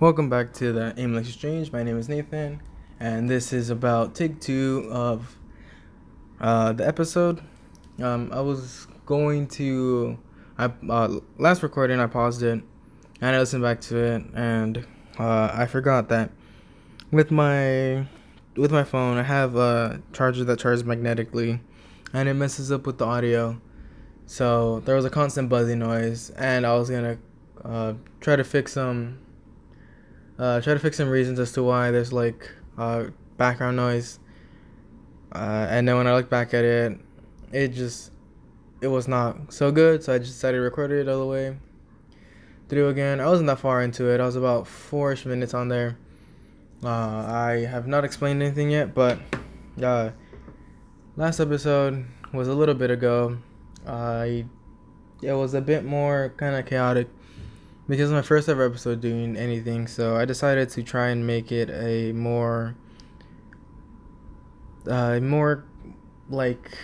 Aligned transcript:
Welcome 0.00 0.30
back 0.30 0.52
to 0.52 0.72
the 0.72 0.94
Aimless 0.96 1.26
Exchange. 1.26 1.72
My 1.72 1.82
name 1.82 1.98
is 1.98 2.08
Nathan, 2.08 2.62
and 3.00 3.28
this 3.28 3.52
is 3.52 3.68
about 3.68 4.14
take 4.14 4.40
two 4.40 4.88
of 4.92 5.36
uh, 6.40 6.72
the 6.72 6.86
episode. 6.86 7.40
Um, 8.00 8.30
I 8.32 8.40
was 8.40 8.86
going 9.06 9.48
to, 9.48 10.16
I 10.56 10.70
uh, 10.88 11.18
last 11.36 11.64
recording 11.64 11.98
I 11.98 12.06
paused 12.06 12.44
it, 12.44 12.62
and 13.20 13.36
I 13.36 13.40
listened 13.40 13.64
back 13.64 13.80
to 13.80 13.96
it, 13.96 14.22
and 14.34 14.86
uh, 15.18 15.50
I 15.52 15.66
forgot 15.66 16.08
that 16.10 16.30
with 17.10 17.32
my 17.32 18.06
with 18.56 18.70
my 18.70 18.84
phone 18.84 19.18
I 19.18 19.24
have 19.24 19.56
a 19.56 20.00
charger 20.12 20.44
that 20.44 20.60
charges 20.60 20.84
magnetically, 20.84 21.58
and 22.12 22.28
it 22.28 22.34
messes 22.34 22.70
up 22.70 22.86
with 22.86 22.98
the 22.98 23.04
audio. 23.04 23.60
So 24.26 24.78
there 24.78 24.94
was 24.94 25.04
a 25.04 25.10
constant 25.10 25.48
buzzing 25.48 25.80
noise, 25.80 26.30
and 26.36 26.64
I 26.64 26.76
was 26.76 26.88
gonna 26.88 27.18
uh, 27.64 27.94
try 28.20 28.36
to 28.36 28.44
fix 28.44 28.74
some 28.74 29.18
uh, 30.38 30.60
try 30.60 30.74
to 30.74 30.80
fix 30.80 30.96
some 30.96 31.08
reasons 31.08 31.38
as 31.38 31.52
to 31.52 31.62
why 31.62 31.90
there's 31.90 32.12
like 32.12 32.50
uh, 32.76 33.06
background 33.36 33.76
noise. 33.76 34.18
Uh, 35.32 35.66
and 35.68 35.86
then 35.86 35.96
when 35.96 36.06
I 36.06 36.14
look 36.14 36.30
back 36.30 36.54
at 36.54 36.64
it, 36.64 36.98
it 37.52 37.68
just 37.68 38.12
it 38.80 38.88
was 38.88 39.08
not 39.08 39.52
so 39.52 39.70
good. 39.72 40.02
So 40.02 40.14
I 40.14 40.18
just 40.18 40.32
decided 40.32 40.58
to 40.58 40.62
record 40.62 40.92
it 40.92 41.08
all 41.08 41.20
the 41.20 41.26
way 41.26 41.56
through 42.68 42.88
again. 42.88 43.20
I 43.20 43.26
wasn't 43.26 43.46
that 43.48 43.58
far 43.58 43.82
into 43.82 44.06
it. 44.06 44.20
I 44.20 44.26
was 44.26 44.36
about 44.36 44.66
four-ish 44.66 45.24
minutes 45.26 45.54
on 45.54 45.68
there. 45.68 45.98
Uh, 46.84 46.88
I 46.88 47.66
have 47.68 47.86
not 47.86 48.04
explained 48.04 48.42
anything 48.42 48.70
yet, 48.70 48.94
but 48.94 49.18
uh, 49.82 50.10
last 51.16 51.40
episode 51.40 52.06
was 52.32 52.46
a 52.46 52.54
little 52.54 52.74
bit 52.74 52.90
ago. 52.90 53.38
I 53.86 54.44
it 55.22 55.32
was 55.32 55.54
a 55.54 55.60
bit 55.60 55.84
more 55.84 56.32
kind 56.36 56.54
of 56.54 56.66
chaotic 56.66 57.08
because 57.88 58.10
my 58.10 58.20
first 58.22 58.48
ever 58.48 58.66
episode 58.66 59.00
doing 59.00 59.36
anything, 59.36 59.86
so 59.86 60.16
I 60.16 60.26
decided 60.26 60.68
to 60.70 60.82
try 60.82 61.08
and 61.08 61.26
make 61.26 61.50
it 61.50 61.70
a 61.70 62.12
more, 62.12 62.76
uh, 64.86 65.18
more 65.20 65.64
like 66.28 66.76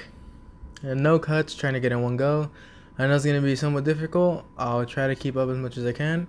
no 0.82 1.18
cuts, 1.18 1.54
trying 1.54 1.74
to 1.74 1.80
get 1.80 1.92
in 1.92 2.02
one 2.02 2.16
go. 2.16 2.50
I 2.98 3.06
know 3.06 3.14
it's 3.14 3.26
gonna 3.26 3.42
be 3.42 3.54
somewhat 3.54 3.84
difficult. 3.84 4.44
I'll 4.56 4.86
try 4.86 5.06
to 5.06 5.14
keep 5.14 5.36
up 5.36 5.50
as 5.50 5.58
much 5.58 5.76
as 5.76 5.84
I 5.84 5.92
can, 5.92 6.26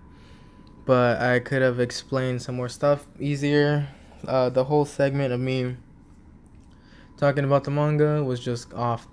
but 0.85 1.21
I 1.21 1.39
could 1.39 1.61
have 1.61 1.79
explained 1.79 2.41
some 2.41 2.55
more 2.55 2.69
stuff 2.69 3.07
easier. 3.17 3.87
Uh, 4.27 4.49
the 4.49 4.65
whole 4.65 4.85
segment 4.85 5.31
of 5.31 5.39
me 5.39 5.77
talking 7.15 7.45
about 7.45 7.63
the 7.63 7.71
manga 7.71 8.21
was 8.23 8.41
just 8.41 8.73
off, 8.73 9.07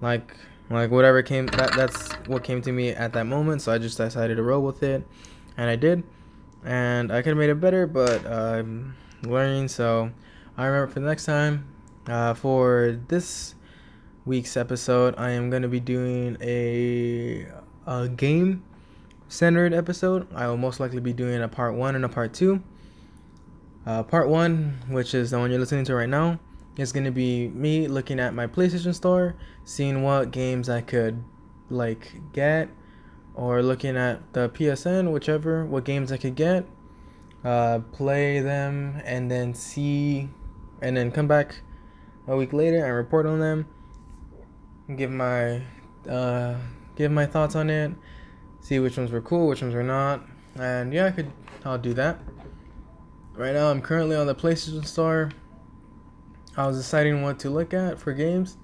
like 0.00 0.34
like 0.70 0.90
whatever 0.90 1.22
came 1.22 1.46
that 1.46 1.72
that's 1.74 2.12
what 2.26 2.44
came 2.44 2.60
to 2.60 2.72
me 2.72 2.90
at 2.90 3.12
that 3.12 3.24
moment 3.24 3.62
so 3.62 3.72
i 3.72 3.78
just 3.78 3.96
decided 3.96 4.36
to 4.36 4.42
roll 4.42 4.62
with 4.62 4.82
it 4.82 5.06
and 5.56 5.70
i 5.70 5.76
did 5.76 6.02
and 6.64 7.10
i 7.12 7.22
could 7.22 7.30
have 7.30 7.38
made 7.38 7.50
it 7.50 7.60
better 7.60 7.86
but 7.86 8.26
i'm 8.26 8.94
learning 9.22 9.66
so 9.68 10.10
i 10.56 10.66
remember 10.66 10.92
for 10.92 11.00
the 11.00 11.06
next 11.06 11.24
time 11.24 11.66
uh, 12.08 12.34
for 12.34 12.98
this 13.08 13.54
week's 14.24 14.56
episode 14.56 15.14
i 15.16 15.30
am 15.30 15.48
going 15.50 15.62
to 15.62 15.68
be 15.68 15.80
doing 15.80 16.36
a, 16.42 17.46
a 17.86 18.08
game 18.08 18.62
centered 19.28 19.74
episode. 19.74 20.26
I 20.34 20.48
will 20.48 20.56
most 20.56 20.80
likely 20.80 21.00
be 21.00 21.12
doing 21.12 21.42
a 21.42 21.48
part 21.48 21.74
one 21.74 21.94
and 21.94 22.04
a 22.04 22.08
part 22.08 22.32
two. 22.32 22.62
Uh, 23.86 24.02
part 24.02 24.28
one 24.28 24.78
which 24.88 25.14
is 25.14 25.30
the 25.30 25.38
one 25.38 25.50
you're 25.50 25.60
listening 25.60 25.84
to 25.84 25.94
right 25.94 26.08
now 26.08 26.38
is 26.78 26.92
going 26.92 27.04
to 27.04 27.10
be 27.10 27.48
me 27.48 27.88
looking 27.88 28.18
at 28.18 28.32
my 28.32 28.46
PlayStation 28.46 28.94
Store, 28.94 29.34
seeing 29.64 30.02
what 30.02 30.30
games 30.30 30.68
I 30.68 30.80
could 30.80 31.22
like 31.68 32.32
get, 32.32 32.70
or 33.34 33.62
looking 33.62 33.96
at 33.96 34.32
the 34.32 34.48
PSN, 34.48 35.12
whichever, 35.12 35.66
what 35.66 35.84
games 35.84 36.10
I 36.12 36.16
could 36.16 36.36
get, 36.36 36.66
uh, 37.44 37.80
play 37.92 38.40
them, 38.40 39.02
and 39.04 39.30
then 39.30 39.52
see, 39.54 40.28
and 40.80 40.96
then 40.96 41.10
come 41.10 41.26
back 41.26 41.56
a 42.28 42.36
week 42.36 42.52
later 42.52 42.84
and 42.84 42.94
report 42.94 43.26
on 43.26 43.40
them, 43.40 43.66
give 44.96 45.10
my 45.10 45.62
uh, 46.08 46.54
give 46.96 47.10
my 47.10 47.26
thoughts 47.26 47.56
on 47.56 47.68
it, 47.70 47.92
see 48.60 48.78
which 48.78 48.96
ones 48.96 49.10
were 49.10 49.20
cool, 49.20 49.48
which 49.48 49.62
ones 49.62 49.74
were 49.74 49.82
not, 49.82 50.22
and 50.56 50.92
yeah, 50.92 51.06
I 51.06 51.10
could 51.10 51.30
I'll 51.64 51.76
do 51.76 51.92
that. 51.94 52.20
Right 53.34 53.52
now, 53.52 53.70
I'm 53.70 53.80
currently 53.80 54.16
on 54.16 54.26
the 54.26 54.34
PlayStation 54.34 54.84
Store. 54.84 55.30
I 56.58 56.66
was 56.66 56.76
deciding 56.76 57.22
what 57.22 57.38
to 57.40 57.50
look 57.50 57.72
at 57.72 58.00
for 58.00 58.12
games. 58.12 58.56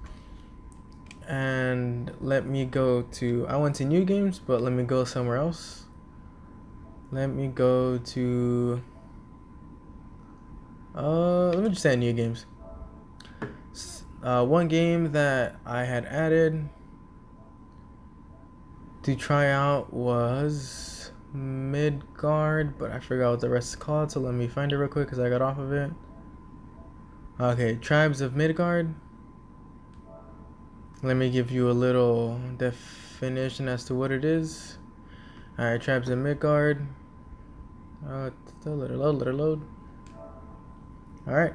And 1.28 2.10
let 2.20 2.44
me 2.44 2.64
go 2.64 3.02
to. 3.02 3.46
I 3.48 3.56
went 3.56 3.76
to 3.76 3.84
new 3.84 4.04
games, 4.04 4.40
but 4.40 4.60
let 4.60 4.72
me 4.72 4.82
go 4.82 5.04
somewhere 5.04 5.36
else. 5.36 5.84
Let 7.12 7.28
me 7.28 7.46
go 7.46 7.98
to. 7.98 8.82
Uh, 10.96 11.50
let 11.50 11.62
me 11.62 11.68
just 11.68 11.82
say 11.82 11.94
new 11.94 12.12
games. 12.12 12.46
Uh, 14.24 14.44
one 14.44 14.66
game 14.66 15.12
that 15.12 15.56
I 15.64 15.84
had 15.84 16.04
added 16.06 16.68
to 19.04 19.14
try 19.14 19.50
out 19.50 19.92
was 19.92 21.12
Midgard, 21.32 22.76
but 22.76 22.90
I 22.90 22.98
forgot 22.98 23.30
what 23.30 23.40
the 23.40 23.50
rest 23.50 23.68
is 23.68 23.76
called, 23.76 24.10
so 24.10 24.18
let 24.18 24.34
me 24.34 24.48
find 24.48 24.72
it 24.72 24.78
real 24.78 24.88
quick 24.88 25.06
because 25.06 25.20
I 25.20 25.28
got 25.28 25.42
off 25.42 25.58
of 25.58 25.72
it. 25.72 25.92
Okay, 27.40 27.74
Tribes 27.74 28.20
of 28.20 28.36
Midgard. 28.36 28.94
Let 31.02 31.16
me 31.16 31.30
give 31.30 31.50
you 31.50 31.68
a 31.68 31.72
little 31.72 32.38
definition 32.56 33.66
as 33.66 33.84
to 33.86 33.94
what 33.96 34.12
it 34.12 34.24
is. 34.24 34.78
Alright, 35.58 35.82
Tribes 35.82 36.08
of 36.10 36.18
Midgard. 36.18 36.86
Uh, 38.08 38.30
let 38.64 38.90
it 38.92 38.96
load, 38.96 39.16
let 39.16 39.26
it 39.26 39.34
load. 39.34 39.62
Alright. 41.26 41.54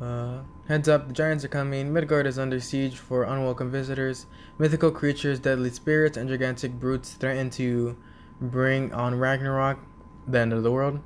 Uh, 0.00 0.38
heads 0.68 0.88
up, 0.88 1.08
the 1.08 1.12
giants 1.12 1.44
are 1.44 1.48
coming. 1.48 1.92
Midgard 1.92 2.26
is 2.26 2.38
under 2.38 2.58
siege 2.58 2.96
for 2.96 3.24
unwelcome 3.24 3.70
visitors. 3.70 4.24
Mythical 4.58 4.90
creatures, 4.90 5.38
deadly 5.38 5.68
spirits, 5.68 6.16
and 6.16 6.30
gigantic 6.30 6.72
brutes 6.72 7.12
threaten 7.12 7.50
to 7.50 7.94
bring 8.40 8.90
on 8.94 9.18
Ragnarok, 9.18 9.80
the 10.26 10.38
end 10.38 10.54
of 10.54 10.62
the 10.62 10.72
world. 10.72 11.00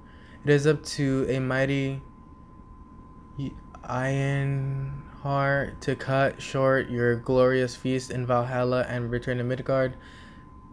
It 0.45 0.51
is 0.51 0.69
up 0.69 0.85
to 0.85 1.27
a 1.29 1.41
mighty 1.41 2.01
Ironheart 3.85 5.81
to 5.81 5.97
cut 5.97 6.41
short 6.41 6.91
your 6.91 7.17
glorious 7.17 7.75
feast 7.75 8.11
in 8.11 8.27
Valhalla 8.27 8.87
and 8.89 9.11
return 9.11 9.39
to 9.39 9.45
Midgard. 9.45 9.97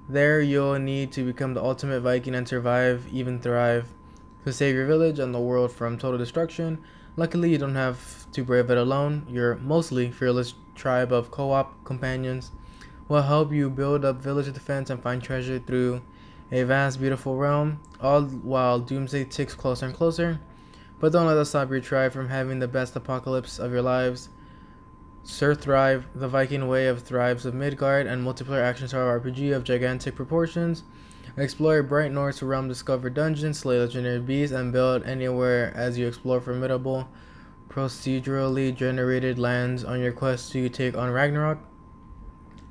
There 0.10 0.42
you'll 0.42 0.80
need 0.80 1.12
to 1.14 1.26
become 1.26 1.54
the 1.54 1.64
ultimate 1.64 2.02
Viking 2.02 2.36
and 2.36 2.48
survive, 2.48 3.08
even 3.12 3.40
thrive, 3.40 3.88
to 4.46 4.54
save 4.54 4.76
your 4.76 4.88
village 4.88 5.20
and 5.20 5.34
the 5.34 5.40
world 5.40 5.72
from 5.72 5.98
total 5.98 6.18
destruction. 6.18 6.80
Luckily, 7.16 7.50
you 7.50 7.58
don't 7.58 7.76
have 7.76 8.32
to 8.32 8.44
brave 8.44 8.70
it 8.70 8.78
alone. 8.78 9.26
Your 9.30 9.56
mostly 9.56 10.12
fearless 10.12 10.54
tribe 10.76 11.12
of 11.12 11.32
co-op 11.32 11.84
companions 11.84 12.52
will 13.08 13.24
help 13.24 13.52
you 13.52 13.70
build 13.70 14.06
up 14.06 14.22
village 14.22 14.54
defense 14.54 14.90
and 14.90 15.02
find 15.02 15.24
treasure 15.24 15.60
through 15.60 16.02
a 16.52 16.64
vast, 16.64 17.00
beautiful 17.00 17.36
realm, 17.36 17.80
all 18.00 18.24
while 18.24 18.80
doomsday 18.80 19.26
ticks 19.26 19.56
closer 19.56 19.88
and 19.88 19.96
closer. 19.96 20.40
But 21.00 21.12
don't 21.12 21.28
let 21.28 21.36
that 21.36 21.46
stop 21.46 21.70
your 21.70 21.80
try 21.80 22.10
from 22.10 22.30
having 22.30 22.60
the 22.60 22.68
best 22.68 22.96
apocalypse 22.96 23.60
of 23.60 23.72
your 23.72 23.84
lives. 23.84 24.30
Sir 25.24 25.54
Thrive, 25.54 26.08
the 26.16 26.28
Viking 26.28 26.68
way 26.68 26.88
of 26.88 27.04
Thrives 27.04 27.46
of 27.46 27.54
Midgard, 27.54 28.08
and 28.08 28.26
multiplayer 28.26 28.64
action 28.64 28.88
star 28.88 29.20
RPG 29.20 29.56
of 29.56 29.64
gigantic 29.64 30.16
proportions. 30.16 30.84
Explore 31.36 31.84
Bright 31.84 32.12
North's 32.12 32.42
realm, 32.42 32.68
discover 32.68 33.12
dungeons, 33.12 33.60
slay 33.60 33.80
legendary 33.80 34.20
beasts, 34.20 34.56
and 34.56 34.74
build 34.74 35.04
anywhere 35.04 35.72
as 35.76 36.00
you 36.00 36.08
explore 36.08 36.42
formidable, 36.42 37.08
procedurally 37.70 38.74
generated 38.74 39.38
lands 39.38 39.84
on 39.84 40.00
your 40.00 40.14
quest 40.14 40.52
to 40.54 40.68
take 40.70 40.98
on 40.98 41.12
Ragnarok. 41.12 41.60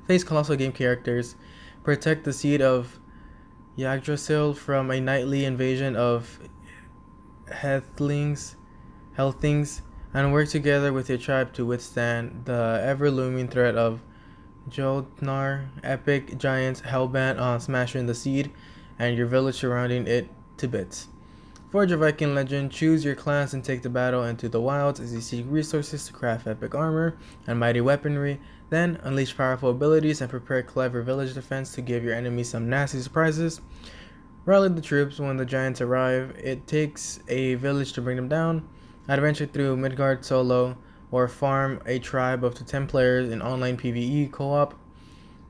Face 0.05 0.25
colossal 0.25 0.57
game 0.57 0.73
characters. 0.73 1.35
Protect 1.83 2.25
the 2.25 2.33
seed 2.33 2.61
of 2.61 2.99
Yggdrasil 3.77 4.53
from 4.55 4.91
a 4.91 4.99
nightly 4.99 5.45
invasion 5.45 5.95
of 5.95 6.39
Heathlings, 7.51 8.55
Hellthings, 9.17 9.81
and 10.13 10.31
work 10.31 10.49
together 10.49 10.93
with 10.93 11.09
your 11.09 11.17
tribe 11.17 11.53
to 11.53 11.65
withstand 11.65 12.43
the 12.45 12.81
ever 12.83 13.11
looming 13.11 13.47
threat 13.47 13.75
of 13.75 14.01
Jotnar, 14.69 15.67
epic 15.83 16.37
giants 16.37 16.81
hellbent 16.81 17.39
on 17.39 17.59
smashing 17.59 18.05
the 18.05 18.15
seed, 18.15 18.51
and 18.99 19.17
your 19.17 19.27
village 19.27 19.55
surrounding 19.55 20.07
it 20.07 20.29
to 20.57 20.67
bits. 20.67 21.07
Forge 21.69 21.91
a 21.91 21.97
Viking 21.97 22.33
legend, 22.33 22.71
choose 22.71 23.03
your 23.03 23.15
class 23.15 23.53
and 23.53 23.63
take 23.63 23.81
the 23.81 23.89
battle 23.89 24.23
into 24.23 24.47
the 24.47 24.61
wilds 24.61 24.99
as 24.99 25.13
you 25.13 25.19
seek 25.19 25.45
resources 25.49 26.07
to 26.07 26.13
craft 26.13 26.47
epic 26.47 26.73
armor 26.73 27.17
and 27.45 27.59
mighty 27.59 27.81
weaponry. 27.81 28.39
Then 28.69 28.99
unleash 29.03 29.35
powerful 29.35 29.71
abilities 29.71 30.21
and 30.21 30.29
prepare 30.29 30.63
clever 30.63 31.01
village 31.01 31.33
defense 31.33 31.73
to 31.73 31.81
give 31.81 32.03
your 32.03 32.13
enemies 32.13 32.49
some 32.49 32.69
nasty 32.69 33.01
surprises. 33.01 33.59
Rally 34.47 34.69
the 34.69 34.79
troops 34.79 35.19
when 35.19 35.35
the 35.35 35.45
giants 35.45 35.81
arrive. 35.81 36.33
It 36.41 36.67
takes 36.67 37.19
a 37.27 37.55
village 37.55 37.91
to 37.91 38.01
bring 38.01 38.15
them 38.15 38.29
down. 38.29 38.65
Adventure 39.09 39.45
through 39.45 39.75
Midgard 39.75 40.23
solo 40.23 40.77
or 41.11 41.27
farm 41.27 41.81
a 41.85 41.99
tribe 41.99 42.45
of 42.45 42.55
to 42.55 42.63
10 42.63 42.87
players 42.87 43.29
in 43.29 43.41
online 43.41 43.75
PvE 43.75 44.31
co 44.31 44.53
op. 44.53 44.73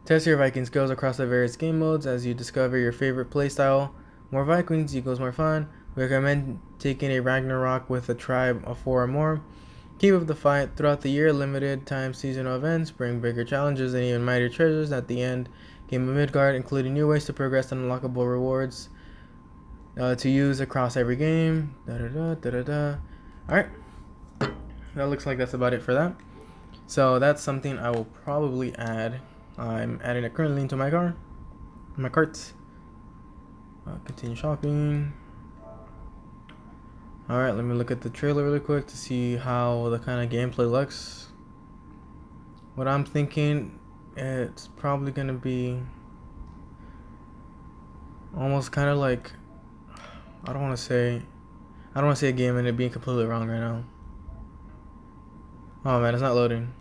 Test 0.05 0.25
your 0.25 0.37
Viking 0.37 0.65
skills 0.65 0.89
across 0.89 1.17
the 1.17 1.27
various 1.27 1.55
game 1.55 1.77
modes 1.77 2.07
as 2.07 2.25
you 2.25 2.33
discover 2.33 2.75
your 2.79 2.91
favorite 2.91 3.29
playstyle 3.29 3.91
More 4.31 4.43
Vikings 4.43 4.97
equals 4.97 5.19
more 5.19 5.31
fun. 5.31 5.69
We 5.95 6.01
recommend 6.01 6.59
taking 6.79 7.11
a 7.11 7.19
Ragnarok 7.19 7.91
with 7.91 8.09
a 8.09 8.15
tribe 8.15 8.63
of 8.65 8.79
four 8.79 9.03
or 9.03 9.07
more. 9.07 9.43
Keep 9.99 10.15
up 10.15 10.25
the 10.25 10.33
fight. 10.33 10.75
Throughout 10.75 11.01
the 11.01 11.09
year, 11.09 11.31
limited 11.31 11.85
time 11.85 12.15
seasonal 12.15 12.55
events 12.55 12.89
bring 12.89 13.19
bigger 13.19 13.43
challenges 13.43 13.93
and 13.93 14.03
even 14.03 14.25
mightier 14.25 14.49
treasures 14.49 14.91
at 14.91 15.07
the 15.07 15.21
end. 15.21 15.49
Game 15.87 16.07
of 16.09 16.15
Midgard, 16.15 16.55
including 16.55 16.93
new 16.93 17.07
ways 17.07 17.25
to 17.25 17.33
progress 17.33 17.71
and 17.71 17.89
unlockable 17.89 18.29
rewards 18.29 18.89
uh, 19.99 20.15
to 20.15 20.29
use 20.29 20.59
across 20.59 20.97
every 20.97 21.15
game. 21.15 21.75
Da 21.85 21.97
da 21.97 22.07
da 22.07 22.33
da 22.35 22.49
da 22.49 22.63
da. 22.63 22.95
Alright. 23.49 23.69
That 24.95 25.09
looks 25.09 25.25
like 25.25 25.37
that's 25.37 25.53
about 25.53 25.73
it 25.73 25.81
for 25.81 25.93
that. 25.93 26.15
So 26.87 27.19
that's 27.19 27.41
something 27.41 27.77
I 27.77 27.89
will 27.89 28.05
probably 28.05 28.75
add. 28.75 29.21
I'm 29.57 29.99
adding 30.03 30.23
it 30.23 30.33
currently 30.33 30.61
into 30.61 30.75
my 30.75 30.89
car, 30.89 31.15
my 31.95 32.09
cart. 32.09 32.53
Uh, 33.85 33.95
continue 34.05 34.35
shopping. 34.35 35.13
All 37.29 37.39
right, 37.39 37.51
let 37.51 37.65
me 37.65 37.73
look 37.73 37.91
at 37.91 38.01
the 38.01 38.09
trailer 38.09 38.43
really 38.43 38.59
quick 38.59 38.87
to 38.87 38.95
see 38.97 39.35
how 39.35 39.89
the 39.89 39.99
kind 39.99 40.23
of 40.23 40.31
gameplay 40.31 40.69
looks. 40.69 41.27
What 42.75 42.87
I'm 42.87 43.03
thinking, 43.03 43.79
it's 44.17 44.67
probably 44.67 45.11
gonna 45.11 45.33
be 45.33 45.79
almost 48.35 48.71
kind 48.71 48.89
of 48.89 48.97
like 48.97 49.31
I 50.45 50.53
don't 50.53 50.61
want 50.61 50.77
to 50.77 50.83
say 50.83 51.21
I 51.93 51.99
don't 51.99 52.05
want 52.05 52.17
to 52.17 52.21
say 52.21 52.29
a 52.29 52.33
game 52.33 52.57
and 52.57 52.67
it 52.67 52.77
being 52.77 52.89
completely 52.89 53.25
wrong 53.25 53.47
right 53.47 53.59
now. 53.59 53.83
Oh 55.85 56.01
man, 56.01 56.13
it's 56.13 56.21
not 56.21 56.35
loading. 56.35 56.73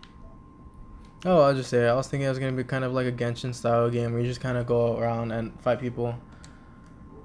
Oh, 1.25 1.41
I'll 1.41 1.55
just 1.55 1.71
say. 1.71 1.89
I 1.89 1.95
was 1.95 2.09
thinking 2.09 2.27
it 2.27 2.31
was 2.31 2.39
gonna 2.39 2.53
be 2.53 2.65
kind 2.65 2.85
of 2.85 2.93
like 2.93 3.07
a 3.07 3.13
Genshin 3.13 3.55
style 3.55 3.91
game 3.91 4.13
where 4.13 4.21
you 4.21 4.29
just 4.29 4.41
kind 4.41 4.57
of 4.57 4.67
go 4.67 4.99
around 4.99 5.33
and 5.33 5.59
fight 5.61 5.81
people. 5.81 6.15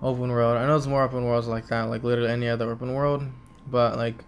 Open 0.02 0.30
world. 0.30 0.58
I 0.58 0.66
know 0.66 0.76
it's 0.76 0.88
more 0.88 1.04
open 1.04 1.24
worlds 1.26 1.48
like 1.48 1.68
that, 1.68 1.84
like 1.84 2.04
literally 2.04 2.32
any 2.32 2.48
other 2.50 2.72
open 2.72 2.94
world, 2.94 3.24
but 3.68 3.98
like, 3.98 4.24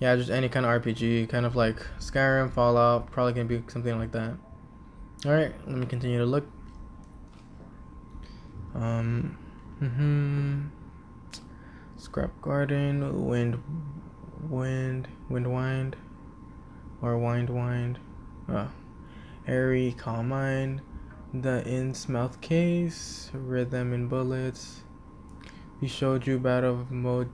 yeah, 0.00 0.16
just 0.16 0.30
any 0.30 0.48
kind 0.48 0.66
of 0.66 0.82
RPG, 0.82 1.28
kind 1.28 1.46
of 1.46 1.54
like 1.54 1.76
Skyrim, 2.00 2.50
Fallout, 2.50 3.10
probably 3.12 3.32
gonna 3.34 3.44
be 3.44 3.62
something 3.68 3.96
like 3.98 4.10
that. 4.12 4.34
All 5.26 5.32
right, 5.32 5.52
let 5.66 5.78
me 5.78 5.86
continue 5.86 6.18
to 6.18 6.26
look. 6.26 6.46
Um, 8.74 9.38
hmm. 9.78 10.66
Scrap 11.96 12.30
Garden, 12.42 13.24
Wind, 13.24 13.62
Wind, 14.50 15.08
Wind 15.30 15.50
Wind, 15.50 15.96
or 17.00 17.16
Wind 17.16 17.48
Wind. 17.48 17.98
Oh. 18.50 18.70
Airy 19.46 19.94
Calm 19.96 20.28
Mind, 20.28 20.82
The 21.32 21.62
Innsmouth 21.66 22.42
Case, 22.42 23.30
Rhythm 23.32 23.94
and 23.94 24.10
Bullets. 24.10 24.82
We 25.80 25.88
showed 25.88 26.26
you 26.26 26.38
Battle 26.38 26.80
of 26.80 26.90
Mode 26.90 27.30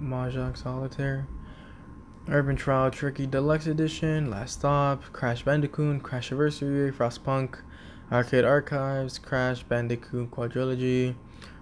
Mahjong 0.00 0.56
Solitaire. 0.56 1.28
Urban 2.28 2.54
Trial 2.54 2.90
Tricky 2.90 3.26
Deluxe 3.26 3.66
Edition, 3.66 4.30
Last 4.30 4.58
Stop, 4.58 5.04
Crash 5.12 5.42
Bandicoot, 5.42 6.02
Crash 6.02 6.30
Anniversary, 6.30 6.92
Frostpunk, 6.92 7.58
Arcade 8.12 8.44
Archives, 8.44 9.18
Crash 9.18 9.62
Bandicoot 9.62 10.30
Quadrilogy, 10.30 11.14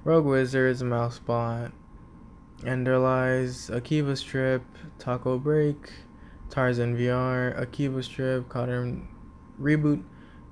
Rogue 0.04 0.26
Wizards, 0.26 0.82
Mousebot, 0.82 1.72
Enderlies, 2.62 3.70
Akiva 3.70 4.16
Strip, 4.16 4.62
Taco 4.98 5.38
Break, 5.38 5.92
Tarzan 6.50 6.96
VR, 6.96 7.58
Akiva 7.58 8.02
Strip, 8.02 8.48
Cotton 8.48 9.06
Reboot, 9.60 10.02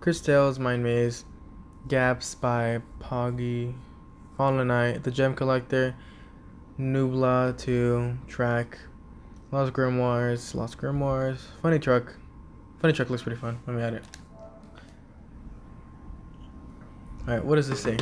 Crystals, 0.00 0.58
Mind 0.58 0.84
Maze, 0.84 1.24
Gaps 1.88 2.34
by 2.36 2.80
Poggy, 3.00 3.74
Fallen 4.36 4.68
Knight, 4.68 5.02
The 5.02 5.10
Gem 5.10 5.34
Collector, 5.34 5.96
Nubla 6.78 7.58
2, 7.58 8.18
Track, 8.28 8.78
Lost 9.56 9.72
Grimoires, 9.72 10.54
Lost 10.54 10.76
Grimoires, 10.76 11.38
Funny 11.62 11.78
Truck. 11.78 12.14
Funny 12.78 12.92
Truck 12.92 13.08
looks 13.08 13.22
pretty 13.22 13.40
fun. 13.40 13.58
Let 13.66 13.74
me 13.74 13.82
add 13.82 13.94
it. 13.94 14.04
Alright, 17.26 17.42
what 17.42 17.56
does 17.56 17.66
this 17.66 17.80
say? 17.80 17.96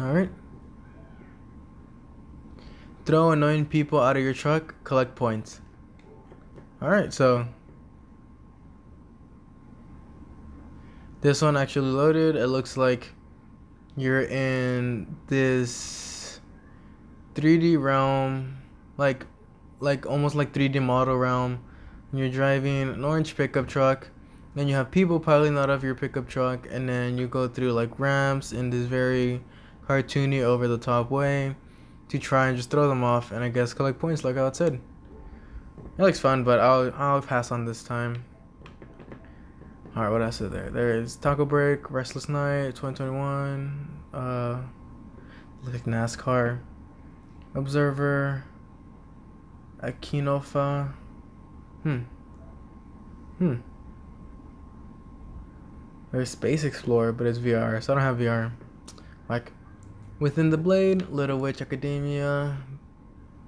Alright. 0.00 0.30
Throw 3.04 3.30
annoying 3.30 3.66
people 3.66 4.00
out 4.00 4.16
of 4.16 4.24
your 4.24 4.34
truck, 4.34 4.74
collect 4.82 5.14
points. 5.14 5.60
Alright, 6.82 7.14
so. 7.14 7.46
This 11.20 11.40
one 11.40 11.56
actually 11.56 11.92
loaded. 11.92 12.34
It 12.34 12.48
looks 12.48 12.76
like 12.76 13.12
you're 13.96 14.22
in 14.22 15.16
this 15.28 16.15
3D 17.36 17.80
realm, 17.80 18.56
like, 18.96 19.26
like 19.78 20.06
almost 20.06 20.34
like 20.34 20.52
3D 20.52 20.82
model 20.82 21.16
realm. 21.16 21.62
You're 22.12 22.30
driving 22.30 22.82
an 22.82 23.04
orange 23.04 23.36
pickup 23.36 23.68
truck. 23.68 24.08
Then 24.54 24.68
you 24.68 24.74
have 24.74 24.90
people 24.90 25.20
piling 25.20 25.58
out 25.58 25.70
of 25.70 25.84
your 25.84 25.94
pickup 25.94 26.28
truck, 26.28 26.66
and 26.70 26.88
then 26.88 27.18
you 27.18 27.28
go 27.28 27.46
through 27.46 27.72
like 27.72 28.00
ramps 28.00 28.52
in 28.52 28.70
this 28.70 28.86
very 28.86 29.44
cartoony, 29.86 30.42
over 30.42 30.66
the 30.66 30.78
top 30.78 31.10
way 31.10 31.54
to 32.08 32.18
try 32.18 32.48
and 32.48 32.56
just 32.56 32.70
throw 32.70 32.88
them 32.88 33.02
off 33.02 33.32
and 33.32 33.42
I 33.42 33.48
guess 33.48 33.74
collect 33.74 33.98
points 33.98 34.24
like 34.24 34.36
I 34.36 34.50
said. 34.52 34.80
It 35.98 36.02
looks 36.02 36.20
fun, 36.20 36.44
but 36.44 36.60
I'll 36.60 36.92
I'll 36.96 37.22
pass 37.22 37.50
on 37.50 37.64
this 37.64 37.82
time. 37.82 38.24
Alright, 39.96 40.12
what 40.12 40.22
else 40.22 40.40
is 40.40 40.50
there? 40.50 40.70
There 40.70 40.94
is 41.00 41.16
Taco 41.16 41.46
Break, 41.46 41.90
Restless 41.90 42.28
Night, 42.28 42.74
2021, 42.74 44.02
uh 44.12 44.60
like 45.64 45.84
NASCAR, 45.84 46.60
Observer, 47.56 48.44
Akinofa. 49.82 50.92
Hmm. 51.82 52.00
Hmm. 53.38 53.54
There's 56.12 56.28
Space 56.28 56.64
Explorer, 56.64 57.12
but 57.12 57.26
it's 57.26 57.38
VR, 57.38 57.82
so 57.82 57.94
I 57.94 57.96
don't 57.96 58.04
have 58.04 58.18
VR. 58.18 58.52
Like 59.30 59.52
Within 60.18 60.50
the 60.50 60.58
Blade, 60.58 61.08
Little 61.08 61.38
Witch 61.38 61.62
Academia, 61.62 62.58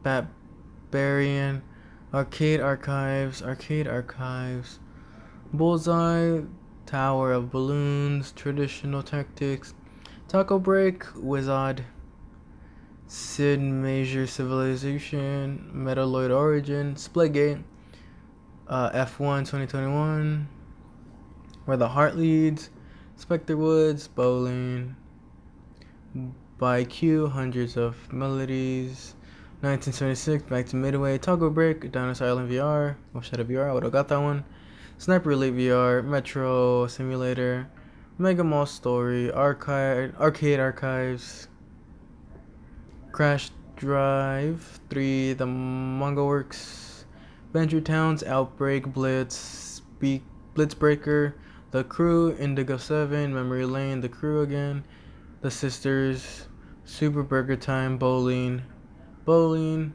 Barbarian, 0.02 1.62
Arcade 2.14 2.61
Archives, 2.61 3.43
Arcade 3.43 3.87
Archives, 3.87 4.78
Bullseye, 5.52 6.40
Tower 6.87 7.32
of 7.32 7.50
Balloons, 7.50 8.32
Traditional 8.32 9.02
Tactics, 9.02 9.75
Taco 10.28 10.58
Break, 10.58 11.04
Wizard, 11.14 11.85
Sid 13.10 13.58
Meier 13.58 14.26
Civilization, 14.26 15.72
Metaloid 15.74 16.30
Origin, 16.30 16.94
Splitgate, 16.94 17.62
uh, 18.68 18.90
F1 18.90 19.46
2021, 19.46 20.46
Where 21.64 21.78
the 21.78 21.88
Heart 21.88 22.18
Leads, 22.18 22.68
Spectre 23.16 23.56
Woods, 23.56 24.08
Bowling, 24.08 24.94
by 26.58 26.84
Q, 26.84 27.28
hundreds 27.28 27.78
of 27.78 28.12
melodies. 28.12 29.14
1976, 29.62 30.42
back 30.42 30.66
to 30.66 30.76
Midway, 30.76 31.16
Toggle 31.16 31.48
Break, 31.48 31.90
Dinosaur 31.90 32.28
Island 32.28 32.50
VR, 32.50 32.96
or 33.14 33.22
Shadow 33.22 33.44
VR, 33.44 33.70
I 33.70 33.72
would 33.72 33.84
have 33.84 33.92
got 33.92 34.08
that 34.08 34.20
one. 34.20 34.44
Sniper 34.98 35.32
Elite 35.32 35.54
VR, 35.54 36.04
Metro 36.04 36.86
Simulator, 36.86 37.70
Mega 38.18 38.44
Mall 38.44 38.66
Story, 38.66 39.32
Arcade, 39.32 40.14
Arcade 40.16 40.60
Archives, 40.60 41.48
Crash 43.12 43.50
Drive 43.76 44.80
3, 44.90 45.32
The 45.34 45.46
Manga 45.46 46.24
Works, 46.24 47.04
Venture 47.52 47.80
Towns, 47.80 48.22
Outbreak, 48.22 48.86
Blitz, 48.92 49.34
Speak, 49.34 50.22
Blitzbreaker, 50.54 51.34
The 51.70 51.84
Crew, 51.84 52.36
Indigo 52.36 52.76
7, 52.76 53.32
Memory 53.32 53.64
Lane, 53.66 54.00
The 54.00 54.08
Crew 54.08 54.42
again, 54.42 54.84
The 55.40 55.50
Sisters, 55.50 56.48
Super 56.84 57.22
Burger 57.22 57.56
Time, 57.56 57.98
Bowling, 57.98 58.62
Bowling, 59.24 59.92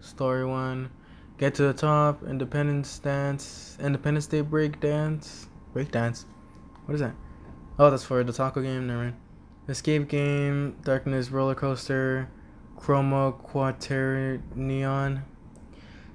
Story 0.00 0.44
One, 0.44 0.90
Get 1.38 1.54
to 1.54 1.62
the 1.62 1.72
Top, 1.72 2.24
Independence 2.24 2.98
Dance, 2.98 3.76
Independence 3.80 4.26
Day 4.26 4.40
Break 4.40 4.80
Dance, 4.80 5.48
Break 5.72 5.92
Dance. 5.92 6.26
What 6.84 6.94
is 6.94 7.00
that? 7.00 7.14
Oh, 7.78 7.90
that's 7.90 8.04
for 8.04 8.24
the 8.24 8.32
taco 8.32 8.60
game. 8.60 8.88
Never 8.88 8.98
mind. 9.04 9.16
Escape 9.68 10.08
Game, 10.08 10.76
Darkness 10.82 11.30
Roller 11.30 11.54
Coaster, 11.54 12.28
Chroma 12.78 13.34
Quaternion, 13.42 15.22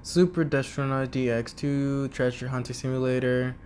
Super 0.02 0.44
Destronaut 0.44 1.08
DX2, 1.08 2.10
Treasure 2.10 2.48
Hunter 2.48 2.72
Simulator, 2.72 3.56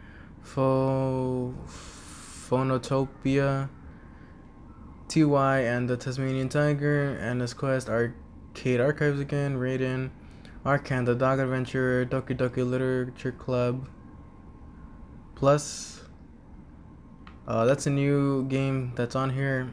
Pho 0.43 1.55
Phonotopia, 1.67 3.69
TY 5.09 5.61
and 5.61 5.88
the 5.88 5.97
Tasmanian 5.97 6.49
Tiger, 6.49 7.17
and 7.17 7.40
his 7.40 7.55
Quest, 7.55 7.88
Arcade 7.88 8.81
Archives 8.81 9.21
again, 9.21 9.57
Raiden, 9.57 10.11
Arcan, 10.64 11.07
the 11.07 11.14
Dog 11.14 11.38
Adventure, 11.38 12.05
Doki 12.05 12.37
Doki 12.37 12.69
Literature 12.69 13.33
Club, 13.33 13.88
plus 15.35 15.95
Uh, 17.47 17.64
that's 17.64 17.87
a 17.87 17.90
new 17.90 18.45
game 18.45 18.93
that's 18.95 19.17
on 19.17 19.31
here. 19.31 19.73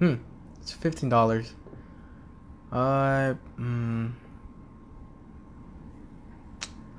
Hmm, 0.00 0.16
it's 0.60 0.70
fifteen 0.70 1.08
dollars. 1.08 1.54
Uh, 2.72 3.34
hmm. 3.56 4.08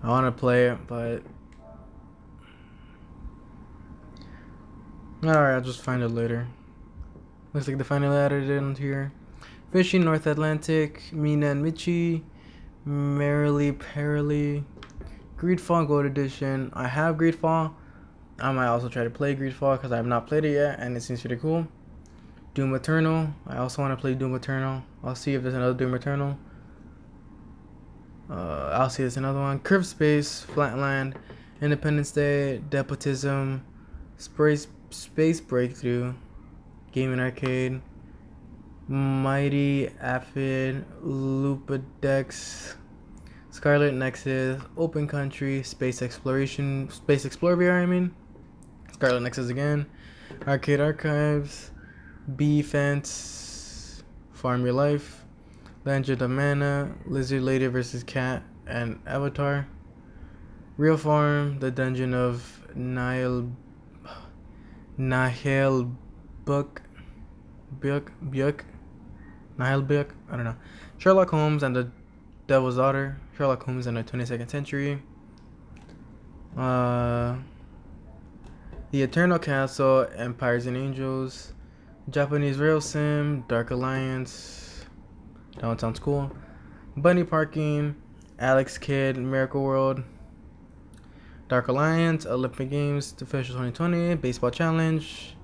I 0.03 0.07
want 0.07 0.27
to 0.27 0.39
play 0.39 0.67
it, 0.67 0.85
but 0.85 1.23
alright, 5.25 5.55
I'll 5.55 5.61
just 5.61 5.81
find 5.81 6.03
it 6.03 6.09
later. 6.09 6.47
Looks 7.53 7.67
like 7.67 7.77
they 7.77 7.83
finally 7.83 8.15
added 8.15 8.51
in 8.51 8.75
here. 8.75 9.11
Fishing 9.71 10.03
North 10.03 10.27
Atlantic, 10.27 11.01
Mina 11.11 11.47
and 11.47 11.65
Michi, 11.65 12.21
Merrily 12.85 13.71
Perily, 13.71 14.63
Greedfall 15.37 15.87
Gold 15.87 16.05
Edition. 16.05 16.69
I 16.73 16.87
have 16.87 17.15
Greedfall. 17.15 17.73
I 18.37 18.51
might 18.51 18.67
also 18.67 18.89
try 18.89 19.03
to 19.03 19.09
play 19.09 19.35
Greedfall 19.35 19.77
because 19.77 19.91
I 19.91 19.95
have 19.95 20.05
not 20.05 20.27
played 20.27 20.45
it 20.45 20.53
yet 20.53 20.79
and 20.79 20.95
it 20.95 21.01
seems 21.01 21.21
pretty 21.21 21.37
cool. 21.37 21.67
Doom 22.53 22.75
Eternal. 22.75 23.33
I 23.47 23.57
also 23.57 23.81
want 23.81 23.97
to 23.97 23.99
play 23.99 24.13
Doom 24.13 24.35
Eternal. 24.35 24.83
I'll 25.03 25.15
see 25.15 25.33
if 25.33 25.43
there's 25.43 25.53
another 25.53 25.73
Doom 25.73 25.93
Eternal. 25.95 26.37
Uh, 28.29 28.69
I'll 28.73 28.89
see 28.89 29.03
if 29.03 29.05
there's 29.05 29.17
another 29.17 29.39
one. 29.39 29.59
Curve 29.59 29.85
Space, 29.85 30.41
Flatland, 30.41 31.15
Independence 31.61 32.11
Day, 32.11 32.59
Despotism, 32.69 33.65
Space, 34.17 34.67
Space 34.91 35.41
Breakthrough, 35.41 36.13
Gaming 36.93 37.19
Arcade, 37.19 37.81
Mighty 38.87 39.89
Aphid, 40.01 40.85
Lupodex, 41.03 42.75
Scarlet 43.49 43.93
Nexus, 43.93 44.61
Open 44.77 45.07
Country, 45.07 45.63
Space 45.63 46.01
Exploration, 46.01 46.89
Space 46.89 47.25
Explorer, 47.25 47.71
I 47.71 47.85
mean, 47.85 48.15
Scarlet 48.93 49.21
Nexus 49.21 49.49
again, 49.49 49.85
Arcade 50.47 50.79
Archives, 50.79 51.71
B 52.35 52.61
Fence, 52.61 53.42
Farm 54.43 54.65
Your 54.65 54.73
Life, 54.73 55.23
Legend 55.85 56.21
of 56.21 56.29
Mana, 56.29 56.93
Lizard 57.05 57.43
Lady 57.43 57.65
vs. 57.67 58.03
Cat, 58.03 58.43
and 58.67 58.99
Avatar. 59.07 59.69
Real 60.75 60.97
Farm, 60.97 61.59
The 61.59 61.71
Dungeon 61.71 62.13
of 62.13 62.67
Nile, 62.75 63.49
Nahel 64.99 65.95
Book, 66.43 66.81
Buck, 67.79 68.11
Buck, 68.21 68.65
Nihil 69.57 69.81
Buck, 69.83 70.13
I 70.29 70.35
don't 70.35 70.43
know. 70.43 70.57
Sherlock 70.97 71.29
Holmes 71.29 71.63
and 71.63 71.73
the 71.73 71.89
Devil's 72.45 72.75
Daughter, 72.75 73.21
Sherlock 73.37 73.63
Holmes 73.63 73.87
in 73.87 73.93
the 73.93 74.03
22nd 74.03 74.49
Century. 74.49 75.01
Uh, 76.57 77.37
the 78.91 79.03
Eternal 79.03 79.39
Castle, 79.39 80.05
Empires 80.17 80.65
and 80.65 80.75
Angels, 80.75 81.53
Japanese 82.09 82.57
Rail 82.57 82.81
Sim, 82.81 83.45
Dark 83.47 83.71
Alliance. 83.71 84.85
Downtown 85.59 85.95
School. 85.95 86.31
Bunny 86.97 87.23
Parking, 87.23 87.95
Alex 88.37 88.77
Kidd, 88.77 89.17
Miracle 89.17 89.63
World, 89.63 90.03
Dark 91.47 91.67
Alliance, 91.69 92.25
Olympic 92.25 92.69
Games, 92.69 93.15
Official 93.21 93.55
2020, 93.55 94.15
Baseball 94.15 94.51
Challenge, 94.51 95.35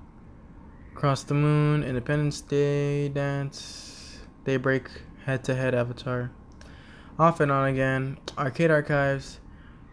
Cross 0.94 1.24
the 1.24 1.34
Moon, 1.34 1.82
Independence 1.82 2.40
Day 2.40 3.08
Dance, 3.08 4.18
Daybreak, 4.44 4.88
Head 5.24 5.42
to 5.44 5.54
Head 5.54 5.74
Avatar, 5.74 6.30
Off 7.18 7.40
and 7.40 7.50
On 7.50 7.66
Again, 7.66 8.18
Arcade 8.38 8.70
Archives, 8.70 9.40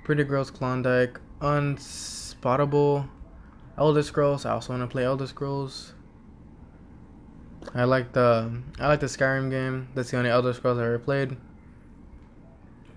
Pretty 0.04 0.24
Girls 0.24 0.52
Klondike, 0.52 1.20
Unspottable, 1.40 3.10
Elder 3.78 4.04
Scrolls. 4.04 4.46
I 4.46 4.52
also 4.52 4.74
want 4.74 4.84
to 4.84 4.88
play 4.88 5.06
Elder 5.06 5.28
Scrolls. 5.28 5.94
I 7.76 7.84
like 7.84 8.14
the 8.14 8.62
I 8.80 8.88
like 8.88 9.00
the 9.00 9.08
Skyrim 9.08 9.50
game. 9.50 9.90
That's 9.94 10.12
the 10.12 10.18
only 10.18 10.30
Elder 10.30 10.54
Scrolls 10.54 10.80
I 10.80 10.86
ever 10.86 11.00
played. 11.00 11.36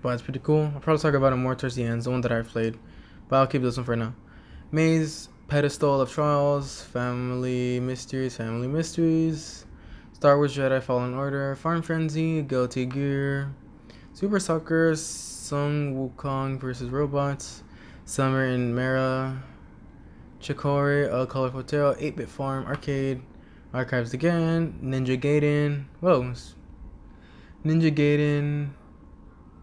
But 0.01 0.09
it's 0.09 0.23
pretty 0.23 0.39
cool. 0.39 0.71
I'll 0.73 0.79
probably 0.79 1.01
talk 1.01 1.13
about 1.13 1.33
it 1.33 1.37
more 1.37 1.55
towards 1.55 1.75
the 1.75 1.83
end. 1.83 1.97
It's 1.97 2.05
the 2.05 2.11
one 2.11 2.21
that 2.21 2.31
I've 2.31 2.47
played. 2.47 2.77
But 3.27 3.37
I'll 3.37 3.47
keep 3.47 3.61
this 3.61 3.77
one 3.77 3.85
for 3.85 3.95
now. 3.95 4.13
Maze, 4.71 5.29
Pedestal 5.47 6.01
of 6.01 6.11
Trials, 6.11 6.81
Family 6.81 7.79
Mysteries, 7.79 8.35
Family 8.35 8.67
Mysteries, 8.67 9.65
Star 10.13 10.37
Wars 10.37 10.55
Jedi 10.55 10.81
Fallen 10.81 11.13
Order, 11.13 11.55
Farm 11.55 11.81
Frenzy, 11.81 12.41
Guilty 12.41 12.85
Gear, 12.85 13.53
Super 14.13 14.39
Soccer, 14.39 14.95
Sun 14.95 15.95
Wukong 15.95 16.59
vs. 16.59 16.89
Robots, 16.89 17.63
Summer 18.05 18.45
in 18.45 18.73
Mara, 18.73 19.43
Chicory, 20.39 21.05
A 21.05 21.25
Colorful 21.27 21.63
Tale, 21.63 21.95
8 21.99 22.15
Bit 22.15 22.29
Farm, 22.29 22.65
Arcade, 22.65 23.21
Archives 23.73 24.13
again, 24.13 24.79
Ninja 24.83 25.17
Gaiden, 25.19 25.85
whoa, 26.01 26.33
Ninja 27.63 27.89
Gaiden, 27.89 28.71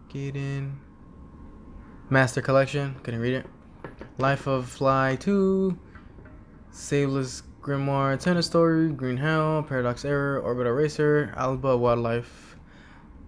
Gaiden, 0.09 0.77
Master 2.09 2.41
Collection, 2.41 2.95
couldn't 3.03 3.21
read 3.21 3.35
it. 3.35 3.47
Life 4.17 4.47
of 4.47 4.67
Fly 4.67 5.17
2, 5.17 5.79
Saveless 6.71 7.43
Grimoire, 7.61 8.19
Tennis 8.19 8.47
Story, 8.47 8.91
Green 8.93 9.19
Hell, 9.19 9.62
Paradox 9.62 10.07
Error, 10.07 10.41
Orbital 10.41 10.73
Racer, 10.73 11.35
Alba 11.37 11.77
Wildlife, 11.77 12.57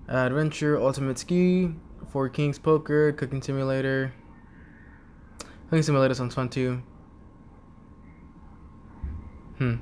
Adventure, 0.09 0.81
Ultimate 0.81 1.19
Ski, 1.19 1.75
Four 2.11 2.31
Kings 2.31 2.59
Poker, 2.59 3.13
Cooking 3.13 3.43
Simulator. 3.43 4.15
Cooking 5.69 5.83
Simulator 5.83 6.15
sounds 6.15 6.35
fun 6.35 6.49
too. 6.49 6.83
Hmm. 9.59 9.77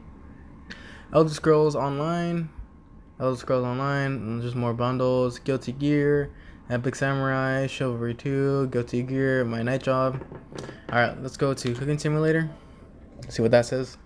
Elder 1.10 1.32
Scrolls 1.32 1.74
Online, 1.74 2.50
Elder 3.18 3.38
Scrolls 3.38 3.64
Online, 3.64 4.42
just 4.42 4.54
more 4.54 4.74
bundles, 4.74 5.38
Guilty 5.38 5.72
Gear, 5.72 6.30
Epic 6.68 6.94
Samurai, 6.94 7.66
Chivalry 7.66 8.12
2, 8.12 8.66
Guilty 8.66 9.02
Gear, 9.02 9.42
My 9.46 9.62
Night 9.62 9.82
Job. 9.82 10.22
Alright, 10.92 11.18
let's 11.22 11.38
go 11.38 11.54
to 11.54 11.74
Cooking 11.74 11.98
Simulator. 11.98 12.50
See 13.30 13.40
what 13.40 13.52
that 13.52 13.64
says. 13.64 13.96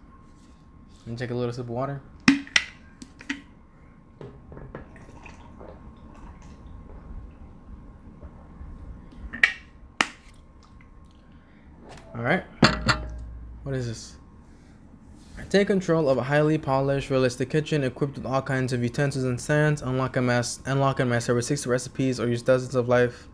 And 1.06 1.18
take 1.18 1.32
a 1.32 1.34
little 1.34 1.52
sip 1.52 1.64
of 1.64 1.70
water. 1.70 2.00
Alright. 12.14 12.44
What 13.64 13.74
is 13.74 13.88
this? 13.88 14.21
Take 15.52 15.66
control 15.66 16.08
of 16.08 16.16
a 16.16 16.22
highly 16.22 16.56
polished, 16.56 17.10
realistic 17.10 17.50
kitchen 17.50 17.84
equipped 17.84 18.14
with 18.14 18.24
all 18.24 18.40
kinds 18.40 18.72
of 18.72 18.82
utensils 18.82 19.24
and 19.24 19.38
stands. 19.38 19.82
Unlock 19.82 20.16
and 20.16 20.26
mass 20.26 20.60
unlock 20.64 20.98
and 20.98 21.10
master 21.10 21.32
over 21.32 21.42
60 21.42 21.68
recipes 21.68 22.18
or 22.18 22.26
use 22.26 22.40
dozens 22.40 22.74
of 22.74 22.88
life 22.88 23.28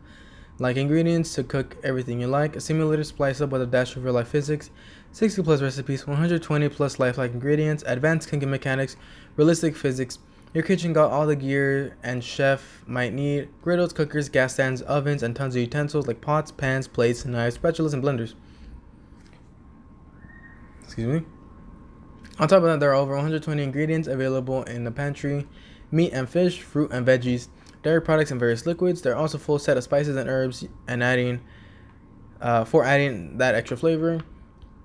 like 0.58 0.76
ingredients 0.76 1.32
to 1.36 1.44
cook 1.44 1.76
everything 1.84 2.20
you 2.20 2.26
like. 2.26 2.56
A 2.56 2.60
simulator 2.60 3.04
splice 3.04 3.40
up 3.40 3.50
with 3.50 3.62
a 3.62 3.66
dash 3.66 3.94
of 3.94 4.02
real 4.02 4.14
life 4.14 4.26
physics. 4.26 4.70
60 5.12 5.44
plus 5.44 5.62
recipes, 5.62 6.08
120 6.08 6.68
plus 6.70 6.98
lifelike 6.98 7.30
ingredients, 7.30 7.84
advanced 7.86 8.28
cooking 8.28 8.50
mechanics, 8.50 8.96
realistic 9.36 9.76
physics. 9.76 10.18
Your 10.52 10.64
kitchen 10.64 10.92
got 10.92 11.12
all 11.12 11.24
the 11.24 11.36
gear 11.36 11.96
and 12.02 12.24
chef 12.24 12.82
might 12.88 13.14
need 13.14 13.48
griddles, 13.62 13.92
cookers, 13.92 14.28
gas 14.28 14.54
stands, 14.54 14.82
ovens, 14.82 15.22
and 15.22 15.36
tons 15.36 15.54
of 15.54 15.60
utensils 15.60 16.08
like 16.08 16.20
pots, 16.20 16.50
pans, 16.50 16.88
plates, 16.88 17.24
knives, 17.24 17.58
spatulas, 17.58 17.94
and 17.94 18.02
blenders. 18.02 18.34
Excuse 20.82 21.20
me. 21.20 21.37
On 22.40 22.46
top 22.46 22.58
of 22.58 22.64
that, 22.64 22.78
there 22.78 22.90
are 22.90 22.94
over 22.94 23.14
120 23.14 23.62
ingredients 23.62 24.06
available 24.06 24.62
in 24.64 24.84
the 24.84 24.92
pantry 24.92 25.46
meat 25.90 26.12
and 26.12 26.28
fish, 26.28 26.62
fruit 26.62 26.92
and 26.92 27.04
veggies, 27.04 27.48
dairy 27.82 28.00
products, 28.00 28.30
and 28.30 28.38
various 28.38 28.64
liquids. 28.64 29.02
There 29.02 29.12
are 29.12 29.16
also 29.16 29.38
a 29.38 29.40
full 29.40 29.58
set 29.58 29.76
of 29.76 29.82
spices 29.82 30.16
and 30.16 30.28
herbs 30.28 30.64
and 30.86 31.02
adding 31.02 31.40
uh, 32.40 32.64
for 32.64 32.84
adding 32.84 33.38
that 33.38 33.54
extra 33.54 33.76
flavor. 33.76 34.20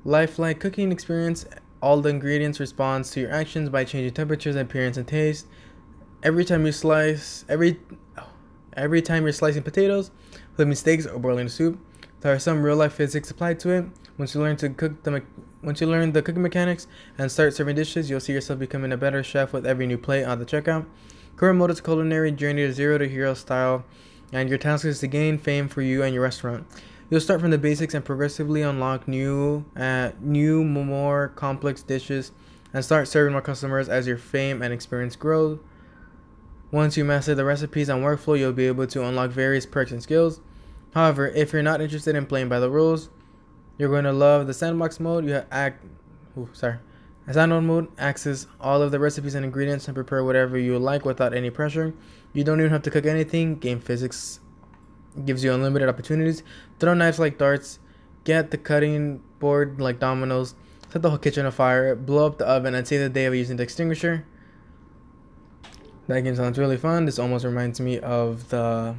Lifelike 0.04 0.60
cooking 0.60 0.92
experience. 0.92 1.46
All 1.82 2.02
the 2.02 2.10
ingredients 2.10 2.60
responds 2.60 3.12
to 3.12 3.20
your 3.20 3.32
actions 3.32 3.70
by 3.70 3.84
changing 3.84 4.14
temperatures, 4.14 4.56
appearance, 4.56 4.98
and 4.98 5.08
taste. 5.08 5.48
Every 6.24 6.46
time 6.46 6.66
you 6.66 6.72
slice, 6.72 7.46
every 7.50 7.80
every 8.76 9.02
time 9.02 9.24
you're 9.24 9.34
slicing 9.34 9.62
potatoes, 9.62 10.10
flipping 10.56 10.76
steaks, 10.76 11.06
or 11.06 11.20
boiling 11.20 11.50
soup, 11.50 11.78
there 12.22 12.34
are 12.34 12.40
some 12.40 12.64
real 12.64 12.78
life 12.78 12.94
physics 12.94 13.30
applied 13.30 13.60
to 13.60 13.70
it. 13.70 13.86
Once 14.18 14.34
you 14.34 14.42
learn 14.42 14.56
to 14.58 14.70
cook 14.70 15.04
the 15.04 15.22
once 15.64 15.80
you 15.80 15.88
learn 15.88 16.12
the 16.12 16.22
cooking 16.22 16.42
mechanics 16.42 16.88
and 17.18 17.32
start 17.32 17.54
serving 17.54 17.76
dishes, 17.76 18.10
you'll 18.10 18.20
see 18.20 18.34
yourself 18.34 18.60
becoming 18.60 18.92
a 18.92 18.98
better 18.98 19.24
chef 19.24 19.54
with 19.54 19.66
every 19.66 19.88
new 19.88 19.98
plate 19.98 20.26
on 20.26 20.38
the 20.40 20.46
checkout. 20.46 20.86
Current 21.36 21.60
Kurimoto's 21.60 21.82
culinary 21.82 22.32
journey 22.32 22.64
to 22.68 22.74
zero 22.74 22.98
to 22.98 23.08
hero 23.08 23.34
style, 23.34 23.86
and 24.32 24.50
your 24.50 24.58
task 24.58 24.86
is 24.86 25.00
to 25.00 25.08
gain 25.08 25.38
fame 25.38 25.68
for 25.70 25.82
you 25.82 26.04
and 26.04 26.14
your 26.14 26.24
restaurant. 26.24 26.68
You'll 27.10 27.22
start 27.22 27.42
from 27.42 27.52
the 27.52 27.58
basics 27.58 27.94
and 27.94 28.04
progressively 28.04 28.62
unlock 28.62 29.08
new, 29.08 29.66
uh, 29.76 30.12
new, 30.20 30.64
more 30.64 31.30
complex 31.30 31.82
dishes, 31.82 32.32
and 32.74 32.84
start 32.84 33.08
serving 33.08 33.32
more 33.32 33.42
customers 33.42 33.88
as 33.88 34.06
your 34.06 34.18
fame 34.18 34.62
and 34.62 34.74
experience 34.74 35.16
grow. 35.16 35.60
Once 36.72 36.98
you 36.98 37.06
master 37.06 37.36
the 37.36 37.46
recipes 37.46 37.88
and 37.88 38.04
workflow, 38.04 38.38
you'll 38.38 38.52
be 38.52 38.68
able 38.68 38.88
to 38.88 39.06
unlock 39.06 39.30
various 39.30 39.66
perks 39.66 39.92
and 39.92 40.02
skills. 40.04 40.42
However, 40.94 41.28
if 41.28 41.54
you're 41.54 41.64
not 41.64 41.82
interested 41.82 42.16
in 42.16 42.26
playing 42.26 42.50
by 42.50 42.60
the 42.60 42.70
rules, 42.70 43.10
you're 43.78 43.90
going 43.90 44.04
to 44.04 44.14
love 44.14 44.48
the 44.48 44.54
sandbox 44.54 45.00
mode. 45.00 45.26
You 45.26 45.34
have 45.34 45.48
act 45.52 45.84
ooh, 46.38 46.50
sorry. 46.54 46.78
Standard 47.30 47.62
mode 47.62 47.88
access 47.98 48.48
all 48.60 48.82
of 48.82 48.92
the 48.92 49.00
recipes 49.00 49.36
and 49.36 49.46
ingredients 49.46 49.88
and 49.88 49.96
prepare 49.96 50.24
whatever 50.24 50.58
you 50.58 50.78
like 50.78 51.06
without 51.06 51.34
any 51.34 51.50
pressure. 51.50 51.94
You 52.34 52.44
don't 52.44 52.60
even 52.60 52.72
have 52.72 52.84
to 52.84 52.92
cook 52.92 53.06
anything. 53.06 53.56
Game 53.56 53.80
physics 53.80 54.40
gives 55.26 55.44
you 55.44 55.54
unlimited 55.54 55.88
opportunities. 55.88 56.44
Throw 56.80 56.94
knives 56.94 57.20
like 57.20 57.38
darts. 57.38 57.80
Get 58.26 58.52
the 58.52 58.58
cutting 58.58 59.22
board 59.40 59.80
like 59.80 60.00
dominoes. 60.00 60.56
Set 60.90 61.02
the 61.02 61.10
whole 61.10 61.18
kitchen 61.20 61.46
on 61.46 61.52
fire. 61.52 61.96
Blow 61.96 62.26
up 62.26 62.38
the 62.38 62.48
oven 62.48 62.76
and 62.76 62.86
save 62.86 63.00
the 63.00 63.10
day 63.10 63.26
of 63.26 63.36
using 63.36 63.56
the 63.56 63.64
extinguisher. 63.64 64.26
That 66.08 66.22
game 66.22 66.36
sounds 66.36 66.60
really 66.60 66.78
fun. 66.78 67.06
This 67.06 67.20
almost 67.20 67.46
reminds 67.46 67.80
me 67.80 68.00
of 68.00 68.50
the. 68.50 68.96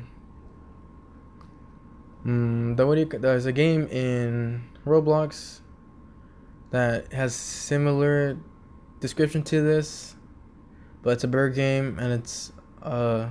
Mm, 2.26 2.76
the 2.76 2.86
what 2.86 2.94
do 2.94 3.00
you, 3.02 3.06
there's 3.06 3.46
a 3.46 3.52
game 3.52 3.86
in 3.88 4.64
Roblox 4.86 5.60
that 6.70 7.12
has 7.12 7.34
similar 7.34 8.38
description 9.00 9.42
to 9.44 9.60
this, 9.60 10.16
but 11.02 11.10
it's 11.10 11.24
a 11.24 11.28
bird 11.28 11.54
game 11.54 11.98
and 11.98 12.12
it's 12.12 12.52
uh. 12.82 13.28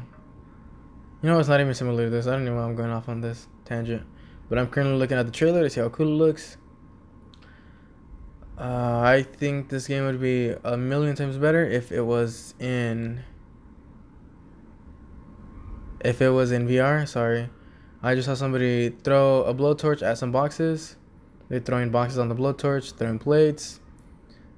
You 1.22 1.30
know, 1.30 1.40
it's 1.40 1.48
not 1.48 1.62
even 1.62 1.74
similar 1.74 2.04
to 2.04 2.10
this. 2.10 2.28
I 2.28 2.32
don't 2.32 2.44
know 2.44 2.56
why 2.56 2.64
I'm 2.64 2.76
going 2.76 2.90
off 2.90 3.08
on 3.08 3.22
this 3.22 3.48
tangent, 3.64 4.04
but 4.50 4.60
I'm 4.60 4.68
currently 4.68 4.98
looking 4.98 5.18
at 5.18 5.26
the 5.26 5.32
trailer 5.32 5.64
to 5.64 5.70
see 5.70 5.80
how 5.80 5.88
cool 5.88 6.08
it 6.08 6.12
looks. 6.12 6.58
Uh, 8.58 9.02
I 9.04 9.24
think 9.24 9.70
this 9.70 9.88
game 9.88 10.04
would 10.06 10.20
be 10.20 10.54
a 10.64 10.76
million 10.76 11.16
times 11.16 11.38
better 11.38 11.66
if 11.66 11.94
it 11.94 12.02
was 12.02 12.54
in 12.60 13.24
if 16.04 16.22
it 16.22 16.30
was 16.30 16.52
in 16.52 16.68
VR, 16.68 17.08
sorry. 17.08 17.50
I 18.06 18.16
just 18.16 18.26
saw 18.28 18.34
somebody 18.34 18.90
throw 18.90 19.46
a 19.46 19.56
blowtorch 19.56 20.04
at 20.04 20.18
some 20.18 20.34
boxes. 20.34 20.98
They're 21.48 21.62
throwing 21.62 21.90
boxes 21.90 22.20
on 22.20 22.28
the 22.28 22.36
blowtorch, 22.36 22.96
throwing 22.96 23.18
plates, 23.18 23.80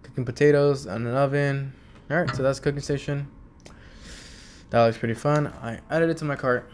cooking 0.02 0.26
potatoes 0.26 0.88
in 0.88 1.06
an 1.06 1.16
oven. 1.16 1.74
Alright, 2.10 2.36
so 2.36 2.42
that's 2.42 2.60
cooking 2.60 2.82
station. 2.82 3.28
That 4.72 4.84
looks 4.84 4.98
pretty 4.98 5.14
fun. 5.14 5.54
I 5.62 5.80
added 5.92 6.10
it 6.10 6.18
to 6.18 6.26
my 6.26 6.36
cart. 6.36 6.72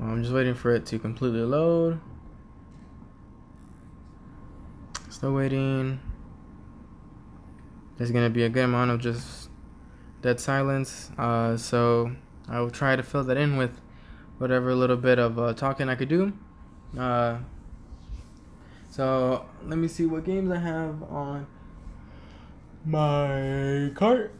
I'm 0.00 0.20
just 0.20 0.34
waiting 0.34 0.54
for 0.54 0.74
it 0.74 0.84
to 0.86 0.98
completely 0.98 1.40
load. 1.40 2.00
Still 5.10 5.32
waiting. 5.32 6.00
There's 7.96 8.10
gonna 8.10 8.30
be 8.30 8.42
a 8.42 8.48
good 8.48 8.64
amount 8.64 8.90
of 8.90 9.00
just 9.00 9.48
dead 10.22 10.40
silence. 10.40 11.12
Uh, 11.16 11.56
so 11.56 12.12
I 12.48 12.60
will 12.60 12.70
try 12.70 12.96
to 12.96 13.02
fill 13.02 13.24
that 13.24 13.36
in 13.36 13.56
with 13.56 13.80
whatever 14.38 14.74
little 14.74 14.96
bit 14.96 15.18
of 15.18 15.38
uh, 15.38 15.52
talking 15.52 15.88
I 15.88 15.94
could 15.94 16.08
do. 16.08 16.32
Uh, 16.98 17.38
so 18.90 19.44
let 19.64 19.78
me 19.78 19.88
see 19.88 20.06
what 20.06 20.24
games 20.24 20.50
I 20.50 20.58
have 20.58 21.02
on 21.04 21.46
my 22.84 23.90
cart, 23.94 24.32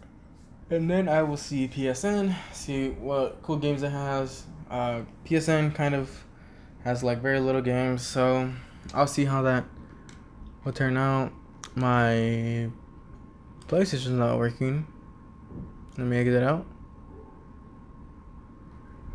and 0.71 0.91
then 0.91 1.09
I 1.09 1.23
will 1.23 1.37
see 1.37 1.69
PSN, 1.69 2.35
see 2.53 2.91
what 2.91 3.43
cool 3.43 3.57
games 3.57 3.83
it 3.83 3.91
has. 3.91 4.47
Uh, 4.71 5.03
PSN 5.27 5.75
kind 5.75 5.95
of 5.95 6.25
has 6.85 7.03
like 7.03 7.21
very 7.21 7.41
little 7.41 7.61
games, 7.61 8.07
so 8.07 8.51
I'll 8.95 9.07
see 9.07 9.27
how 9.27 9.43
that 9.43 9.65
will 10.65 10.73
turn 10.73 10.97
out. 10.97 11.33
My 11.75 12.71
PlayStation's 13.67 14.09
not 14.09 14.39
working. 14.39 14.87
Let 15.99 16.07
me 16.07 16.17
get 16.25 16.29
exit 16.29 16.43
out. 16.43 16.67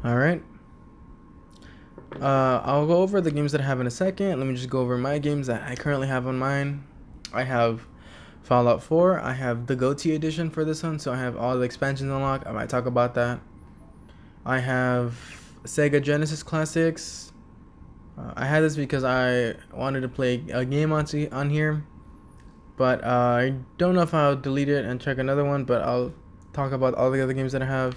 All 0.03 0.15
right. 0.17 0.43
Uh, 2.21 2.61
I'll 2.63 2.85
go 2.85 2.97
over 2.97 3.21
the 3.21 3.31
games 3.31 3.51
that 3.53 3.61
I 3.61 3.63
have 3.63 3.79
in 3.79 3.87
a 3.87 3.91
second. 3.91 4.37
Let 4.37 4.47
me 4.47 4.53
just 4.55 4.69
go 4.69 4.81
over 4.81 4.97
my 4.97 5.17
games 5.17 5.47
that 5.47 5.63
I 5.63 5.75
currently 5.75 6.07
have 6.07 6.27
on 6.27 6.37
mine. 6.37 6.83
I 7.33 7.43
have 7.43 7.87
Fallout 8.43 8.83
4. 8.83 9.19
I 9.19 9.33
have 9.33 9.67
the 9.67 9.75
GOTY 9.75 10.13
edition 10.13 10.49
for 10.49 10.65
this 10.65 10.83
one, 10.83 10.99
so 10.99 11.13
I 11.13 11.17
have 11.17 11.37
all 11.37 11.57
the 11.57 11.63
expansions 11.63 12.11
unlocked. 12.11 12.45
I 12.45 12.51
might 12.51 12.69
talk 12.69 12.85
about 12.85 13.15
that. 13.15 13.39
I 14.45 14.59
have 14.59 15.17
Sega 15.63 16.03
Genesis 16.03 16.43
Classics. 16.43 17.31
Uh, 18.17 18.33
I 18.35 18.45
had 18.45 18.61
this 18.61 18.75
because 18.75 19.03
I 19.03 19.55
wanted 19.73 20.01
to 20.01 20.09
play 20.09 20.43
a 20.51 20.65
game 20.65 20.91
on 20.91 21.05
on 21.31 21.49
here, 21.49 21.83
but 22.77 23.03
uh, 23.03 23.07
I 23.07 23.55
don't 23.77 23.95
know 23.95 24.01
if 24.01 24.13
I'll 24.13 24.35
delete 24.35 24.69
it 24.69 24.85
and 24.85 24.99
check 24.99 25.17
another 25.17 25.45
one. 25.45 25.63
But 25.63 25.81
I'll 25.81 26.13
talk 26.51 26.73
about 26.73 26.93
all 26.93 27.09
the 27.09 27.23
other 27.23 27.33
games 27.33 27.53
that 27.53 27.61
I 27.61 27.65
have. 27.65 27.95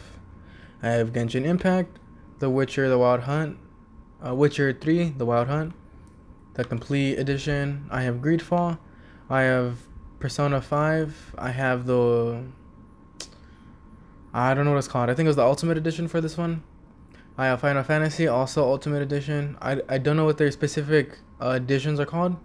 I 0.83 0.89
have 0.89 1.13
Genshin 1.13 1.45
Impact, 1.45 1.99
The 2.39 2.51
Witcher: 2.51 2.89
The 2.89 2.99
Wild 2.99 3.21
Hunt, 3.23 3.59
uh, 4.25 4.35
Witcher 4.35 4.73
3: 4.73 5.15
The 5.17 5.27
Wild 5.27 5.49
Hunt, 5.49 5.73
the 6.55 6.65
complete 6.65 7.19
edition. 7.19 7.87
I 7.91 8.03
have 8.03 8.17
Greedfall. 8.17 8.79
I 9.29 9.43
have 9.43 9.79
Persona 10.21 10.61
5. 10.61 11.35
I 11.39 11.51
have 11.51 11.87
the 11.87 12.45
I 14.39 14.53
don't 14.53 14.67
know 14.67 14.73
what 14.73 14.79
it's 14.79 14.89
called. 14.89 15.09
I 15.09 15.15
think 15.15 15.25
it 15.25 15.31
was 15.31 15.37
the 15.37 15.47
Ultimate 15.47 15.79
Edition 15.79 16.09
for 16.09 16.21
this 16.21 16.37
one. 16.37 16.63
I 17.39 17.47
have 17.47 17.63
Final 17.63 17.83
Fantasy, 17.83 18.29
also 18.29 18.65
Ultimate 18.65 19.01
Edition. 19.01 19.57
I, 19.63 19.81
I 19.89 19.97
don't 19.97 20.15
know 20.15 20.27
what 20.27 20.37
their 20.37 20.51
specific 20.51 21.21
uh, 21.41 21.53
editions 21.53 21.99
are 21.99 22.05
called, 22.05 22.37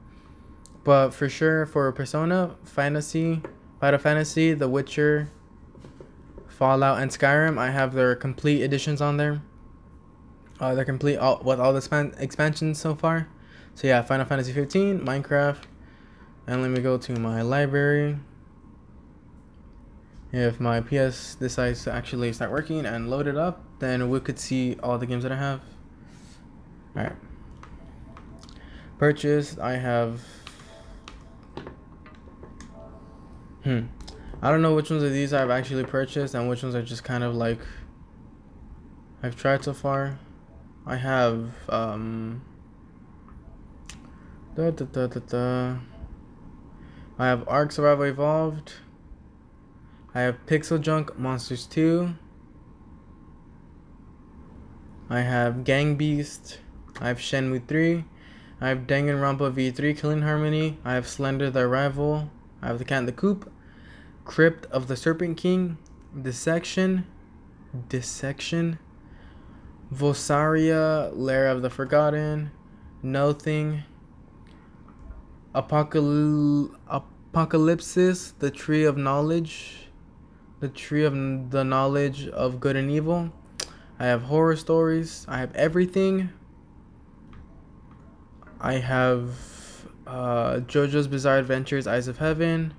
but 0.86 1.10
for 1.10 1.28
sure 1.28 1.65
for 1.65 1.91
Persona, 1.91 2.56
Fantasy, 2.63 3.41
Final 3.82 4.00
Fantasy, 4.00 4.54
The 4.54 4.70
Witcher, 4.70 5.30
Fallout 6.62 7.02
and 7.02 7.10
Skyrim. 7.10 7.58
I 7.58 7.71
have 7.71 7.95
their 7.95 8.15
complete 8.15 8.62
editions 8.62 9.02
on 9.02 9.17
there. 9.17 9.41
Uh, 10.60 10.76
they're 10.76 10.86
complete 10.86 11.17
all, 11.17 11.41
with 11.43 11.60
all 11.60 11.74
the 11.74 11.82
span- 11.82 12.13
expansions 12.19 12.80
so 12.80 12.93
far. 12.93 13.28
So 13.74 13.88
yeah, 13.88 14.04
Final 14.04 14.28
Fantasy 14.28 14.54
15, 14.54 15.00
Minecraft, 15.00 15.63
and 16.45 16.62
let 16.62 16.69
me 16.69 16.80
go 16.80 17.00
to 17.00 17.13
my 17.13 17.41
library. 17.41 18.17
If 20.32 20.60
my 20.60 20.82
PS 20.82 21.34
decides 21.34 21.84
to 21.86 21.91
actually 21.91 22.32
start 22.32 22.52
working 22.52 22.86
and 22.86 23.10
load 23.10 23.26
it 23.26 23.38
up, 23.38 23.63
then 23.80 24.12
we 24.12 24.19
could 24.19 24.38
see 24.38 24.78
all 24.84 25.00
the 25.00 25.08
games 25.08 25.24
that 25.24 25.32
I 25.32 25.38
have. 25.38 25.62
Alright. 26.95 27.15
Purchase, 29.00 29.58
I 29.58 29.78
have. 29.78 30.21
Hmm. 33.63 33.86
I 34.41 34.49
don't 34.49 34.62
know 34.62 34.73
which 34.73 34.89
ones 34.89 35.04
of 35.04 35.12
these 35.12 35.34
I've 35.34 35.51
actually 35.51 35.84
purchased 35.84 36.34
and 36.34 36.49
which 36.49 36.63
ones 36.63 36.73
are 36.73 36.82
just 36.82 37.04
kind 37.04 37.23
of 37.23 37.36
like 37.36 37.60
I've 39.21 39.36
tried 39.36 39.63
so 39.63 39.73
far. 39.73 40.17
I 40.86 40.95
have 40.95 41.51
um 41.69 42.41
da, 44.56 44.71
da, 44.71 44.86
da, 44.86 45.08
da, 45.08 45.19
da. 45.19 45.75
I 47.19 47.27
have 47.27 47.47
Ark 47.47 47.71
Survival 47.71 48.06
Evolved. 48.06 48.73
I 50.15 50.21
have 50.21 50.45
Pixel 50.47 50.82
Junk 50.82 51.17
Monsters 51.19 51.67
2. 51.67 52.15
I 55.08 55.21
have 55.21 55.63
Gang 55.63 55.95
Beast. 55.95 56.60
I 56.99 57.10
have 57.10 57.19
Shenmue 57.19 57.67
3. 57.67 58.06
I 58.60 58.69
have 58.69 58.80
Danganronpa 58.88 59.54
V3 59.54 59.97
Killing 59.97 60.21
Harmony. 60.23 60.80
I 60.84 60.95
have 60.95 61.08
Slender 61.08 61.51
the 61.51 61.62
Arrival. 61.62 62.32
I 62.62 62.67
have 62.67 62.80
The 62.80 62.86
Cat 62.86 62.99
and 62.99 63.08
the 63.08 63.13
Coop. 63.13 63.51
Crypt 64.26 64.66
of 64.68 64.88
the 64.88 64.96
Serpent 64.96 65.38
King, 65.38 65.78
Dissection, 66.20 67.06
Dissection, 67.90 68.80
Vosaria, 69.94 71.12
Lair 71.14 71.48
of 71.48 71.62
the 71.62 71.70
Forgotten, 71.70 72.52
Nothing, 73.04 73.84
Apocal- 75.56 76.76
Apocalypsis, 76.90 78.34
the 78.40 78.52
Tree 78.52 78.86
of 78.86 78.98
Knowledge, 78.98 79.90
the 80.60 80.70
Tree 80.70 81.04
of 81.04 81.14
the 81.52 81.64
Knowledge 81.64 82.28
of 82.28 82.60
Good 82.60 82.76
and 82.76 82.92
Evil. 82.92 83.34
I 84.00 84.06
have 84.06 84.24
horror 84.24 84.56
stories. 84.56 85.26
I 85.28 85.38
have 85.40 85.54
everything. 85.56 86.30
I 88.60 88.74
have 88.74 89.30
uh, 90.08 90.62
JoJo's 90.62 91.08
Bizarre 91.08 91.38
Adventures, 91.38 91.86
Eyes 91.88 92.08
of 92.08 92.18
Heaven. 92.18 92.74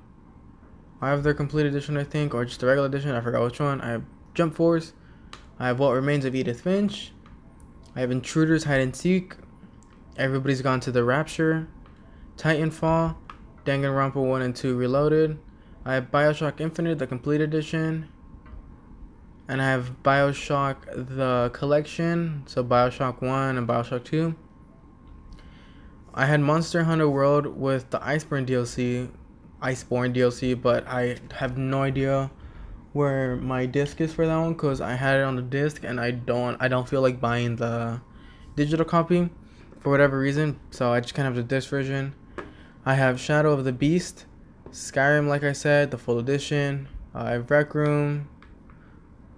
I 1.02 1.10
have 1.10 1.24
their 1.24 1.34
complete 1.34 1.66
edition, 1.66 1.96
I 1.96 2.04
think, 2.04 2.32
or 2.32 2.44
just 2.44 2.60
the 2.60 2.66
regular 2.66 2.86
edition. 2.86 3.10
I 3.10 3.20
forgot 3.20 3.42
which 3.42 3.58
one. 3.58 3.80
I 3.80 3.90
have 3.90 4.04
Jump 4.34 4.54
Force. 4.54 4.92
I 5.58 5.66
have 5.66 5.80
What 5.80 5.90
Remains 5.94 6.24
of 6.24 6.36
Edith 6.36 6.60
Finch. 6.60 7.10
I 7.96 8.00
have 8.00 8.12
Intruders 8.12 8.64
Hide 8.64 8.80
and 8.80 8.94
Seek. 8.94 9.34
Everybody's 10.16 10.62
Gone 10.62 10.78
to 10.78 10.92
the 10.92 11.02
Rapture. 11.02 11.66
Titanfall. 12.36 13.16
Danganronpa 13.64 14.14
1 14.14 14.42
and 14.42 14.54
2 14.54 14.76
Reloaded. 14.76 15.38
I 15.84 15.94
have 15.94 16.12
Bioshock 16.12 16.60
Infinite, 16.60 17.00
the 17.00 17.08
complete 17.08 17.40
edition. 17.40 18.08
And 19.48 19.60
I 19.60 19.70
have 19.70 20.04
Bioshock 20.04 20.84
the 20.94 21.50
collection, 21.52 22.44
so 22.46 22.62
Bioshock 22.62 23.20
1 23.20 23.58
and 23.58 23.66
Bioshock 23.66 24.04
2. 24.04 24.36
I 26.14 26.26
had 26.26 26.40
Monster 26.40 26.84
Hunter 26.84 27.08
World 27.08 27.46
with 27.46 27.90
the 27.90 27.98
Iceborne 27.98 28.46
DLC, 28.46 29.10
Iceborne 29.62 30.14
DLC, 30.14 30.60
but 30.60 30.86
I 30.86 31.18
have 31.36 31.56
no 31.56 31.82
idea 31.82 32.30
where 32.92 33.36
my 33.36 33.64
disc 33.66 34.00
is 34.00 34.12
for 34.12 34.26
that 34.26 34.36
one 34.36 34.52
because 34.52 34.80
I 34.80 34.94
had 34.94 35.20
it 35.20 35.22
on 35.22 35.36
the 35.36 35.42
disc 35.42 35.82
and 35.82 35.98
I 35.98 36.10
don't 36.10 36.60
I 36.60 36.68
don't 36.68 36.88
feel 36.88 37.00
like 37.00 37.20
buying 37.20 37.56
the 37.56 38.00
digital 38.54 38.84
copy 38.84 39.30
for 39.80 39.90
whatever 39.90 40.18
reason. 40.18 40.58
So 40.70 40.92
I 40.92 41.00
just 41.00 41.14
kind 41.14 41.26
of 41.26 41.34
have 41.34 41.48
the 41.48 41.54
disc 41.54 41.68
version. 41.68 42.14
I 42.84 42.94
have 42.94 43.20
Shadow 43.20 43.52
of 43.52 43.64
the 43.64 43.72
Beast, 43.72 44.26
Skyrim, 44.70 45.28
like 45.28 45.44
I 45.44 45.52
said, 45.52 45.90
the 45.90 45.98
full 45.98 46.18
edition. 46.18 46.88
Uh, 47.14 47.18
I 47.18 47.30
have 47.32 47.50
Rec 47.50 47.74
Room. 47.74 48.28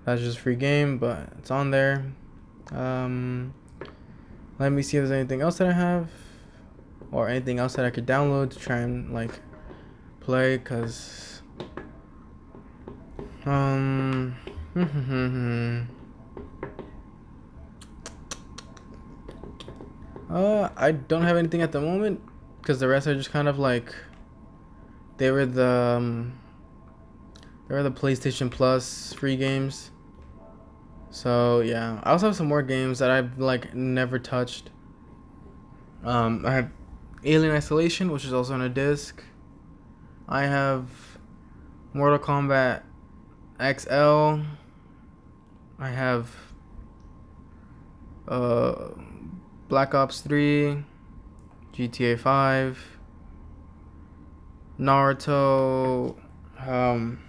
That's 0.05 0.21
just 0.21 0.39
a 0.39 0.41
free 0.41 0.57
game, 0.57 0.99
but 0.99 1.29
it's 1.39 1.51
on 1.51 1.71
there. 1.71 2.13
Um, 2.73 3.55
let 4.59 4.73
me 4.73 4.83
see 4.83 4.97
if 4.97 5.03
there's 5.03 5.11
anything 5.11 5.43
else 5.43 5.59
that 5.59 5.69
I 5.69 5.73
have, 5.73 6.11
or 7.13 7.29
anything 7.29 7.59
else 7.59 7.75
that 7.75 7.85
I 7.85 7.91
could 7.91 8.07
download 8.07 8.51
to 8.51 8.59
try 8.59 8.79
and 8.79 9.13
like 9.13 9.41
play, 10.25 10.59
cause 10.59 11.43
um. 13.47 14.35
uh, 20.31 20.69
I 20.77 20.93
don't 20.93 21.23
have 21.23 21.37
anything 21.37 21.63
at 21.63 21.71
the 21.73 21.81
moment, 21.81 22.21
cause 22.63 22.81
the 22.81 22.89
rest 22.89 23.07
are 23.07 23.15
just 23.15 23.31
kind 23.31 23.47
of 23.49 23.59
like 23.59 23.95
they 25.19 25.31
were 25.31 25.47
the 25.47 25.97
um, 25.97 26.33
they 27.69 27.75
were 27.75 27.83
the 27.83 27.93
PlayStation 27.93 28.51
Plus 28.51 29.13
free 29.13 29.37
games. 29.37 29.91
So 31.11 31.61
yeah, 31.61 32.01
I 32.03 32.11
also 32.11 32.27
have 32.27 32.37
some 32.37 32.49
more 32.49 32.63
games 32.63 32.99
that 32.99 33.11
I've 33.11 33.39
like 33.39 33.75
never 33.75 34.19
touched. 34.19 34.71
Um, 36.03 36.45
I 36.45 36.53
have 36.55 36.71
Alien 37.23 37.55
Isolation, 37.55 38.11
which 38.11 38.25
is 38.25 38.33
also 38.33 38.55
on 38.55 38.63
a 38.63 38.69
disc. 38.69 39.23
I 40.29 40.47
have 40.47 40.89
Mortal 41.93 42.19
Kombat 42.19 42.83
XL. 43.59 44.43
I 45.79 45.89
have 45.91 46.31
uh, 48.27 48.89
Black 49.69 49.95
Ops 49.95 50.23
3, 50.23 50.83
GTA 51.75 52.19
5, 52.19 52.99
Naruto. 54.79 56.17
Um, 56.59 57.21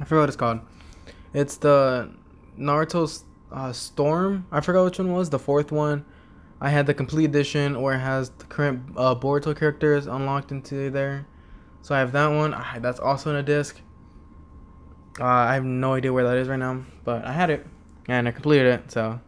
I 0.00 0.04
forgot 0.04 0.20
what 0.20 0.28
it's 0.28 0.36
called. 0.36 0.60
It's 1.34 1.58
the 1.58 2.12
Naruto 2.58 3.22
uh, 3.52 3.72
Storm. 3.72 4.46
I 4.50 4.60
forgot 4.60 4.84
which 4.84 4.98
one 4.98 5.12
was 5.12 5.30
the 5.30 5.38
fourth 5.38 5.70
one. 5.70 6.06
I 6.60 6.70
had 6.70 6.86
the 6.86 6.94
complete 6.94 7.26
edition 7.26 7.80
where 7.82 7.94
it 7.94 8.00
has 8.00 8.30
the 8.30 8.44
current 8.46 8.82
uh, 8.96 9.14
Boruto 9.14 9.56
characters 9.56 10.06
unlocked 10.06 10.50
into 10.50 10.90
there. 10.90 11.26
So 11.82 11.94
I 11.94 11.98
have 11.98 12.12
that 12.12 12.28
one. 12.28 12.54
I, 12.54 12.78
that's 12.78 12.98
also 12.98 13.30
in 13.30 13.36
a 13.36 13.42
disc. 13.42 13.80
Uh, 15.20 15.24
I 15.24 15.54
have 15.54 15.64
no 15.64 15.94
idea 15.94 16.12
where 16.12 16.24
that 16.24 16.36
is 16.36 16.48
right 16.48 16.58
now, 16.58 16.84
but 17.04 17.24
I 17.24 17.32
had 17.32 17.50
it 17.50 17.66
and 18.08 18.26
I 18.26 18.30
completed 18.30 18.66
it. 18.66 18.90
So 18.90 19.20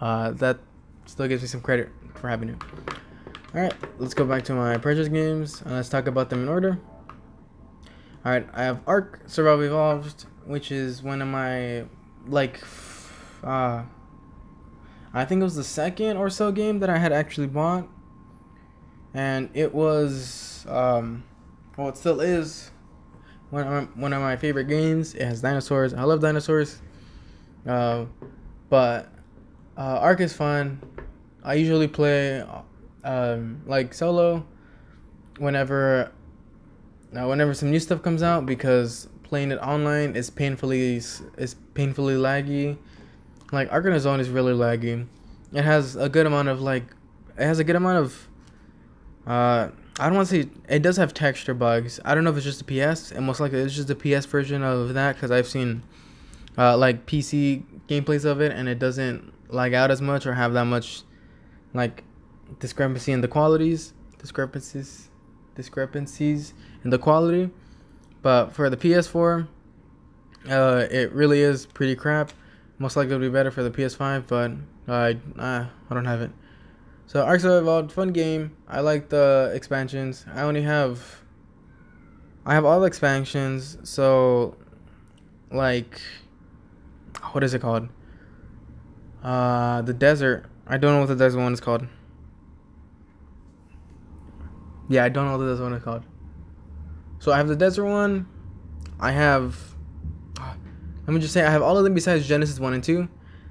uh, 0.00 0.32
that 0.32 0.58
still 1.06 1.28
gives 1.28 1.42
me 1.42 1.48
some 1.48 1.60
credit 1.60 1.90
for 2.14 2.28
having 2.28 2.50
it. 2.50 2.56
Alright, 3.54 3.74
let's 3.98 4.14
go 4.14 4.24
back 4.24 4.44
to 4.44 4.54
my 4.54 4.76
purchase 4.76 5.08
games 5.08 5.62
and 5.62 5.74
let's 5.74 5.88
talk 5.88 6.06
about 6.06 6.28
them 6.28 6.42
in 6.42 6.48
order. 6.48 6.78
Alright, 8.26 8.46
I 8.52 8.64
have 8.64 8.80
Ark 8.86 9.22
Survival 9.26 9.64
Evolved, 9.64 10.26
which 10.44 10.70
is 10.70 11.02
one 11.02 11.22
of 11.22 11.28
my, 11.28 11.84
like, 12.26 12.60
uh, 13.42 13.84
I 15.14 15.24
think 15.24 15.40
it 15.40 15.44
was 15.44 15.56
the 15.56 15.64
second 15.64 16.16
or 16.16 16.30
so 16.30 16.52
game 16.52 16.80
that 16.80 16.90
I 16.90 16.98
had 16.98 17.12
actually 17.12 17.46
bought. 17.46 17.88
And 19.14 19.50
it 19.54 19.74
was, 19.74 20.66
um, 20.68 21.24
well, 21.76 21.88
it 21.88 21.96
still 21.96 22.20
is 22.20 22.70
one 23.50 23.66
of 23.66 23.68
my, 23.68 24.00
one 24.00 24.12
of 24.12 24.20
my 24.20 24.36
favorite 24.36 24.68
games. 24.68 25.14
It 25.14 25.22
has 25.22 25.40
dinosaurs. 25.40 25.94
I 25.94 26.02
love 26.02 26.20
dinosaurs. 26.20 26.80
Uh, 27.66 28.06
but 28.68 29.12
uh, 29.76 29.98
Ark 30.00 30.20
is 30.20 30.32
fun. 30.32 30.80
I 31.42 31.54
usually 31.54 31.88
play 31.88 32.44
um, 33.04 33.62
like 33.66 33.94
solo 33.94 34.44
whenever 35.38 36.12
uh, 37.16 37.26
whenever 37.26 37.54
some 37.54 37.70
new 37.70 37.80
stuff 37.80 38.02
comes 38.02 38.22
out 38.22 38.44
because 38.44 39.08
playing 39.22 39.50
it 39.52 39.58
online 39.58 40.16
is 40.16 40.30
painfully 40.30 40.96
is 40.96 41.56
painfully 41.74 42.14
laggy. 42.14 42.76
Like 43.52 43.72
Ark 43.72 43.86
Zone 43.98 44.20
is 44.20 44.28
really 44.28 44.52
laggy. 44.52 45.06
It 45.52 45.62
has 45.62 45.96
a 45.96 46.08
good 46.08 46.26
amount 46.26 46.48
of 46.48 46.60
like 46.60 46.84
it 47.36 47.44
has 47.44 47.58
a 47.58 47.64
good 47.64 47.76
amount 47.76 47.98
of 47.98 48.28
uh 49.26 49.68
I 50.00 50.06
don't 50.06 50.14
want 50.14 50.28
to 50.28 50.42
say 50.42 50.50
it 50.68 50.82
does 50.82 50.96
have 50.96 51.12
texture 51.12 51.54
bugs. 51.54 51.98
I 52.04 52.14
don't 52.14 52.22
know 52.22 52.30
if 52.30 52.36
it's 52.36 52.44
just 52.44 52.64
the 52.64 52.92
PS. 52.94 53.10
And 53.10 53.26
most 53.26 53.40
likely 53.40 53.58
it's 53.58 53.74
just 53.74 53.88
the 53.88 53.96
PS 53.96 54.26
version 54.26 54.62
of 54.62 54.94
that 54.94 55.16
because 55.16 55.32
I've 55.32 55.48
seen 55.48 55.82
uh, 56.56 56.76
like 56.76 57.06
PC 57.06 57.64
gameplays 57.88 58.24
of 58.24 58.40
it 58.40 58.52
and 58.52 58.68
it 58.68 58.78
doesn't 58.78 59.32
lag 59.48 59.74
out 59.74 59.90
as 59.90 60.00
much 60.00 60.26
or 60.26 60.34
have 60.34 60.52
that 60.52 60.66
much 60.66 61.02
like 61.74 62.04
discrepancy 62.60 63.10
in 63.12 63.22
the 63.22 63.28
qualities, 63.28 63.92
discrepancies, 64.18 65.08
discrepancies 65.56 66.54
in 66.84 66.90
the 66.90 66.98
quality. 66.98 67.50
But 68.22 68.50
for 68.50 68.70
the 68.70 68.76
PS4, 68.76 69.48
uh, 70.48 70.86
it 70.90 71.12
really 71.12 71.40
is 71.40 71.66
pretty 71.66 71.96
crap. 71.96 72.32
Most 72.78 72.96
likely 72.96 73.14
it'll 73.14 73.26
be 73.26 73.32
better 73.32 73.50
for 73.50 73.62
the 73.62 73.70
PS5, 73.70 74.26
but 74.26 74.52
I 74.86 75.18
uh, 75.38 75.66
I 75.90 75.94
don't 75.94 76.04
have 76.04 76.20
it. 76.20 76.30
So 77.06 77.24
Ark 77.24 77.40
Survival, 77.40 77.88
fun 77.88 78.12
game. 78.12 78.56
I 78.68 78.80
like 78.80 79.08
the 79.08 79.50
expansions. 79.54 80.24
I 80.32 80.42
only 80.42 80.62
have 80.62 81.22
I 82.44 82.54
have 82.54 82.64
all 82.64 82.80
the 82.80 82.86
expansions, 82.86 83.78
so 83.82 84.56
like 85.50 86.00
what 87.32 87.42
is 87.42 87.54
it 87.54 87.60
called? 87.60 87.88
Uh 89.22 89.82
the 89.82 89.94
desert. 89.94 90.46
I 90.66 90.76
don't 90.76 90.92
know 90.92 91.00
what 91.00 91.08
the 91.08 91.16
desert 91.16 91.40
one 91.40 91.52
is 91.52 91.60
called. 91.60 91.86
Yeah, 94.88 95.04
I 95.04 95.08
don't 95.08 95.26
know 95.26 95.32
what 95.32 95.44
the 95.44 95.50
desert 95.50 95.64
one 95.64 95.72
is 95.74 95.82
called. 95.82 96.04
So 97.18 97.32
I 97.32 97.36
have 97.38 97.48
the 97.48 97.56
desert 97.56 97.84
one. 97.86 98.26
I 99.00 99.12
have. 99.12 99.74
Me 101.08 101.20
just 101.20 101.32
say 101.32 101.44
I 101.44 101.50
have 101.50 101.62
all 101.62 101.78
of 101.78 101.84
them 101.84 101.94
besides 101.94 102.28
Genesis 102.28 102.60
one 102.60 102.74
and 102.74 102.84
two. 102.84 103.08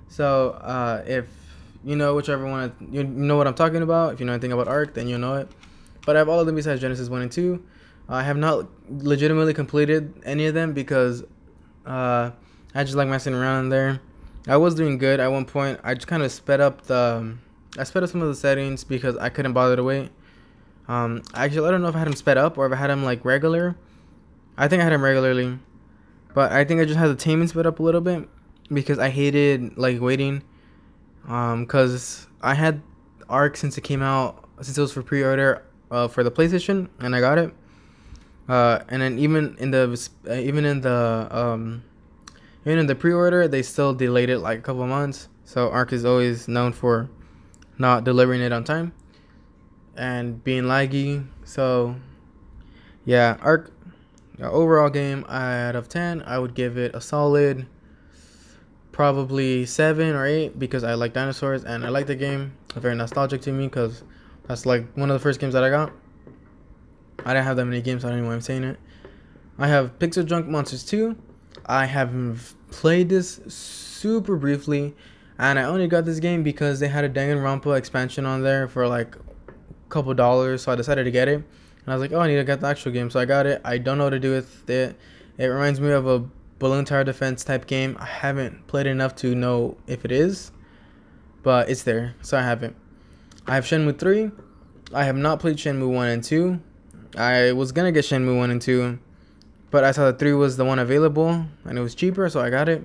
So 0.10 0.52
uh, 0.62 1.04
if 1.08 1.26
you 1.84 1.96
know 1.96 2.16
whichever 2.16 2.46
one 2.46 2.74
you 2.92 3.04
know 3.04 3.36
what 3.36 3.48
I'm 3.48 3.56
talking 3.56 3.82
about, 3.82 4.14
if 4.14 4.20
you 4.20 4.26
know 4.26 4.34
anything 4.34 4.52
about 4.52 4.68
Ark, 4.68 4.94
then 4.94 5.08
you'll 5.08 5.20
know 5.20 5.36
it. 5.36 5.50
But 6.06 6.16
I 6.16 6.20
have 6.20 6.30
all 6.30 6.40
of 6.40 6.46
them 6.46 6.56
besides 6.56 6.82
Genesis 6.82 7.10
one 7.10 7.22
and 7.22 7.32
two. 7.32 7.64
I 8.08 8.24
have 8.24 8.38
not 8.38 8.68
legitimately 8.90 9.54
completed 9.54 10.14
any 10.24 10.46
of 10.46 10.54
them 10.54 10.74
because 10.74 11.24
uh, 11.86 12.32
I 12.74 12.84
just 12.84 12.96
like 12.96 13.08
messing 13.08 13.34
around 13.34 13.66
in 13.66 13.70
there. 13.70 14.00
I 14.48 14.56
was 14.56 14.76
doing 14.76 14.98
good 14.98 15.20
at 15.20 15.28
one 15.28 15.46
point. 15.46 15.80
I 15.84 15.94
just 15.94 16.08
kind 16.08 16.24
of 16.24 16.32
sped 16.32 16.62
up 16.62 16.84
the 16.84 17.36
I 17.78 17.84
sped 17.84 18.04
up 18.04 18.10
some 18.10 18.22
of 18.22 18.28
the 18.28 18.36
settings 18.36 18.84
because 18.84 19.18
I 19.18 19.30
couldn't 19.30 19.54
bother 19.54 19.76
to 19.76 19.84
wait. 19.84 20.10
Um, 20.88 21.22
actually, 21.34 21.68
I 21.68 21.72
don't 21.72 21.82
know 21.82 21.90
if 21.90 21.96
I 21.96 22.00
had 22.00 22.08
them 22.08 22.16
sped 22.16 22.38
up 22.38 22.58
or 22.58 22.66
if 22.66 22.72
I 22.72 22.76
had 22.76 22.90
them 22.90 23.04
like 23.04 23.26
regular. 23.26 23.76
I 24.58 24.68
think 24.68 24.80
I 24.80 24.84
had 24.84 24.94
them 24.94 25.04
regularly, 25.04 25.60
but 26.34 26.52
I 26.52 26.64
think 26.64 26.82
I 26.82 26.86
just 26.86 26.98
had 26.98 27.08
the 27.08 27.16
taming 27.16 27.48
sped 27.48 27.66
up 27.66 27.80
a 27.80 27.84
little 27.84 28.02
bit 28.02 28.28
because 28.72 29.00
I 29.00 29.10
hated 29.10 29.78
like 29.78 30.02
waiting. 30.02 30.44
Um, 31.28 31.66
cause 31.66 32.28
I 32.42 32.54
had 32.54 32.82
Ark 33.30 33.58
since 33.58 33.78
it 33.78 33.82
came 33.82 34.02
out, 34.02 34.48
since 34.62 34.78
it 34.78 34.82
was 34.82 34.94
for 34.94 35.04
pre-order 35.04 35.64
uh, 35.92 36.08
for 36.08 36.24
the 36.24 36.32
PlayStation, 36.32 36.90
and 37.00 37.16
I 37.16 37.20
got 37.20 37.38
it. 37.38 37.54
Uh, 38.48 38.80
and 38.88 39.02
then 39.02 39.20
even 39.20 39.58
in 39.60 39.72
the 39.72 40.10
uh, 40.30 40.34
even 40.34 40.64
in 40.64 40.82
the 40.82 41.28
um, 41.32 41.84
even 42.66 42.80
in 42.80 42.86
the 42.88 42.96
pre-order, 42.96 43.48
they 43.48 43.62
still 43.62 43.94
delayed 43.94 44.30
it 44.30 44.40
like 44.40 44.60
a 44.60 44.62
couple 44.62 44.86
months. 44.88 45.28
So 45.44 45.70
Ark 45.70 45.92
is 45.92 46.06
always 46.06 46.48
known 46.48 46.74
for 46.74 47.10
not 47.78 48.04
delivering 48.04 48.42
it 48.42 48.52
on 48.52 48.64
time 48.64 48.94
and 49.96 50.44
being 50.44 50.64
laggy. 50.64 51.26
So, 51.44 51.96
yeah, 53.06 53.38
Ark 54.42 54.54
overall 54.54 54.90
game 54.90 55.26
out 55.30 55.76
of 55.76 55.90
10, 55.90 56.24
I 56.24 56.40
would 56.40 56.54
give 56.54 56.78
it 56.78 56.94
a 56.96 57.02
solid 57.02 57.68
probably 58.92 59.66
7 59.66 60.16
or 60.16 60.26
8 60.26 60.58
because 60.58 60.84
I 60.84 60.96
like 60.96 61.14
dinosaurs 61.14 61.64
and 61.64 61.86
I 61.86 61.90
like 61.90 62.08
the 62.08 62.16
game. 62.16 62.54
Very 62.76 62.96
nostalgic 62.96 63.42
to 63.42 63.52
me 63.52 63.68
because 63.68 64.04
that's 64.48 64.66
like 64.66 64.92
one 64.94 65.10
of 65.10 65.14
the 65.16 65.20
first 65.20 65.40
games 65.40 65.54
that 65.54 65.64
I 65.64 65.70
got. 65.70 65.92
I 67.26 67.34
didn't 67.34 67.46
have 67.46 67.58
that 67.58 67.66
many 67.66 67.82
games, 67.82 68.04
so 68.04 68.08
I 68.08 68.12
don't 68.12 68.22
know 68.22 68.28
why 68.28 68.34
I'm 68.34 68.42
saying 68.42 68.64
it. 68.64 68.80
I 69.58 69.68
have 69.68 69.98
Pixel 69.98 70.26
Junk 70.26 70.48
Monsters 70.48 70.84
2. 70.86 71.16
I 71.66 71.86
have 71.86 72.56
played 72.70 73.10
this 73.10 73.42
super 73.48 74.36
briefly, 74.36 74.96
and 75.40 75.58
I 75.58 75.64
only 75.64 75.88
got 75.88 76.06
this 76.06 76.20
game 76.20 76.44
because 76.44 76.80
they 76.80 76.88
had 76.88 77.04
a 77.04 77.10
Danganronpa 77.10 77.76
expansion 77.78 78.26
on 78.26 78.44
there 78.44 78.68
for 78.68 78.88
like 78.88 79.16
a 79.16 79.90
couple 79.90 80.14
dollars, 80.14 80.64
so 80.64 80.72
I 80.72 80.76
decided 80.76 81.06
to 81.06 81.12
get 81.12 81.28
it. 81.28 81.44
And 81.88 81.94
I 81.94 81.96
was 81.96 82.02
like, 82.02 82.12
oh, 82.12 82.20
I 82.20 82.28
need 82.28 82.36
to 82.36 82.44
get 82.44 82.60
the 82.60 82.68
actual 82.68 82.92
game, 82.92 83.10
so 83.10 83.18
I 83.18 83.24
got 83.24 83.46
it. 83.46 83.62
I 83.64 83.78
don't 83.78 83.98
know 83.98 84.04
what 84.04 84.10
to 84.10 84.20
do 84.20 84.32
with 84.32 84.70
it. 84.70 84.98
It 85.38 85.46
reminds 85.46 85.80
me 85.80 85.92
of 85.92 86.06
a 86.06 86.20
balloon 86.60 86.84
tower 86.84 87.06
defense 87.06 87.46
type 87.46 87.66
game. 87.66 87.96
I 87.98 88.06
haven't 88.06 88.68
played 88.68 88.88
enough 88.88 89.16
to 89.18 89.34
know 89.34 89.78
if 89.88 90.04
it 90.04 90.12
is, 90.12 90.52
but 91.44 91.70
it's 91.70 91.84
there, 91.84 92.14
so 92.22 92.38
I 92.38 92.42
have 92.42 92.62
it. 92.62 92.76
I 93.48 93.56
have 93.56 93.64
Shenmue 93.64 93.98
3. 93.98 94.32
I 94.94 95.06
have 95.06 95.16
not 95.16 95.40
played 95.40 95.56
Shenmue 95.56 95.90
1 95.90 96.08
and 96.10 96.22
2. 96.22 96.60
I 97.16 97.54
was 97.54 97.72
gonna 97.72 97.94
get 97.94 98.04
Shenmue 98.04 98.36
1 98.36 98.52
and 98.52 98.62
2, 98.62 99.00
but 99.72 99.86
I 99.86 99.92
saw 99.94 100.08
that 100.08 100.20
3 100.20 100.34
was 100.34 100.58
the 100.58 100.66
one 100.66 100.80
available 100.80 101.46
and 101.64 101.78
it 101.78 101.82
was 101.82 101.96
cheaper, 101.96 102.28
so 102.28 102.42
I 102.42 102.50
got 102.50 102.68
it. 102.68 102.84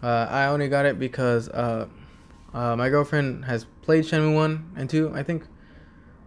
Uh, 0.00 0.28
I 0.30 0.46
only 0.46 0.68
got 0.68 0.86
it 0.86 0.96
because 0.96 1.48
uh, 1.48 1.88
uh, 2.54 2.76
my 2.76 2.88
girlfriend 2.88 3.46
has 3.46 3.66
played 3.82 4.04
Shenmue 4.04 4.32
1 4.32 4.74
and 4.76 4.88
2, 4.88 5.10
I 5.12 5.24
think. 5.24 5.42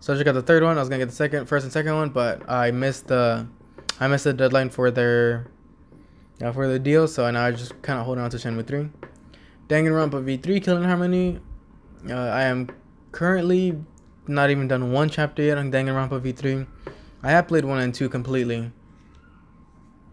So 0.06 0.14
I 0.14 0.18
just 0.18 0.26
got 0.26 0.34
the 0.34 0.44
third 0.44 0.62
one. 0.62 0.78
I 0.78 0.82
was 0.82 0.88
gonna 0.88 1.00
get 1.00 1.10
the 1.10 1.16
second, 1.16 1.48
first 1.48 1.64
and 1.64 1.74
second 1.74 1.96
one, 1.96 2.10
but 2.10 2.48
I 2.48 2.70
missed 2.70 3.08
the, 3.08 3.48
I 4.00 4.08
missed 4.08 4.26
the 4.26 4.34
deadline 4.34 4.70
for 4.70 4.92
their, 4.92 5.48
uh, 6.44 6.52
for 6.52 6.68
the 6.68 6.78
deal. 6.78 7.08
So 7.08 7.28
now 7.32 7.44
I 7.44 7.50
just 7.50 7.82
kind 7.82 7.98
of 7.98 8.06
holding 8.06 8.24
on 8.24 8.30
to 8.30 8.38
Shenmue 8.38 8.68
three. 8.68 8.88
Danganronpa 9.68 10.24
V3 10.24 10.64
Killing 10.64 10.84
Harmony. 10.84 11.40
Uh, 12.08 12.14
I 12.14 12.44
am 12.44 12.70
currently 13.14 13.82
not 14.28 14.52
even 14.52 14.68
done 14.68 14.92
one 14.92 15.10
chapter 15.10 15.42
yet 15.42 15.58
on 15.58 15.72
Danganronpa 15.72 16.22
V3. 16.22 16.68
I 17.24 17.32
have 17.32 17.48
played 17.48 17.66
one 17.66 17.80
and 17.80 17.92
two 17.92 18.08
completely, 18.08 18.72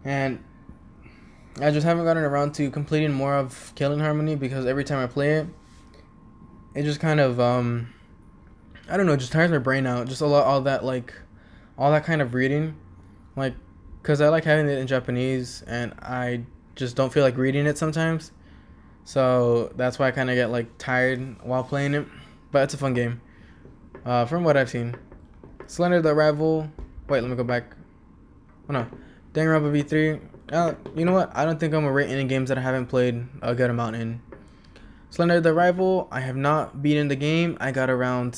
and 0.07 0.43
I 1.61 1.71
just 1.71 1.85
haven't 1.85 2.07
gotten 2.07 2.23
around 2.23 2.55
to 2.55 2.71
completing 2.71 3.13
more 3.13 3.35
of 3.35 3.75
Killing 3.75 4.01
Harmony 4.01 4.37
because 4.37 4.65
every 4.65 4.85
time 4.85 5.05
I 5.05 5.07
play 5.07 5.35
it, 5.35 5.49
it 6.75 6.85
just 6.85 6.99
kind 6.99 7.21
of 7.21 7.39
um 7.39 7.93
I 8.93 8.99
don't 8.99 9.07
know, 9.07 9.17
just 9.17 9.33
tires 9.33 9.51
my 9.51 9.57
brain 9.57 9.87
out. 9.87 10.07
Just 10.07 10.21
a 10.21 10.27
lot, 10.27 10.45
all 10.45 10.61
that 10.61 10.85
like, 10.85 11.15
all 11.79 11.91
that 11.93 12.05
kind 12.05 12.21
of 12.21 12.35
reading, 12.35 12.77
like, 13.37 13.55
cause 14.03 14.21
I 14.21 14.29
like 14.29 14.45
having 14.45 14.69
it 14.69 14.77
in 14.77 14.87
Japanese, 14.87 15.65
and 15.67 15.95
I 16.03 16.43
just 16.77 16.95
don't 16.95 17.11
feel 17.11 17.23
like 17.23 17.39
reading 17.39 17.65
it 17.65 17.79
sometimes. 17.79 18.33
So 19.05 19.73
that's 19.77 19.99
why 19.99 20.09
I 20.09 20.11
kind 20.11 20.29
of 20.29 20.37
get 20.37 20.51
like 20.51 20.77
tired 20.77 21.43
while 21.43 21.65
playing 21.65 21.95
it. 21.95 22.07
But 22.51 22.65
it's 22.65 22.75
a 22.75 22.77
fun 22.77 22.93
game. 22.93 23.23
Uh, 24.05 24.27
from 24.27 24.45
what 24.45 24.59
I've 24.59 24.69
seen, 24.69 24.95
Slender 25.67 26.03
the 26.03 26.11
Arrival. 26.11 26.71
Wait, 27.09 27.23
let 27.23 27.31
me 27.31 27.37
go 27.37 27.45
back. 27.45 27.75
Oh 28.69 28.75
no, 28.75 28.87
Danganronpa 29.33 29.73
V3. 29.73 30.21
Uh, 30.53 30.75
you 30.95 31.07
know 31.07 31.13
what? 31.13 31.35
I 31.35 31.47
don't 31.47 31.59
think 31.59 31.73
I'm 31.73 31.81
gonna 31.81 31.95
rate 31.95 32.11
any 32.11 32.25
games 32.25 32.51
that 32.51 32.59
I 32.59 32.61
haven't 32.61 32.89
played 32.89 33.27
a 33.41 33.55
good 33.55 33.71
amount 33.71 33.97
in. 33.97 34.21
Slender 35.09 35.41
the 35.41 35.51
Arrival. 35.51 36.09
I 36.11 36.21
have 36.21 36.37
not 36.37 36.83
beaten 36.83 37.09
the 37.09 37.17
game. 37.17 37.57
I 37.59 37.73
got 37.73 37.89
around 37.89 38.35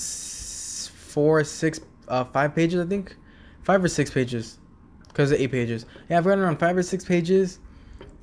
four, 1.14 1.44
six, 1.44 1.78
uh, 2.08 2.24
five 2.24 2.56
pages, 2.56 2.84
I 2.84 2.88
think, 2.88 3.16
five 3.62 3.82
or 3.84 3.88
six 3.88 4.10
pages, 4.10 4.58
because 5.06 5.32
eight 5.32 5.52
pages. 5.52 5.86
Yeah, 6.10 6.18
I've 6.18 6.24
gotten 6.24 6.40
around 6.40 6.58
five 6.58 6.76
or 6.76 6.82
six 6.82 7.04
pages. 7.04 7.60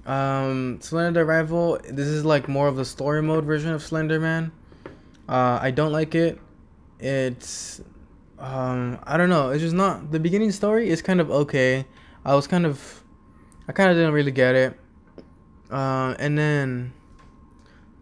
Um, 0.06 0.80
Slender 0.82 1.24
Rival. 1.24 1.80
This 1.90 2.08
is 2.08 2.26
like 2.26 2.50
more 2.50 2.68
of 2.68 2.76
the 2.76 2.84
story 2.84 3.22
mode 3.22 3.46
version 3.46 3.72
of 3.72 3.82
Slender 3.82 4.20
Man. 4.20 4.52
Uh, 5.30 5.58
I 5.62 5.72
don't 5.72 5.94
like 5.94 6.16
it. 6.16 6.38
It's, 7.00 7.80
um, 8.38 9.00
I 9.04 9.16
don't 9.16 9.30
know. 9.30 9.52
It's 9.52 9.62
just 9.62 9.76
not 9.76 10.12
the 10.12 10.20
beginning 10.20 10.52
story 10.52 10.90
is 10.90 11.02
kind 11.02 11.22
of 11.22 11.32
okay. 11.32 11.86
I 12.26 12.36
was 12.36 12.46
kind 12.46 12.66
of, 12.66 13.04
I 13.70 13.72
kind 13.72 13.90
of 13.90 13.96
didn't 13.96 14.14
really 14.14 14.32
get 14.32 14.56
it. 14.56 14.78
Uh, 15.72 16.14
and 16.20 16.38
then 16.38 16.92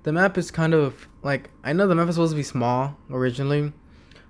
the 0.01 0.11
map 0.11 0.39
is 0.39 0.49
kind 0.49 0.73
of 0.73 1.07
like 1.21 1.51
I 1.63 1.73
know 1.73 1.85
the 1.85 1.93
map 1.93 2.07
is 2.07 2.15
supposed 2.15 2.31
to 2.31 2.35
be 2.35 2.43
small 2.43 2.97
originally, 3.11 3.71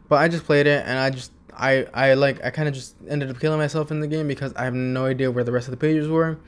but 0.09 0.15
I 0.15 0.27
just 0.27 0.43
played 0.43 0.67
it 0.67 0.83
and 0.85 0.99
I 0.99 1.11
just 1.11 1.31
I 1.59 1.85
I 1.93 2.13
like 2.15 2.43
I 2.43 2.49
kind 2.49 2.67
of 2.67 2.73
just 2.73 2.95
ended 3.07 3.29
up 3.29 3.39
killing 3.39 3.59
myself 3.59 3.91
in 3.91 3.99
the 3.99 4.07
game 4.07 4.27
because 4.27 4.53
I 4.55 4.63
have 4.63 4.73
no 4.73 5.05
idea 5.05 5.31
where 5.31 5.43
the 5.43 5.51
rest 5.51 5.67
of 5.67 5.71
the 5.71 5.77
pages 5.77 6.07
were, 6.07 6.39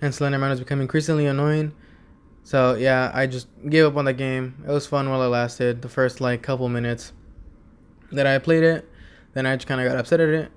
and 0.00 0.12
Slenderman 0.12 0.50
was 0.50 0.60
becoming 0.60 0.82
increasingly 0.82 1.26
annoying. 1.26 1.72
So 2.44 2.74
yeah, 2.74 3.10
I 3.14 3.26
just 3.26 3.48
gave 3.68 3.84
up 3.84 3.96
on 3.96 4.04
the 4.04 4.12
game. 4.12 4.62
It 4.66 4.70
was 4.70 4.86
fun 4.86 5.08
while 5.08 5.22
it 5.22 5.28
lasted. 5.28 5.80
The 5.80 5.88
first 5.88 6.20
like 6.20 6.42
couple 6.42 6.68
minutes 6.68 7.12
that 8.10 8.26
I 8.26 8.38
played 8.38 8.64
it, 8.64 8.88
then 9.32 9.46
I 9.46 9.56
just 9.56 9.68
kind 9.68 9.80
of 9.80 9.88
got 9.88 9.96
upset 9.96 10.20
at 10.20 10.28
it. 10.28 10.52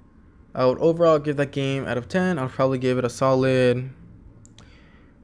I 0.56 0.66
would 0.66 0.80
overall 0.80 1.20
give 1.20 1.38
that 1.38 1.52
game 1.52 1.86
out 1.86 1.98
of 1.98 2.10
ten. 2.10 2.40
I'll 2.40 2.50
probably 2.50 2.80
give 2.80 2.98
it 2.98 3.06
a 3.06 3.10
solid 3.10 3.92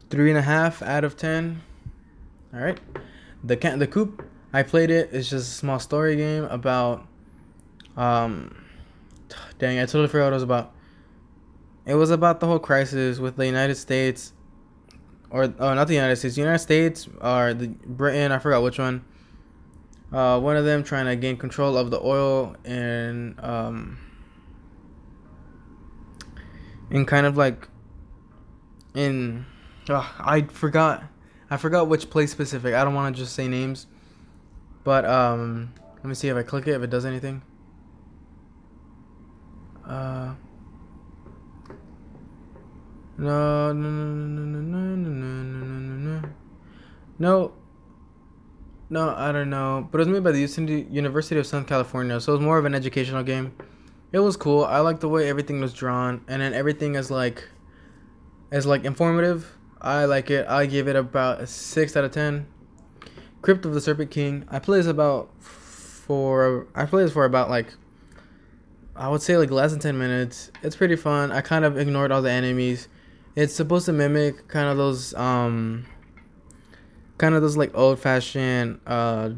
three 0.10 0.30
and 0.30 0.38
a 0.38 0.44
half 0.44 0.82
out 0.84 1.04
of 1.04 1.18
ten. 1.18 1.64
All 2.54 2.60
right, 2.60 2.80
the 3.44 3.58
can 3.58 3.80
the 3.80 3.88
coop 3.88 4.24
I 4.54 4.64
played 4.64 4.90
it. 4.90 5.10
It's 5.14 5.30
just 5.30 5.50
a 5.50 5.56
small 5.56 5.80
story 5.80 6.16
game 6.16 6.44
about. 6.46 7.08
Um, 7.96 8.66
dang, 9.60 9.80
I 9.80 9.86
totally 9.86 10.08
forgot 10.08 10.26
what 10.26 10.32
it 10.32 10.36
was 10.36 10.44
about. 10.44 10.74
It 11.86 11.96
was 11.96 12.12
about 12.12 12.40
the 12.40 12.48
whole 12.48 12.60
crisis 12.60 13.20
with 13.20 13.38
the 13.38 13.46
United 13.46 13.76
States, 13.76 14.34
or 15.30 15.54
oh, 15.60 15.74
not 15.74 15.88
the 15.88 15.96
United 15.96 16.18
States, 16.18 16.36
the 16.36 16.42
United 16.42 16.60
States 16.60 17.08
or 17.22 17.54
the 17.54 17.70
Britain. 17.70 18.32
I 18.32 18.40
forgot 18.40 18.62
which 18.64 18.78
one. 18.78 19.04
Uh, 20.12 20.40
one 20.40 20.58
of 20.58 20.66
them 20.66 20.84
trying 20.84 21.06
to 21.06 21.16
gain 21.16 21.38
control 21.38 21.78
of 21.78 21.90
the 21.90 22.00
oil 22.02 22.56
and 22.66 23.40
um, 23.40 23.98
in 26.90 27.06
kind 27.06 27.26
of 27.26 27.38
like 27.38 27.70
in. 28.94 29.46
Oh, 29.90 30.14
I 30.20 30.42
forgot. 30.42 31.04
I 31.50 31.58
forgot 31.58 31.88
which 31.88 32.10
place 32.10 32.32
specific. 32.32 32.74
I 32.74 32.84
don't 32.84 32.94
want 32.94 33.16
to 33.16 33.22
just 33.22 33.34
say 33.34 33.48
names. 33.48 33.88
But 34.84 35.06
um, 35.06 35.74
let 35.98 36.06
me 36.06 36.16
see 36.16 36.28
if 36.28 36.38
I 36.38 36.44
click 36.44 36.68
it 36.68 36.72
if 36.72 36.82
it 36.82 36.90
does 36.90 37.06
anything. 37.06 37.42
Uh. 39.86 40.34
No, 43.18 43.72
no, 43.72 43.90
no, 43.90 44.16
no, 44.16 44.44
no, 44.44 44.60
no, 44.62 44.96
no, 44.96 45.06
no, 45.06 45.44
no, 45.44 45.66
no, 45.66 46.20
no. 46.20 46.22
No. 46.22 46.32
No, 47.20 47.54
no, 48.90 49.16
I 49.16 49.32
don't 49.32 49.50
know. 49.50 49.88
But 49.92 50.02
it 50.02 50.08
was 50.08 50.08
made 50.08 50.24
by 50.24 50.32
the 50.32 50.88
University 50.90 51.40
of 51.40 51.46
Southern 51.46 51.66
California, 51.66 52.20
so 52.20 52.34
it 52.34 52.38
was 52.38 52.44
more 52.44 52.58
of 52.58 52.66
an 52.66 52.74
educational 52.74 53.24
game. 53.24 53.54
It 54.12 54.20
was 54.20 54.36
cool. 54.36 54.66
I 54.66 54.80
like 54.80 55.00
the 55.00 55.08
way 55.08 55.30
everything 55.30 55.62
was 55.62 55.72
drawn, 55.72 56.26
and 56.28 56.42
then 56.42 56.54
everything 56.54 56.96
is 56.96 57.10
like, 57.10 57.48
is 58.52 58.66
like 58.66 58.84
informative. 58.84 59.56
I 59.80 60.06
like 60.06 60.30
it. 60.30 60.48
I 60.48 60.66
give 60.66 60.88
it 60.88 60.96
about 60.96 61.42
a 61.42 61.48
six 61.48 61.96
out 61.96 62.04
of 62.04 62.12
ten. 62.12 62.48
Crypt 63.42 63.66
of 63.66 63.74
the 63.74 63.82
Serpent 63.82 64.12
King. 64.12 64.46
I 64.50 64.60
play 64.60 64.78
this 64.78 64.88
about 64.88 65.30
for 65.42 66.68
I 66.76 66.86
play 66.86 67.04
this 67.04 67.14
for 67.14 67.26
about 67.26 67.50
like 67.50 67.68
I 68.96 69.08
would 69.10 69.22
say 69.22 69.38
like 69.38 69.50
less 69.50 69.72
than 69.72 69.80
10 69.80 69.98
minutes. 69.98 70.52
It's 70.62 70.76
pretty 70.76 70.96
fun. 70.96 71.32
I 71.32 71.42
kind 71.42 71.66
of 71.66 71.78
ignored 71.78 72.12
all 72.12 72.22
the 72.22 72.32
enemies. 72.32 72.88
It's 73.36 73.54
supposed 73.54 73.86
to 73.86 73.94
mimic 73.94 74.48
kind 74.48 74.68
of 74.68 74.78
those 74.78 75.14
um 75.16 75.86
kind 77.18 77.34
of 77.34 77.42
those 77.42 77.58
like 77.58 77.72
old-fashioned 77.76 78.80
uh 78.86 79.32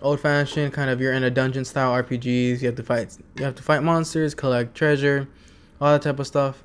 old-fashioned 0.00 0.72
kind 0.72 0.90
of 0.90 1.00
you're 1.00 1.12
in 1.12 1.24
a 1.24 1.30
dungeon 1.30 1.64
style 1.64 1.92
RPGs. 2.02 2.60
You 2.60 2.66
have 2.66 2.76
to 2.76 2.82
fight 2.82 3.16
you 3.36 3.44
have 3.44 3.56
to 3.56 3.62
fight 3.62 3.82
monsters, 3.82 4.34
collect 4.34 4.74
treasure, 4.74 5.28
all 5.80 5.92
that 5.92 6.02
type 6.02 6.18
of 6.18 6.26
stuff. 6.26 6.64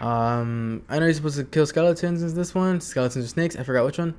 Um 0.00 0.82
I 0.90 0.98
know 0.98 1.06
you're 1.06 1.14
supposed 1.14 1.38
to 1.38 1.44
kill 1.44 1.66
skeletons 1.66 2.22
in 2.22 2.34
this 2.34 2.54
one, 2.54 2.80
skeletons 2.82 3.24
or 3.24 3.28
snakes. 3.28 3.56
I 3.56 3.62
forgot 3.62 3.86
which 3.86 3.98
one. 3.98 4.14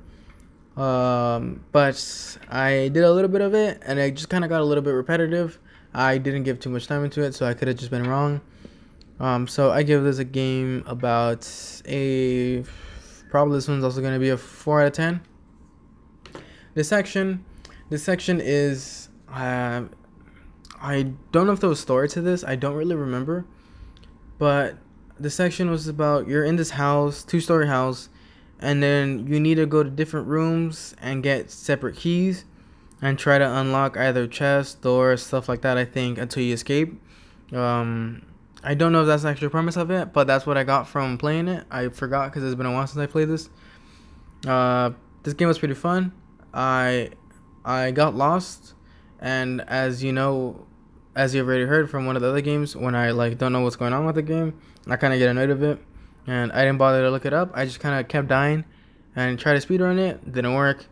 Um, 0.76 1.64
but 1.72 2.38
I 2.48 2.88
did 2.92 3.04
a 3.04 3.12
little 3.12 3.30
bit 3.30 3.40
of 3.40 3.54
it, 3.54 3.82
and 3.84 3.98
it 3.98 4.14
just 4.14 4.28
kind 4.28 4.44
of 4.44 4.50
got 4.50 4.60
a 4.60 4.64
little 4.64 4.82
bit 4.82 4.92
repetitive. 4.92 5.58
I 5.92 6.18
didn't 6.18 6.44
give 6.44 6.60
too 6.60 6.70
much 6.70 6.86
time 6.86 7.04
into 7.04 7.22
it, 7.22 7.34
so 7.34 7.46
I 7.46 7.54
could 7.54 7.68
have 7.68 7.76
just 7.76 7.90
been 7.90 8.08
wrong. 8.08 8.40
Um, 9.20 9.46
so 9.46 9.70
I 9.70 9.82
give 9.82 10.02
this 10.02 10.18
a 10.18 10.24
game 10.24 10.82
about 10.86 11.48
a 11.86 12.64
probably 13.30 13.56
this 13.56 13.68
one's 13.68 13.84
also 13.84 14.00
gonna 14.00 14.18
be 14.18 14.30
a 14.30 14.36
four 14.36 14.80
out 14.80 14.88
of 14.88 14.92
ten. 14.94 15.20
This 16.74 16.88
section, 16.88 17.44
this 17.90 18.02
section 18.02 18.40
is 18.42 19.10
uh, 19.30 19.82
I 20.80 21.12
don't 21.30 21.46
know 21.46 21.52
if 21.52 21.60
there 21.60 21.68
was 21.68 21.80
story 21.80 22.08
to 22.10 22.22
this. 22.22 22.42
I 22.42 22.56
don't 22.56 22.74
really 22.74 22.96
remember, 22.96 23.44
but 24.38 24.78
the 25.20 25.30
section 25.30 25.70
was 25.70 25.86
about 25.86 26.26
you're 26.26 26.44
in 26.44 26.56
this 26.56 26.70
house, 26.70 27.22
two 27.22 27.40
story 27.40 27.68
house 27.68 28.08
and 28.62 28.80
then 28.82 29.26
you 29.26 29.40
need 29.40 29.56
to 29.56 29.66
go 29.66 29.82
to 29.82 29.90
different 29.90 30.28
rooms 30.28 30.94
and 31.02 31.22
get 31.22 31.50
separate 31.50 31.96
keys 31.96 32.44
and 33.02 33.18
try 33.18 33.36
to 33.36 33.56
unlock 33.56 33.96
either 33.96 34.28
chests, 34.28 34.74
doors, 34.74 35.26
stuff 35.26 35.48
like 35.48 35.62
that. 35.62 35.76
I 35.76 35.84
think 35.84 36.16
until 36.16 36.44
you 36.44 36.54
escape. 36.54 37.02
Um, 37.52 38.22
I 38.62 38.74
don't 38.74 38.92
know 38.92 39.00
if 39.00 39.08
that's 39.08 39.24
actually 39.24 39.46
actual 39.46 39.50
premise 39.50 39.76
of 39.76 39.90
it, 39.90 40.12
but 40.12 40.28
that's 40.28 40.46
what 40.46 40.56
I 40.56 40.62
got 40.62 40.86
from 40.86 41.18
playing 41.18 41.48
it. 41.48 41.64
I 41.70 41.88
forgot 41.88 42.30
because 42.30 42.44
it's 42.44 42.54
been 42.54 42.66
a 42.66 42.72
while 42.72 42.86
since 42.86 42.98
I 42.98 43.06
played 43.06 43.28
this. 43.28 43.50
Uh, 44.46 44.92
this 45.24 45.34
game 45.34 45.48
was 45.48 45.58
pretty 45.58 45.74
fun. 45.74 46.12
I 46.54 47.10
I 47.64 47.90
got 47.90 48.14
lost, 48.14 48.74
and 49.20 49.60
as 49.62 50.04
you 50.04 50.12
know, 50.12 50.64
as 51.16 51.34
you've 51.34 51.48
already 51.48 51.64
heard 51.64 51.90
from 51.90 52.06
one 52.06 52.14
of 52.14 52.22
the 52.22 52.28
other 52.28 52.40
games, 52.40 52.76
when 52.76 52.94
I 52.94 53.10
like 53.10 53.38
don't 53.38 53.52
know 53.52 53.62
what's 53.62 53.76
going 53.76 53.92
on 53.92 54.06
with 54.06 54.14
the 54.14 54.22
game, 54.22 54.56
I 54.86 54.94
kind 54.94 55.12
of 55.12 55.18
get 55.18 55.28
annoyed 55.28 55.50
of 55.50 55.62
it 55.64 55.80
and 56.26 56.52
I 56.52 56.64
didn't 56.64 56.78
bother 56.78 57.02
to 57.02 57.10
look 57.10 57.26
it 57.26 57.32
up. 57.32 57.50
I 57.54 57.64
just 57.64 57.80
kind 57.80 57.98
of 57.98 58.08
kept 58.08 58.28
dying 58.28 58.64
and 59.16 59.38
tried 59.38 59.60
to 59.60 59.66
speedrun 59.66 59.98
it. 59.98 60.32
Didn't 60.32 60.54
work. 60.54 60.86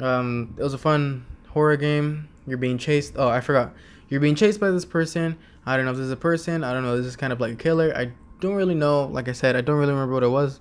Um, 0.00 0.54
it 0.58 0.62
was 0.62 0.74
a 0.74 0.78
fun 0.78 1.26
horror 1.48 1.76
game. 1.76 2.28
You're 2.46 2.58
being 2.58 2.78
chased. 2.78 3.14
Oh, 3.16 3.28
I 3.28 3.40
forgot. 3.40 3.74
You're 4.08 4.20
being 4.20 4.34
chased 4.34 4.58
by 4.60 4.70
this 4.70 4.84
person. 4.84 5.38
I 5.66 5.76
don't 5.76 5.84
know 5.84 5.92
if 5.92 5.98
this 5.98 6.06
is 6.06 6.12
a 6.12 6.16
person. 6.16 6.64
I 6.64 6.72
don't 6.72 6.82
know. 6.82 6.96
This 6.96 7.06
is 7.06 7.16
kind 7.16 7.32
of 7.32 7.40
like 7.40 7.52
a 7.52 7.56
killer. 7.56 7.92
I 7.94 8.12
don't 8.40 8.54
really 8.54 8.74
know. 8.74 9.04
Like 9.04 9.28
I 9.28 9.32
said, 9.32 9.56
I 9.56 9.60
don't 9.60 9.76
really 9.76 9.92
remember 9.92 10.14
what 10.14 10.22
it 10.22 10.28
was. 10.28 10.60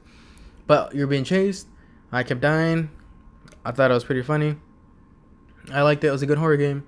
But 0.68 0.94
you're 0.94 1.08
being 1.08 1.24
chased. 1.24 1.68
I 2.12 2.24
kept 2.24 2.42
dying. 2.42 2.90
I 3.66 3.72
thought 3.72 3.92
it 3.92 3.94
was 3.94 4.04
pretty 4.04 4.22
funny. 4.22 4.56
I 5.72 5.82
liked 5.82 6.04
it. 6.04 6.08
It 6.08 6.12
was 6.12 6.22
a 6.22 6.26
good 6.26 6.38
horror 6.38 6.58
game. 6.58 6.86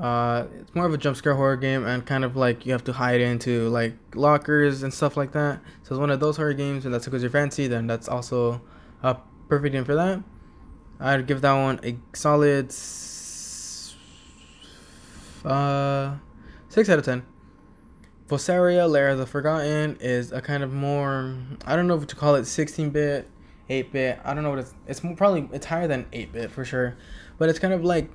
Uh, 0.00 0.46
it's 0.58 0.74
more 0.74 0.86
of 0.86 0.94
a 0.94 0.98
jump 0.98 1.16
scare 1.16 1.34
horror 1.34 1.56
game, 1.56 1.84
and 1.84 2.04
kind 2.04 2.24
of 2.24 2.36
like 2.36 2.66
you 2.66 2.72
have 2.72 2.84
to 2.84 2.92
hide 2.92 3.20
into 3.20 3.68
like 3.68 3.94
lockers 4.14 4.82
and 4.82 4.92
stuff 4.92 5.16
like 5.16 5.32
that. 5.32 5.60
So 5.82 5.94
it's 5.94 6.00
one 6.00 6.10
of 6.10 6.20
those 6.20 6.36
horror 6.36 6.54
games, 6.54 6.84
and 6.84 6.94
that's 6.94 7.04
because 7.04 7.22
you're 7.22 7.30
fancy. 7.30 7.66
Then 7.66 7.86
that's 7.86 8.08
also 8.08 8.60
a 9.02 9.16
perfect 9.48 9.72
game 9.72 9.84
for 9.84 9.94
that. 9.94 10.22
I'd 10.98 11.26
give 11.26 11.40
that 11.42 11.52
one 11.52 11.80
a 11.84 11.96
solid. 12.16 12.72
Uh, 15.44 16.16
six 16.68 16.88
out 16.88 16.98
of 16.98 17.04
ten. 17.04 17.24
Vosaria, 18.28 18.88
Lair 18.88 19.10
of 19.10 19.18
the 19.18 19.26
Forgotten 19.26 19.98
is 20.00 20.32
a 20.32 20.40
kind 20.40 20.62
of 20.62 20.72
more 20.72 21.36
I 21.66 21.76
don't 21.76 21.86
know 21.86 21.96
if 21.96 22.06
to 22.06 22.16
call 22.16 22.34
it 22.36 22.42
16-bit, 22.42 23.28
8-bit. 23.68 24.20
I 24.24 24.32
don't 24.32 24.42
know 24.42 24.50
what 24.50 24.60
it's 24.60 24.74
it's 24.86 25.00
probably 25.00 25.50
it's 25.52 25.66
higher 25.66 25.86
than 25.86 26.06
8-bit 26.06 26.50
for 26.50 26.64
sure, 26.64 26.96
but 27.36 27.50
it's 27.50 27.58
kind 27.58 27.74
of 27.74 27.84
like 27.84 28.10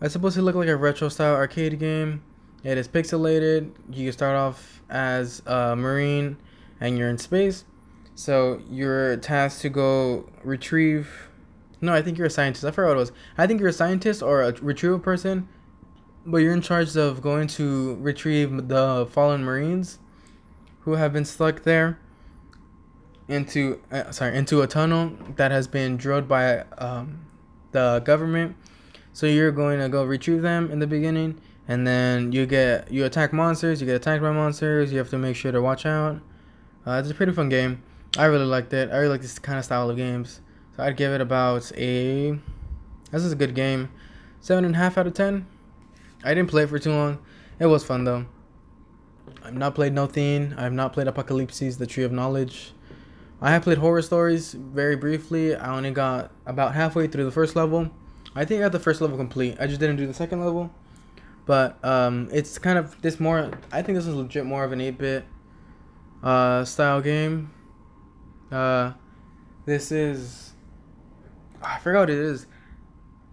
it's 0.00 0.12
supposed 0.12 0.36
to 0.36 0.42
look 0.42 0.54
like 0.54 0.68
a 0.68 0.76
retro 0.76 1.08
style 1.08 1.34
arcade 1.34 1.78
game. 1.78 2.22
It 2.62 2.78
is 2.78 2.88
pixelated. 2.88 3.70
You 3.90 4.12
start 4.12 4.36
off 4.36 4.82
as 4.90 5.42
a 5.46 5.76
marine, 5.76 6.36
and 6.80 6.98
you're 6.98 7.08
in 7.08 7.18
space. 7.18 7.64
So 8.14 8.60
you're 8.70 9.16
tasked 9.18 9.60
to 9.62 9.68
go 9.68 10.28
retrieve. 10.42 11.28
No, 11.80 11.92
I 11.92 12.02
think 12.02 12.18
you're 12.18 12.26
a 12.26 12.30
scientist. 12.30 12.64
I 12.64 12.70
forgot 12.70 12.88
what 12.88 12.96
it 12.96 13.00
was. 13.00 13.12
I 13.36 13.46
think 13.46 13.60
you're 13.60 13.68
a 13.68 13.72
scientist 13.72 14.22
or 14.22 14.42
a 14.42 14.52
retrieval 14.52 14.98
person 14.98 15.48
but 16.26 16.38
you're 16.38 16.52
in 16.52 16.60
charge 16.60 16.96
of 16.96 17.22
going 17.22 17.46
to 17.46 17.94
retrieve 18.00 18.68
the 18.68 19.06
fallen 19.10 19.44
Marines 19.44 20.00
who 20.80 20.94
have 20.94 21.12
been 21.12 21.24
stuck 21.24 21.62
there 21.62 21.98
into 23.28 23.80
uh, 23.90 24.10
sorry 24.10 24.36
into 24.36 24.62
a 24.62 24.66
tunnel 24.66 25.12
that 25.36 25.50
has 25.50 25.66
been 25.66 25.96
drilled 25.96 26.28
by 26.28 26.60
um, 26.78 27.24
the 27.72 28.00
government. 28.04 28.56
So 29.16 29.24
you're 29.24 29.50
going 29.50 29.80
to 29.80 29.88
go 29.88 30.04
retrieve 30.04 30.42
them 30.42 30.70
in 30.70 30.78
the 30.78 30.86
beginning, 30.86 31.40
and 31.66 31.86
then 31.86 32.32
you 32.32 32.44
get 32.44 32.92
you 32.92 33.06
attack 33.06 33.32
monsters. 33.32 33.80
You 33.80 33.86
get 33.86 33.96
attacked 33.96 34.20
by 34.20 34.30
monsters. 34.30 34.92
You 34.92 34.98
have 34.98 35.08
to 35.08 35.16
make 35.16 35.36
sure 35.36 35.50
to 35.50 35.62
watch 35.62 35.86
out. 35.86 36.20
Uh, 36.86 37.00
it's 37.02 37.10
a 37.10 37.14
pretty 37.14 37.32
fun 37.32 37.48
game. 37.48 37.82
I 38.18 38.26
really 38.26 38.44
liked 38.44 38.74
it. 38.74 38.90
I 38.90 38.96
really 38.96 39.08
like 39.08 39.22
this 39.22 39.38
kind 39.38 39.58
of 39.58 39.64
style 39.64 39.88
of 39.88 39.96
games. 39.96 40.42
So 40.76 40.82
I'd 40.82 40.98
give 40.98 41.12
it 41.12 41.22
about 41.22 41.72
a. 41.78 42.38
This 43.10 43.24
is 43.24 43.32
a 43.32 43.36
good 43.36 43.54
game. 43.54 43.88
Seven 44.42 44.66
and 44.66 44.74
a 44.74 44.78
half 44.78 44.98
out 44.98 45.06
of 45.06 45.14
ten. 45.14 45.46
I 46.22 46.34
didn't 46.34 46.50
play 46.50 46.64
it 46.64 46.68
for 46.68 46.78
too 46.78 46.92
long. 46.92 47.18
It 47.58 47.64
was 47.64 47.82
fun 47.84 48.04
though. 48.04 48.26
I've 49.42 49.54
not 49.54 49.74
played 49.74 49.94
Nothing. 49.94 50.52
I 50.58 50.64
have 50.64 50.74
not 50.74 50.92
played 50.92 51.08
Apocalypses, 51.08 51.78
The 51.78 51.86
Tree 51.86 52.04
of 52.04 52.12
Knowledge. 52.12 52.74
I 53.40 53.50
have 53.52 53.62
played 53.62 53.78
Horror 53.78 54.02
Stories 54.02 54.52
very 54.52 54.94
briefly. 54.96 55.56
I 55.56 55.74
only 55.74 55.92
got 55.92 56.32
about 56.44 56.74
halfway 56.74 57.06
through 57.06 57.24
the 57.24 57.30
first 57.30 57.56
level. 57.56 57.90
I 58.36 58.44
think 58.44 58.60
I 58.60 58.64
got 58.64 58.72
the 58.72 58.78
first 58.78 59.00
level 59.00 59.16
complete. 59.16 59.56
I 59.58 59.66
just 59.66 59.80
didn't 59.80 59.96
do 59.96 60.06
the 60.06 60.14
second 60.14 60.44
level. 60.44 60.70
But 61.46 61.82
um, 61.84 62.28
it's 62.32 62.58
kind 62.58 62.78
of 62.78 63.00
this 63.00 63.18
more. 63.18 63.50
I 63.72 63.80
think 63.80 63.96
this 63.96 64.06
is 64.06 64.14
legit 64.14 64.44
more 64.44 64.62
of 64.62 64.72
an 64.72 64.80
8-bit 64.80 65.24
uh, 66.22 66.64
style 66.64 67.00
game. 67.00 67.50
Uh, 68.52 68.92
this 69.64 69.90
is. 69.90 70.52
I 71.62 71.78
forgot 71.78 72.00
what 72.00 72.10
it 72.10 72.18
is, 72.18 72.46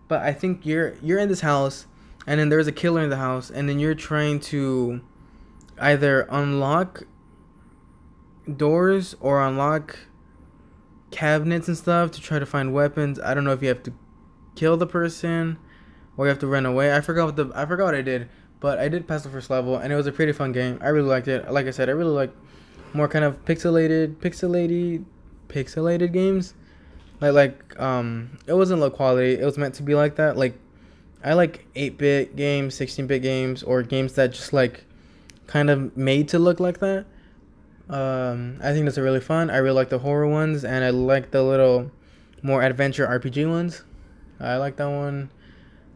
but 0.08 0.22
I 0.22 0.32
think 0.32 0.66
you're 0.66 0.96
you're 1.02 1.20
in 1.20 1.28
this 1.28 1.42
house 1.42 1.86
and 2.26 2.39
then 2.39 2.50
there's 2.50 2.68
a 2.68 2.72
killer 2.72 3.04
in 3.04 3.10
the 3.10 3.18
house 3.18 3.52
and 3.52 3.68
then 3.68 3.80
you're 3.80 3.96
trying 3.96 4.39
to 4.39 5.02
either 5.80 6.22
unlock 6.32 7.04
doors 8.58 9.16
or 9.20 9.46
unlock 9.46 10.00
cabinets 11.12 11.68
and 11.68 11.78
stuff 11.78 12.12
to 12.12 12.22
try 12.22 12.39
to 12.39 12.46
find 12.46 12.74
weapons. 12.74 13.20
I 13.20 13.34
don't 13.34 13.44
know 13.44 13.52
if 13.52 13.62
you 13.62 13.68
have 13.68 13.84
to 13.84 13.94
kill 14.56 14.78
the 14.78 14.88
person 14.88 15.58
or 16.18 16.26
you 16.26 16.30
have 16.30 16.39
to 16.39 16.48
run 16.48 16.66
away. 16.66 16.96
I 16.96 17.02
forgot 17.02 17.26
what 17.26 17.36
the 17.36 17.52
I 17.56 17.66
forgot 17.66 17.86
what 17.86 17.96
I 17.96 18.02
did, 18.02 18.30
but 18.60 18.80
I 18.80 18.88
did 18.88 19.08
pass 19.08 19.24
the 19.24 19.30
first 19.30 19.50
level 19.50 19.78
and 19.78 19.92
it 19.92 19.96
was 19.96 20.08
a 20.08 20.12
pretty 20.12 20.32
fun 20.32 20.52
game. 20.52 20.80
I 20.82 20.89
really 20.89 21.10
liked 21.10 21.28
it. 21.28 21.52
Like 21.52 21.68
I 21.68 21.72
said, 21.72 21.89
I 21.89 21.94
really 21.94 22.12
like 22.12 22.32
more 22.94 23.08
kind 23.08 23.26
of 23.26 23.44
pixelated, 23.46 24.16
pixelated, 24.16 25.06
pixelated 25.48 26.13
games. 26.13 26.54
Like 27.22 27.34
like 27.34 27.80
um, 27.80 28.38
it 28.48 28.54
wasn't 28.54 28.82
low 28.82 28.89
quality. 28.89 29.34
It 29.34 29.46
was 29.46 29.58
meant 29.58 29.76
to 29.76 29.84
be 29.84 29.96
like 29.96 30.16
that. 30.16 30.38
Like 30.38 30.56
I 31.24 31.34
like 31.34 31.66
8 31.76 31.98
bit 31.98 32.36
games, 32.36 32.76
16 32.76 33.08
bit 33.08 33.22
games, 33.22 33.63
or 33.63 33.82
games 33.82 34.13
that 34.13 34.34
just 34.34 34.52
like 34.52 34.84
kind 35.48 35.70
of 35.70 35.96
made 35.96 36.28
to 36.30 36.39
look 36.39 36.60
like 36.60 36.80
that. 36.80 37.06
Um, 37.89 38.60
I 38.62 38.74
think 38.74 38.86
that's 38.86 38.98
really 38.98 39.22
fun. 39.22 39.50
I 39.50 39.58
really 39.58 39.76
like 39.76 39.89
the 39.89 40.00
horror 40.00 40.28
ones, 40.28 40.66
and 40.66 40.84
I 40.84 40.89
like 40.89 41.32
the 41.32 41.44
little 41.44 41.92
more 42.42 42.62
adventure 42.62 43.08
RPG 43.08 43.50
ones. 43.50 43.84
I 44.39 44.58
like 44.58 44.78
that 44.78 44.89
one. 44.89 45.32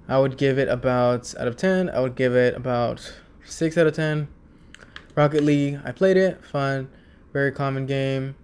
I 0.08 0.20
would 0.20 0.38
give 0.38 0.58
it 0.58 0.70
about 0.70 1.34
out 1.36 1.48
of 1.48 1.58
10. 1.58 1.90
I 1.90 2.00
would 2.00 2.16
give 2.16 2.36
it 2.36 2.56
about 2.56 3.14
6 3.46 3.78
out 3.78 3.88
of 3.88 3.94
10. 3.94 4.28
Rocket 5.16 5.44
League, 5.44 5.80
I 5.84 5.92
played 5.92 6.16
it, 6.16 6.44
fun, 6.46 6.90
very 7.34 7.52
common 7.52 7.86
game. 7.86 8.36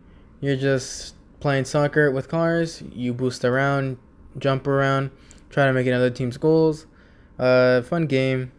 You're 0.42 0.56
just 0.56 1.16
playing 1.40 1.66
soccer 1.66 2.10
with 2.12 2.28
cars, 2.28 2.82
you 2.92 3.14
boost 3.14 3.46
around, 3.46 3.98
jump 4.40 4.66
around 4.66 5.12
try 5.54 5.66
to 5.68 5.74
make 5.74 5.88
another 5.88 6.10
team's 6.10 6.38
goals. 6.38 6.88
Uh, 7.38 7.82
fun 7.84 8.08
game. 8.08 8.52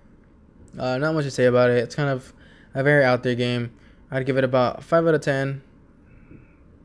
Uh, 0.78 0.96
not 0.98 1.14
much 1.14 1.24
to 1.24 1.30
say 1.30 1.44
about 1.44 1.70
it. 1.70 1.78
It's 1.78 1.94
kind 1.94 2.08
of 2.08 2.32
a 2.72 2.82
very 2.82 3.04
out 3.04 3.22
there 3.22 3.34
game. 3.34 3.72
I'd 4.10 4.26
give 4.26 4.38
it 4.38 4.44
about 4.44 4.82
five 4.82 5.06
out 5.06 5.14
of 5.14 5.20
ten. 5.20 5.62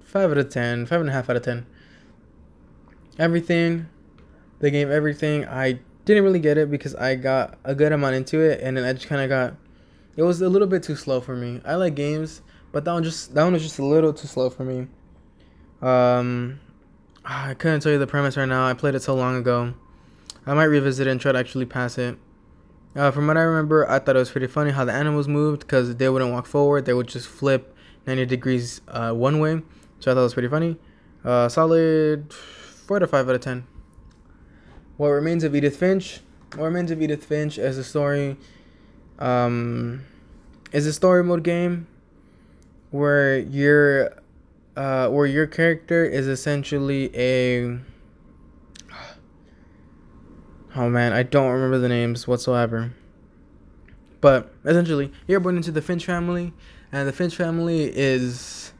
Five 0.04 0.32
out 0.32 0.38
of 0.38 0.50
ten. 0.50 0.86
Five 0.86 1.02
and 1.02 1.10
a 1.10 1.14
half 1.14 1.30
out 1.30 1.36
of 1.36 1.44
ten. 1.44 1.66
Everything, 3.18 3.88
the 4.60 4.72
game, 4.72 4.91
everything. 4.91 5.45
I 5.45 5.80
didn't 6.06 6.24
really 6.24 6.39
get 6.39 6.58
it 6.58 6.72
because 6.72 6.95
I 6.95 7.15
got 7.15 7.58
a 7.63 7.76
good 7.76 7.91
amount 7.91 8.15
into 8.15 8.39
it, 8.39 8.62
and 8.62 8.78
then 8.78 8.84
I 8.84 8.93
just 8.93 9.08
kind 9.08 9.22
of 9.22 9.30
got. 9.30 9.56
It 10.15 10.24
was 10.24 10.41
a 10.41 10.50
little 10.50 10.67
bit 10.67 10.84
too 10.84 10.95
slow 10.95 11.22
for 11.22 11.36
me. 11.36 11.62
I 11.65 11.76
like 11.76 11.95
games, 11.95 12.41
but 12.72 12.84
that 12.86 12.93
one 12.93 13.04
just 13.04 13.34
that 13.34 13.43
one 13.43 13.54
was 13.54 13.63
just 13.63 13.80
a 13.80 13.86
little 13.86 14.13
too 14.13 14.28
slow 14.28 14.50
for 14.50 14.63
me. 14.63 14.88
Um, 15.82 16.60
I 17.24 17.54
couldn't 17.54 17.82
tell 17.82 17.91
you 17.91 18.00
the 18.00 18.08
premise 18.08 18.36
right 18.36 18.48
now. 18.48 18.67
I 18.67 18.74
played 18.74 18.95
it 18.95 19.02
so 19.02 19.15
long 19.15 19.38
ago. 19.38 19.74
I 20.45 20.54
might 20.54 20.65
revisit 20.65 21.08
it 21.08 21.12
and 21.12 21.22
try 21.22 21.32
to 21.32 21.38
actually 21.38 21.65
pass 21.65 21.98
it. 21.98 22.17
Uh, 22.95 23.12
from 23.12 23.28
what 23.28 23.38
I 23.38 23.41
remember, 23.41 23.89
I 23.89 24.00
thought 24.00 24.15
it 24.15 24.19
was 24.19 24.32
pretty 24.32 24.48
funny 24.48 24.72
how 24.72 24.84
the 24.84 24.91
animals 24.91 25.28
moved 25.28 25.62
because 25.62 25.95
they 25.95 26.10
wouldn't 26.10 26.32
walk 26.32 26.48
forward; 26.48 26.86
they 26.86 26.93
would 26.93 27.08
just 27.08 27.28
flip 27.28 27.76
90 28.08 28.26
degrees 28.26 28.82
uh, 28.88 29.13
one 29.13 29.39
way. 29.39 29.62
So 30.00 30.12
I 30.12 30.15
thought 30.15 30.22
it 30.22 30.24
was 30.24 30.34
pretty 30.34 30.50
funny. 30.50 30.78
Uh, 31.24 31.48
solid 31.50 32.34
four 32.34 33.00
to 33.00 33.08
five 33.08 33.30
out 33.30 33.36
of 33.36 33.41
ten. 33.41 33.65
What 35.00 35.12
remains 35.12 35.46
of 35.46 35.56
Edith 35.56 35.78
Finch? 35.78 36.20
What 36.56 36.66
remains 36.66 36.92
of 36.92 37.02
Edith 37.02 37.24
Finch 37.24 37.58
is 37.58 37.78
a 37.78 37.86
story. 37.86 38.36
Um, 39.18 40.02
is 40.74 40.86
a 40.86 40.92
story 40.92 41.24
mode 41.24 41.42
game 41.42 41.88
where 42.92 43.38
your 43.40 44.22
uh, 44.76 45.08
where 45.08 45.26
your 45.26 45.48
character 45.48 46.04
is 46.04 46.28
essentially 46.28 47.16
a 47.16 47.80
oh 50.76 50.90
man, 50.90 51.14
I 51.14 51.24
don't 51.24 51.50
remember 51.50 51.78
the 51.78 51.88
names 51.88 52.28
whatsoever. 52.28 52.92
But 54.20 54.54
essentially, 54.66 55.14
you're 55.30 55.40
born 55.40 55.56
into 55.56 55.72
the 55.72 55.82
Finch 55.82 56.06
family, 56.06 56.52
and 56.92 57.08
the 57.08 57.14
Finch 57.14 57.38
family 57.38 57.86
is, 57.86 58.74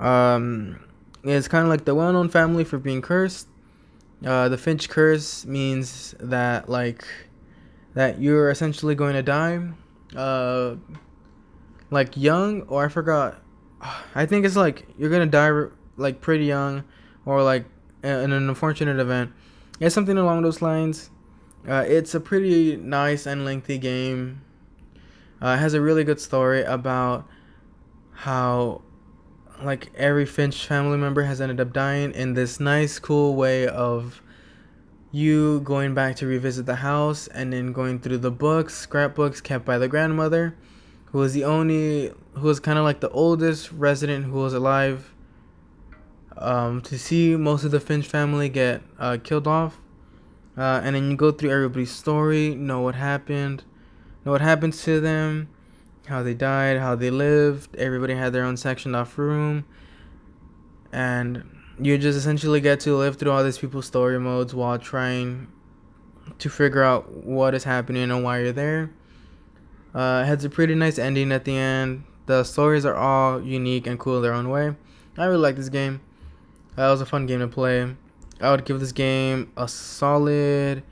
um, 0.00 0.80
is 1.22 1.46
kind 1.46 1.62
of 1.62 1.68
like 1.68 1.84
the 1.84 1.94
well-known 1.94 2.30
family 2.30 2.64
for 2.64 2.78
being 2.78 3.00
cursed. 3.00 3.46
Uh, 4.24 4.48
the 4.48 4.58
Finch 4.58 4.88
curse 4.88 5.44
means 5.44 6.14
that 6.18 6.68
like 6.68 7.06
that 7.94 8.20
you're 8.20 8.50
essentially 8.50 8.94
going 8.94 9.14
to 9.14 9.22
die, 9.22 9.60
uh, 10.16 10.76
like 11.90 12.16
young, 12.16 12.62
or 12.62 12.86
I 12.86 12.88
forgot. 12.88 13.42
I 14.14 14.26
think 14.26 14.46
it's 14.46 14.56
like 14.56 14.86
you're 14.98 15.10
gonna 15.10 15.26
die 15.26 15.68
like 15.96 16.20
pretty 16.20 16.46
young, 16.46 16.84
or 17.24 17.42
like 17.42 17.66
in 18.02 18.32
an 18.32 18.48
unfortunate 18.48 18.98
event 18.98 19.32
it's 19.80 19.94
something 19.94 20.16
along 20.16 20.42
those 20.42 20.62
lines. 20.62 21.10
Uh, 21.68 21.84
it's 21.86 22.14
a 22.14 22.20
pretty 22.20 22.76
nice 22.76 23.26
and 23.26 23.44
lengthy 23.44 23.78
game. 23.78 24.42
Uh, 25.42 25.48
it 25.48 25.58
has 25.58 25.74
a 25.74 25.80
really 25.80 26.04
good 26.04 26.20
story 26.20 26.62
about 26.62 27.28
how, 28.12 28.82
like, 29.62 29.92
every 29.94 30.26
Finch 30.26 30.66
family 30.66 30.96
member 30.96 31.22
has 31.22 31.40
ended 31.40 31.60
up 31.60 31.72
dying 31.72 32.12
in 32.12 32.34
this 32.34 32.60
nice, 32.60 32.98
cool 32.98 33.34
way 33.34 33.66
of 33.66 34.22
you 35.12 35.60
going 35.60 35.94
back 35.94 36.16
to 36.16 36.26
revisit 36.26 36.66
the 36.66 36.76
house 36.76 37.26
and 37.28 37.52
then 37.52 37.72
going 37.72 37.98
through 37.98 38.18
the 38.18 38.30
books, 38.30 38.74
scrapbooks 38.74 39.40
kept 39.40 39.64
by 39.64 39.78
the 39.78 39.88
grandmother, 39.88 40.54
who 41.06 41.18
was 41.18 41.32
the 41.32 41.44
only, 41.44 42.12
who 42.34 42.42
was 42.46 42.60
kind 42.60 42.78
of 42.78 42.84
like 42.84 43.00
the 43.00 43.10
oldest 43.10 43.72
resident 43.72 44.26
who 44.26 44.38
was 44.38 44.52
alive 44.52 45.14
um, 46.36 46.82
to 46.82 46.98
see 46.98 47.36
most 47.36 47.64
of 47.64 47.70
the 47.70 47.80
Finch 47.80 48.06
family 48.06 48.48
get 48.48 48.82
uh, 48.98 49.16
killed 49.22 49.46
off. 49.46 49.80
Uh, 50.56 50.80
and 50.82 50.96
then 50.96 51.10
you 51.10 51.16
go 51.16 51.30
through 51.30 51.50
everybody's 51.50 51.92
story, 51.92 52.54
know 52.54 52.80
what 52.80 52.94
happened, 52.94 53.64
know 54.24 54.32
what 54.32 54.40
happens 54.40 54.82
to 54.82 55.00
them, 55.00 55.48
how 56.06 56.22
they 56.22 56.34
died, 56.34 56.78
how 56.78 56.94
they 56.94 57.10
lived. 57.10 57.76
Everybody 57.76 58.14
had 58.14 58.32
their 58.32 58.44
own 58.44 58.56
sectioned 58.56 58.96
off 58.96 59.18
room. 59.18 59.64
And 60.92 61.44
you 61.80 61.98
just 61.98 62.18
essentially 62.18 62.60
get 62.60 62.80
to 62.80 62.96
live 62.96 63.16
through 63.16 63.32
all 63.32 63.44
these 63.44 63.58
people's 63.58 63.86
story 63.86 64.18
modes 64.18 64.54
while 64.54 64.78
trying 64.78 65.48
to 66.38 66.48
figure 66.48 66.82
out 66.82 67.24
what 67.24 67.54
is 67.54 67.64
happening 67.64 68.10
and 68.10 68.24
why 68.24 68.40
you're 68.40 68.52
there. 68.52 68.90
Uh, 69.94 70.22
it 70.24 70.26
has 70.26 70.44
a 70.44 70.50
pretty 70.50 70.74
nice 70.74 70.98
ending 70.98 71.32
at 71.32 71.44
the 71.44 71.56
end. 71.56 72.04
The 72.26 72.44
stories 72.44 72.84
are 72.84 72.94
all 72.94 73.40
unique 73.40 73.86
and 73.86 73.98
cool 73.98 74.16
in 74.16 74.22
their 74.22 74.32
own 74.32 74.50
way. 74.50 74.74
I 75.16 75.24
really 75.24 75.38
like 75.38 75.56
this 75.56 75.68
game. 75.68 76.00
That 76.76 76.90
was 76.90 77.00
a 77.00 77.06
fun 77.06 77.26
game 77.26 77.40
to 77.40 77.48
play. 77.48 77.94
I 78.40 78.50
would 78.50 78.66
give 78.66 78.80
this 78.80 78.92
game 78.92 79.50
a 79.56 79.66
solid 79.66 80.82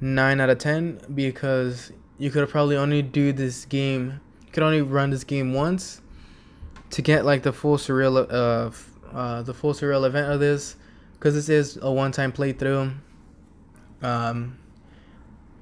9 0.00 0.40
out 0.40 0.48
of 0.48 0.58
10 0.58 1.00
because 1.14 1.92
you 2.16 2.30
could 2.30 2.48
probably 2.48 2.76
only 2.76 3.02
do 3.02 3.32
this 3.32 3.66
game. 3.66 4.20
Could 4.52 4.62
only 4.62 4.82
run 4.82 5.10
this 5.10 5.24
game 5.24 5.52
once 5.52 6.00
to 6.90 7.02
get 7.02 7.24
like 7.24 7.42
the 7.42 7.52
full 7.52 7.76
surreal 7.76 8.26
uh, 8.30 9.16
uh 9.16 9.42
the 9.42 9.54
full 9.54 9.72
surreal 9.72 10.06
event 10.06 10.32
of 10.32 10.40
this, 10.40 10.76
because 11.14 11.34
this 11.34 11.48
is 11.48 11.78
a 11.80 11.90
one-time 11.90 12.32
playthrough. 12.32 12.94
Um, 14.02 14.58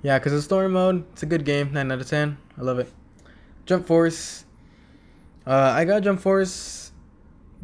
yeah, 0.03 0.19
because 0.19 0.33
the 0.33 0.43
story 0.43 0.69
mode, 0.69 1.05
it's 1.13 1.23
a 1.23 1.27
good 1.27 1.45
game. 1.45 1.73
Nine 1.73 1.91
out 1.93 2.01
of 2.01 2.09
ten. 2.09 2.39
I 2.57 2.63
love 2.63 2.79
it. 2.79 2.91
Jump 3.67 3.87
Force. 3.87 4.45
Uh, 5.47 5.73
I 5.75 5.85
got 5.85 6.03
Jump 6.03 6.21
Force 6.21 6.93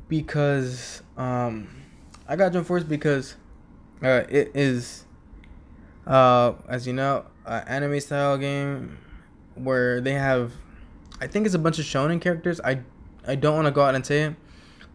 because 0.08 1.02
um, 1.16 1.68
I 2.28 2.36
got 2.36 2.52
Jump 2.52 2.66
Force 2.66 2.82
because 2.82 3.36
uh, 4.02 4.24
it 4.28 4.50
is 4.54 5.04
uh, 6.06 6.52
as 6.68 6.86
you 6.86 6.92
know, 6.92 7.24
an 7.46 7.66
anime 7.66 8.00
style 8.00 8.36
game 8.36 8.98
where 9.54 10.00
they 10.00 10.12
have, 10.12 10.52
I 11.20 11.26
think 11.26 11.46
it's 11.46 11.54
a 11.54 11.58
bunch 11.58 11.78
of 11.78 11.84
shonen 11.84 12.20
characters. 12.20 12.60
I 12.60 12.80
I 13.26 13.34
don't 13.36 13.54
want 13.54 13.66
to 13.66 13.72
go 13.72 13.82
out 13.82 13.94
and 13.94 14.04
say 14.04 14.22
it, 14.22 14.34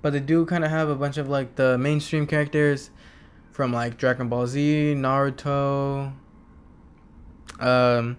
but 0.02 0.14
they 0.14 0.20
do 0.20 0.46
kind 0.46 0.64
of 0.64 0.72
have 0.72 0.90
a 0.90 0.96
bunch 0.96 1.18
of 1.18 1.30
like 1.30 1.56
the 1.56 1.78
mainstream 1.78 2.28
characters 2.28 2.92
from 3.52 3.74
like 3.74 3.98
Dragon 3.98 4.30
Ball 4.30 4.48
Z, 4.48 4.94
Naruto, 4.98 6.14
um, 7.60 8.18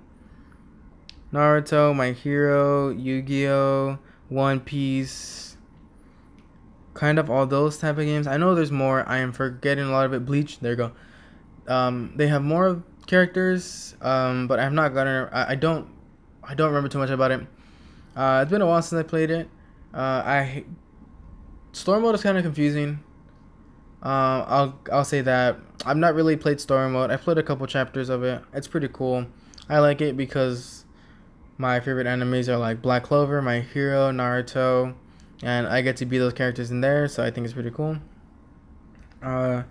Naruto, 1.33 1.95
My 1.95 2.13
Hero, 2.13 2.91
Yu 2.91 3.23
Gi 3.23 3.49
Oh, 3.49 3.99
One 4.29 4.61
Piece, 4.61 5.57
kind 6.95 7.19
of 7.19 7.31
all 7.31 7.47
those 7.47 7.79
type 7.79 7.99
of 7.99 8.05
games. 8.05 8.27
I 8.27 8.37
know 8.37 8.55
there's 8.55 8.73
more. 8.73 9.09
I 9.09 9.19
am 9.19 9.33
forgetting 9.33 9.85
a 9.85 9.91
lot 9.91 10.07
of 10.07 10.13
it. 10.13 10.27
Bleach. 10.27 10.59
There 10.61 10.73
you 10.73 10.77
go. 10.77 10.93
Um, 11.69 12.15
they 12.17 12.27
have 12.27 12.43
more 12.43 12.83
characters, 13.07 13.95
um, 14.01 14.49
but 14.49 14.59
I've 14.59 14.73
not 14.73 14.93
gotten. 14.95 15.29
I, 15.33 15.53
I 15.53 15.55
don't. 15.55 15.89
I 16.43 16.55
don't 16.55 16.69
remember 16.69 16.89
too 16.89 16.99
much 16.99 17.11
about 17.11 17.31
it. 17.31 17.47
Uh, 18.17 18.41
it's 18.43 18.51
been 18.51 18.63
a 18.63 18.67
while 18.67 18.83
since 18.83 18.99
I 18.99 19.03
played 19.03 19.31
it. 19.31 19.49
Uh, 19.95 20.23
I 20.25 20.65
story 21.73 22.01
mode 22.01 22.15
is 22.15 22.23
kind 22.23 22.37
of 22.37 22.45
confusing. 22.45 23.01
Uh, 24.03 24.45
I'll 24.49 24.79
I'll 24.93 25.05
say 25.05 25.21
that 25.21 25.59
I've 25.85 25.97
not 25.97 26.15
really 26.15 26.37
played 26.37 26.61
story 26.61 26.89
mode. 26.89 27.11
I 27.11 27.17
played 27.17 27.39
a 27.39 27.43
couple 27.43 27.67
chapters 27.67 28.09
of 28.09 28.23
it. 28.23 28.43
It's 28.53 28.69
pretty 28.69 28.89
cool. 28.89 29.27
I 29.69 29.79
like 29.79 30.01
it 30.01 30.17
because 30.17 30.85
my 31.59 31.79
favorite 31.81 32.07
enemies 32.07 32.49
are 32.49 32.57
like 32.57 32.81
Black 32.83 33.05
Clover, 33.05 33.43
My 33.43 33.61
Hero, 33.61 34.11
Naruto, 34.11 34.95
and 35.43 35.67
I 35.67 35.83
get 35.83 35.97
to 35.99 36.07
be 36.07 36.19
those 36.19 36.33
characters 36.33 36.71
in 36.71 36.81
there. 36.81 37.07
So 37.09 37.23
I 37.23 37.31
think 37.31 37.45
it's 37.45 37.55
pretty 37.55 37.71
cool. 37.71 37.99
Uh, 39.23 39.65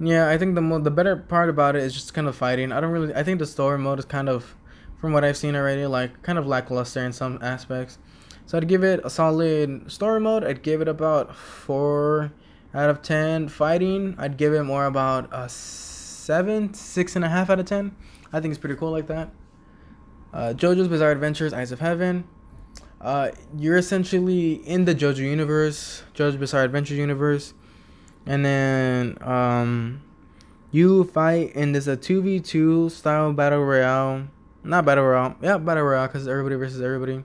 yeah, 0.00 0.28
I 0.28 0.38
think 0.38 0.54
the 0.54 0.62
mo- 0.62 0.80
the 0.80 0.90
better 0.90 1.16
part 1.16 1.48
about 1.48 1.76
it 1.76 1.82
is 1.82 1.92
just 1.92 2.14
kind 2.14 2.26
of 2.26 2.34
fighting. 2.34 2.72
I 2.72 2.80
don't 2.80 2.90
really. 2.90 3.14
I 3.14 3.22
think 3.22 3.38
the 3.38 3.46
story 3.46 3.78
mode 3.78 3.98
is 3.98 4.04
kind 4.04 4.28
of, 4.28 4.56
from 5.02 5.12
what 5.12 5.22
I've 5.22 5.36
seen 5.36 5.54
already, 5.54 5.84
like 5.84 6.22
kind 6.22 6.38
of 6.38 6.46
lackluster 6.46 7.04
in 7.04 7.12
some 7.12 7.38
aspects. 7.42 7.98
So 8.46 8.56
I'd 8.56 8.66
give 8.68 8.82
it 8.82 9.00
a 9.04 9.10
solid 9.10 9.92
story 9.92 10.20
mode. 10.20 10.44
I'd 10.44 10.62
give 10.62 10.80
it 10.80 10.88
about 10.88 11.36
four 11.36 12.32
out 12.72 12.88
of 12.88 13.02
ten. 13.02 13.48
Fighting, 13.48 14.14
I'd 14.16 14.38
give 14.38 14.54
it 14.54 14.62
more 14.62 14.86
about 14.86 15.28
a 15.30 15.50
seven, 15.50 16.72
six 16.72 17.14
and 17.16 17.24
a 17.26 17.28
half 17.28 17.50
out 17.50 17.60
of 17.60 17.66
ten. 17.66 17.94
I 18.32 18.40
think 18.40 18.52
it's 18.52 18.60
pretty 18.60 18.76
cool 18.76 18.92
like 18.92 19.08
that. 19.08 19.28
Uh, 20.32 20.54
JoJo's 20.56 20.88
Bizarre 20.88 21.10
Adventures: 21.10 21.52
Eyes 21.52 21.70
of 21.70 21.80
Heaven. 21.80 22.24
Uh, 22.98 23.32
you're 23.58 23.76
essentially 23.76 24.54
in 24.66 24.86
the 24.86 24.94
JoJo 24.94 25.18
universe, 25.18 26.04
JoJo's 26.14 26.36
Bizarre 26.36 26.62
Adventures 26.62 26.96
universe 26.96 27.52
and 28.26 28.44
then 28.44 29.18
um, 29.20 30.02
you 30.70 31.04
fight 31.04 31.52
in 31.54 31.72
this 31.72 31.86
a 31.86 31.96
two 31.96 32.22
v 32.22 32.40
two 32.40 32.88
style 32.88 33.32
battle 33.32 33.64
royale. 33.64 34.28
Not 34.64 34.84
battle 34.84 35.04
royale, 35.04 35.36
yeah, 35.42 35.58
battle 35.58 35.84
royale 35.84 36.06
because 36.06 36.28
everybody 36.28 36.54
versus 36.56 36.80
everybody. 36.80 37.24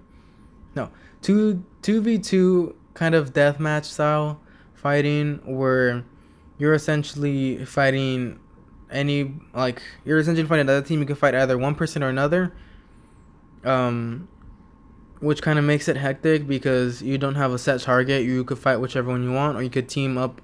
No, 0.76 0.90
two 1.22 1.64
two 1.82 2.02
v 2.02 2.18
two 2.18 2.76
kind 2.94 3.14
of 3.14 3.34
deathmatch 3.34 3.86
style 3.86 4.40
fighting 4.74 5.40
where 5.46 6.04
you're 6.58 6.74
essentially 6.74 7.64
fighting 7.66 8.40
any 8.92 9.36
like 9.54 9.82
you're 10.04 10.18
essentially 10.18 10.48
fighting 10.48 10.62
another 10.62 10.86
team. 10.86 11.00
You 11.00 11.06
can 11.06 11.16
fight 11.16 11.36
either 11.36 11.58
one 11.58 11.76
person 11.76 12.04
or 12.04 12.10
another. 12.10 12.54
Um, 13.64 14.28
which 15.20 15.42
kind 15.42 15.58
of 15.58 15.66
makes 15.66 15.88
it 15.88 15.98
hectic 15.98 16.48
because 16.48 17.02
you 17.02 17.18
don't 17.18 17.36
have 17.36 17.52
a 17.52 17.58
set 17.58 17.82
target. 17.82 18.24
You 18.24 18.44
could 18.44 18.60
fight 18.60 18.78
whichever 18.78 19.10
one 19.10 19.24
you 19.24 19.34
want, 19.34 19.58
or 19.58 19.64
you 19.64 19.70
could 19.70 19.90
team 19.90 20.18
up 20.18 20.42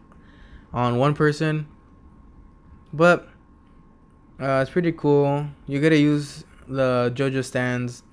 on 0.74 0.98
one 0.98 1.14
person. 1.14 1.68
But 2.91 3.28
uh, 4.39 4.62
it's 4.62 4.72
pretty 4.72 4.91
cool. 4.91 5.48
You 5.68 5.80
gotta 5.80 5.98
use 5.98 6.44
the 6.68 7.11
JoJo 7.16 7.43
stands, 7.43 8.03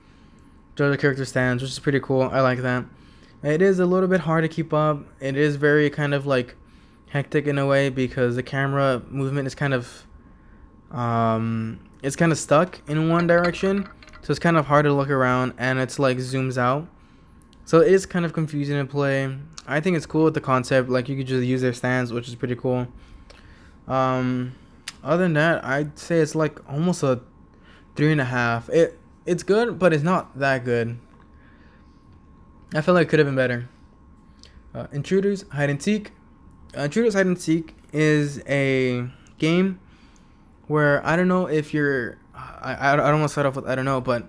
JoJo 0.77 0.99
character 0.99 1.25
stands, 1.25 1.63
which 1.63 1.73
is 1.73 1.79
pretty 1.79 2.01
cool. 2.01 2.23
I 2.23 2.41
like 2.41 2.61
that. 2.61 2.85
It 3.43 3.63
is 3.63 3.79
a 3.79 3.87
little 3.87 4.09
bit 4.09 4.21
hard 4.21 4.43
to 4.45 4.49
keep 4.49 4.73
up. 4.73 5.05
It 5.21 5.37
is 5.37 5.57
very 5.57 5.89
kind 5.91 6.15
of 6.15 6.27
like 6.27 6.57
hectic 7.09 7.47
in 7.47 7.59
a 7.59 7.67
way 7.67 7.89
because 7.89 8.37
the 8.37 8.43
camera 8.43 9.03
movement 9.09 9.47
is 9.47 9.55
kind 9.55 9.75
of 9.75 10.07
um 10.93 11.81
it's 12.03 12.17
kind 12.17 12.31
of 12.31 12.39
stuck 12.39 12.81
in 12.89 13.09
one 13.09 13.27
direction 13.27 13.89
so 14.23 14.31
it's 14.31 14.39
kind 14.39 14.57
of 14.57 14.67
hard 14.67 14.85
to 14.85 14.93
look 14.93 15.11
around 15.11 15.53
and 15.59 15.81
it's 15.81 15.99
like 15.99 16.19
zooms 16.19 16.57
out 16.57 16.87
so 17.65 17.81
it 17.81 17.93
is 17.93 18.07
kind 18.07 18.25
of 18.25 18.33
confusing 18.33 18.77
to 18.77 18.85
play 18.85 19.37
I 19.71 19.79
think 19.79 19.97
it's 19.97 20.05
cool 20.07 20.25
with 20.25 20.35
the 20.35 20.41
concept. 20.41 20.89
Like 20.89 21.09
you 21.09 21.17
could 21.17 21.29
just 21.29 21.45
use 21.45 21.61
their 21.63 21.73
stands, 21.73 22.13
which 22.13 22.27
is 22.27 22.35
pretty 22.35 22.57
cool. 22.57 22.89
Um, 23.87 24.57
other 25.05 25.23
than 25.23 25.35
that, 25.35 25.65
I'd 25.65 25.97
say 25.97 26.19
it's 26.19 26.35
like 26.35 26.59
almost 26.69 27.05
a 27.05 27.21
three 27.97 28.13
and 28.13 28.21
a 28.21 28.25
half. 28.25 28.69
It 28.69 28.99
it's 29.27 29.43
good, 29.43 29.79
but 29.79 29.93
it's 29.93 30.03
not 30.03 30.39
that 30.39 30.65
good. 30.65 30.99
I 32.75 32.81
feel 32.81 32.95
like 32.95 33.07
it 33.07 33.11
could 33.11 33.19
have 33.19 33.27
been 33.27 33.37
better. 33.37 33.69
Uh, 34.75 34.87
Intruders 34.93 35.45
Hide 35.51 35.71
and 35.71 35.83
Seek. 35.83 36.13
Uh, 36.77 36.83
Intruders 36.83 37.15
Hide 37.15 37.27
and 37.27 37.41
Seek 37.41 37.75
is 37.93 38.41
a 38.47 39.09
game 39.39 39.81
where 40.69 41.05
I 41.05 41.17
don't 41.17 41.29
know 41.29 41.47
if 41.47 41.75
you're. 41.75 42.19
I, 42.35 42.75
I, 42.75 42.93
I 42.93 42.97
don't 42.97 43.21
want 43.21 43.25
to 43.25 43.29
start 43.29 43.47
off 43.47 43.57
with 43.57 43.67
I 43.67 43.75
don't 43.75 43.85
know, 43.85 44.01
but 44.01 44.29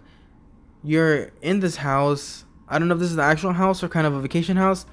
you're 0.83 1.31
in 1.41 1.59
this 1.59 1.77
house. 1.77 2.45
I 2.67 2.79
don't 2.79 2.87
know 2.87 2.95
if 2.95 2.99
this 2.99 3.09
is 3.09 3.15
the 3.15 3.23
actual 3.23 3.53
house 3.53 3.83
or 3.83 3.89
kind 3.89 4.07
of 4.07 4.13
a 4.13 4.21
vacation 4.21 4.57
house 4.57 4.85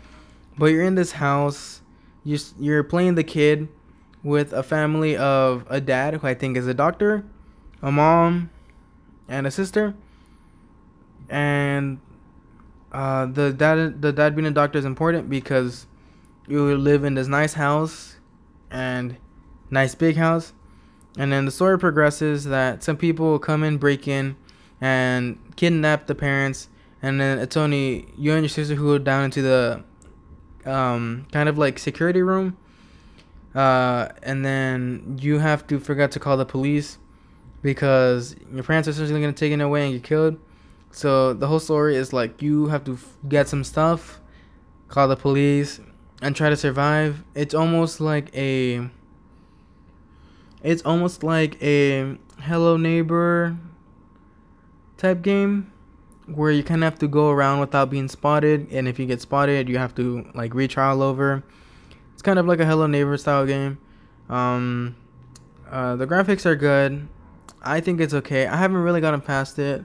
but 0.59 0.67
you're 0.67 0.85
in 0.85 0.97
this 0.97 1.13
house. 1.13 1.81
You're 2.25 2.41
you're 2.59 2.83
playing 2.83 3.15
the 3.15 3.25
kid 3.25 3.69
with 4.23 4.53
a 4.53 4.63
family 4.63 5.17
of 5.17 5.65
a 5.71 5.81
dad 5.81 6.15
who 6.15 6.27
I 6.27 6.35
think 6.35 6.57
is 6.57 6.67
a 6.67 6.75
doctor, 6.75 7.25
a 7.81 7.93
mom, 7.93 8.51
and 9.29 9.47
a 9.47 9.51
sister. 9.51 9.95
And 11.29 12.01
uh, 12.91 13.27
the 13.27 13.53
dad 13.53 14.01
the 14.01 14.13
dad 14.13 14.35
being 14.35 14.47
a 14.47 14.51
doctor 14.51 14.79
is 14.79 14.85
important 14.85 15.29
because 15.29 15.87
you 16.47 16.77
live 16.77 17.05
in 17.05 17.15
this 17.15 17.29
nice 17.29 17.55
house 17.55 18.17
and 18.71 19.17
nice 19.71 19.95
big 19.95 20.17
house. 20.17 20.53
And 21.19 21.33
then 21.33 21.45
the 21.45 21.51
story 21.51 21.79
progresses 21.79 22.45
that 22.45 22.83
some 22.83 22.97
people 22.97 23.39
come 23.39 23.65
in, 23.65 23.77
break 23.77 24.07
in, 24.07 24.37
and 24.81 25.39
kidnap 25.57 26.07
the 26.07 26.15
parents. 26.15 26.69
And 27.03 27.21
then 27.21 27.39
it's 27.39 27.57
only 27.57 28.09
you 28.17 28.33
and 28.33 28.43
your 28.43 28.49
sister 28.49 28.75
who 28.75 28.99
go 28.99 28.99
down 28.99 29.25
into 29.25 29.43
the 29.43 29.85
um, 30.65 31.27
kind 31.33 31.49
of 31.49 31.59
like 31.59 31.79
security 31.79 32.23
room. 32.23 32.57
Uh, 33.55 34.09
and 34.23 34.45
then 34.45 35.19
you 35.21 35.39
have 35.39 35.67
to 35.67 35.81
forget 35.81 36.13
to 36.13 36.21
call 36.21 36.37
the 36.37 36.47
police 36.47 36.99
because 37.63 38.37
your 38.53 38.63
parents 38.63 38.89
are 38.89 38.93
essentially 38.93 39.21
gonna 39.21 39.33
take 39.33 39.53
it 39.53 39.61
away 39.61 39.85
and 39.87 39.95
get 39.95 40.05
killed. 40.05 40.39
So 40.91 41.35
the 41.35 41.47
whole 41.47 41.61
story 41.61 41.97
is 41.97 42.13
like 42.13 42.41
you 42.43 42.67
have 42.69 42.85
to 42.85 42.95
f- 42.95 43.17
get 43.29 43.49
some 43.49 43.65
stuff, 43.65 44.21
call 44.89 45.09
the 45.09 45.17
police, 45.17 45.81
and 46.23 46.35
try 46.35 46.51
to 46.51 46.57
survive. 46.57 47.25
It's 47.35 47.55
almost 47.55 48.01
like 48.01 48.35
a. 48.35 48.89
It's 50.63 50.83
almost 50.83 51.23
like 51.23 51.63
a 51.63 52.17
Hello 52.41 52.77
Neighbor 52.77 53.57
type 54.97 55.23
game 55.23 55.73
where 56.27 56.51
you 56.51 56.63
kind 56.63 56.83
of 56.83 56.93
have 56.93 56.99
to 57.01 57.09
go 57.09 57.31
around 57.31 57.61
without 57.61 57.91
being 57.91 58.09
spotted, 58.09 58.69
and 58.71 58.89
if 58.89 58.99
you 58.99 59.07
get 59.07 59.21
spotted, 59.21 59.69
you 59.69 59.79
have 59.79 59.95
to 59.97 60.27
like 60.35 60.53
retry 60.53 60.89
all 60.89 61.03
over. 61.03 61.45
It's 62.13 62.23
kind 62.23 62.39
of 62.39 62.47
like 62.47 62.61
a 62.61 62.67
Hello 62.67 62.87
Neighbor 62.87 63.17
style 63.17 63.47
game. 63.47 63.79
Um, 64.29 64.97
uh, 65.71 65.97
the 65.97 66.07
graphics 66.07 66.45
are 66.45 66.57
good. 66.57 67.09
I 67.63 67.81
think 67.81 68.01
it's 68.01 68.15
okay. 68.15 68.47
I 68.47 68.57
haven't 68.57 68.79
really 68.79 69.01
gotten 69.01 69.21
past 69.21 69.59
it. 69.59 69.85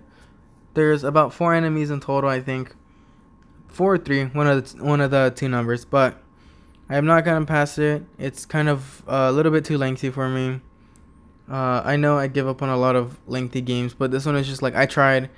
There's 0.74 1.04
about 1.04 1.34
four 1.34 1.54
enemies 1.54 1.92
in 1.92 2.00
total, 2.00 2.30
I 2.30 2.42
think. 2.42 2.76
Four 3.68 3.96
or 3.96 3.98
three, 3.98 4.26
one 4.26 4.48
of 4.48 4.72
the 4.78 4.84
one 4.84 5.02
of 5.02 5.12
the 5.12 5.34
two 5.36 5.50
numbers, 5.50 5.84
but 5.84 6.22
I 6.90 6.96
have 6.96 7.04
not 7.04 7.26
gotten 7.26 7.46
past 7.46 7.80
it. 7.80 8.04
It's 8.20 8.46
kind 8.46 8.70
of 8.70 9.04
a 9.08 9.32
little 9.32 9.52
bit 9.52 9.66
too 9.66 9.78
lengthy 9.78 10.12
for 10.12 10.30
me. 10.30 10.62
Uh, 11.50 11.82
I 11.84 11.96
know 11.96 12.18
I 12.18 12.28
give 12.28 12.48
up 12.48 12.62
on 12.62 12.70
a 12.70 12.78
lot 12.78 12.96
of 12.96 13.18
lengthy 13.28 13.62
games, 13.62 13.94
but 13.94 14.12
this 14.12 14.26
one 14.26 14.36
is 14.36 14.48
just 14.48 14.62
like 14.62 14.76
I 14.76 14.86
tried 14.86 15.30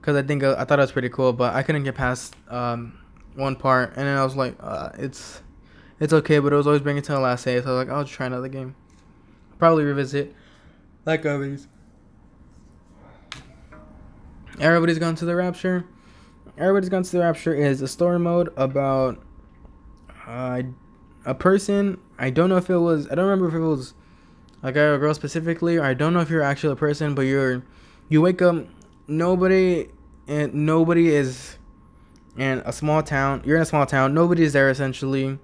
because 0.00 0.16
I 0.16 0.22
think 0.22 0.42
uh, 0.42 0.56
I 0.58 0.64
thought 0.64 0.78
it 0.78 0.82
was 0.82 0.92
pretty 0.92 1.08
cool, 1.08 1.32
but 1.32 1.54
I 1.54 1.62
couldn't 1.62 1.84
get 1.84 1.94
past 1.94 2.36
um, 2.48 2.98
one 3.34 3.56
part, 3.56 3.90
and 3.96 4.06
then 4.06 4.18
I 4.18 4.24
was 4.24 4.36
like, 4.36 4.54
uh, 4.60 4.90
it's 4.98 5.42
it's 5.98 6.12
okay, 6.12 6.38
but 6.38 6.52
it 6.52 6.56
was 6.56 6.66
always 6.66 6.82
bringing 6.82 7.02
to 7.02 7.12
the 7.12 7.20
last 7.20 7.44
day, 7.44 7.60
so 7.62 7.68
I 7.68 7.78
was 7.78 7.86
like, 7.86 7.96
I'll 7.96 8.04
try 8.04 8.26
another 8.26 8.48
game. 8.48 8.74
Probably 9.58 9.84
revisit 9.84 10.34
like 11.08 11.24
always. 11.24 11.66
Everybody's 14.60 14.98
Gone 14.98 15.14
to 15.16 15.24
the 15.24 15.36
Rapture. 15.36 15.84
Everybody's 16.56 16.88
Gone 16.88 17.04
to 17.04 17.12
the 17.12 17.20
Rapture 17.20 17.54
is 17.54 17.80
a 17.80 17.86
story 17.86 18.18
mode 18.18 18.52
about 18.56 19.22
uh, 20.26 20.62
a 21.24 21.34
person. 21.34 22.00
I 22.18 22.30
don't 22.30 22.48
know 22.48 22.56
if 22.56 22.68
it 22.68 22.78
was. 22.78 23.08
I 23.08 23.14
don't 23.14 23.26
remember 23.26 23.48
if 23.48 23.54
it 23.54 23.60
was 23.60 23.94
a 24.62 24.72
guy 24.72 24.80
or 24.80 24.94
a 24.94 24.98
girl 24.98 25.14
specifically, 25.14 25.78
I 25.78 25.94
don't 25.94 26.12
know 26.12 26.20
if 26.20 26.30
you're 26.30 26.42
actually 26.42 26.72
a 26.72 26.76
person, 26.76 27.14
but 27.14 27.22
you're. 27.22 27.62
You 28.08 28.20
wake 28.22 28.42
up. 28.42 28.66
Nobody 29.06 29.88
and 30.26 30.52
nobody 30.52 31.14
is 31.14 31.56
in 32.36 32.62
a 32.64 32.72
small 32.72 33.02
town. 33.02 33.42
You're 33.44 33.56
in 33.56 33.62
a 33.62 33.66
small 33.66 33.86
town. 33.86 34.12
Nobody's 34.12 34.52
there 34.52 34.70
essentially. 34.70 35.24
You 35.24 35.38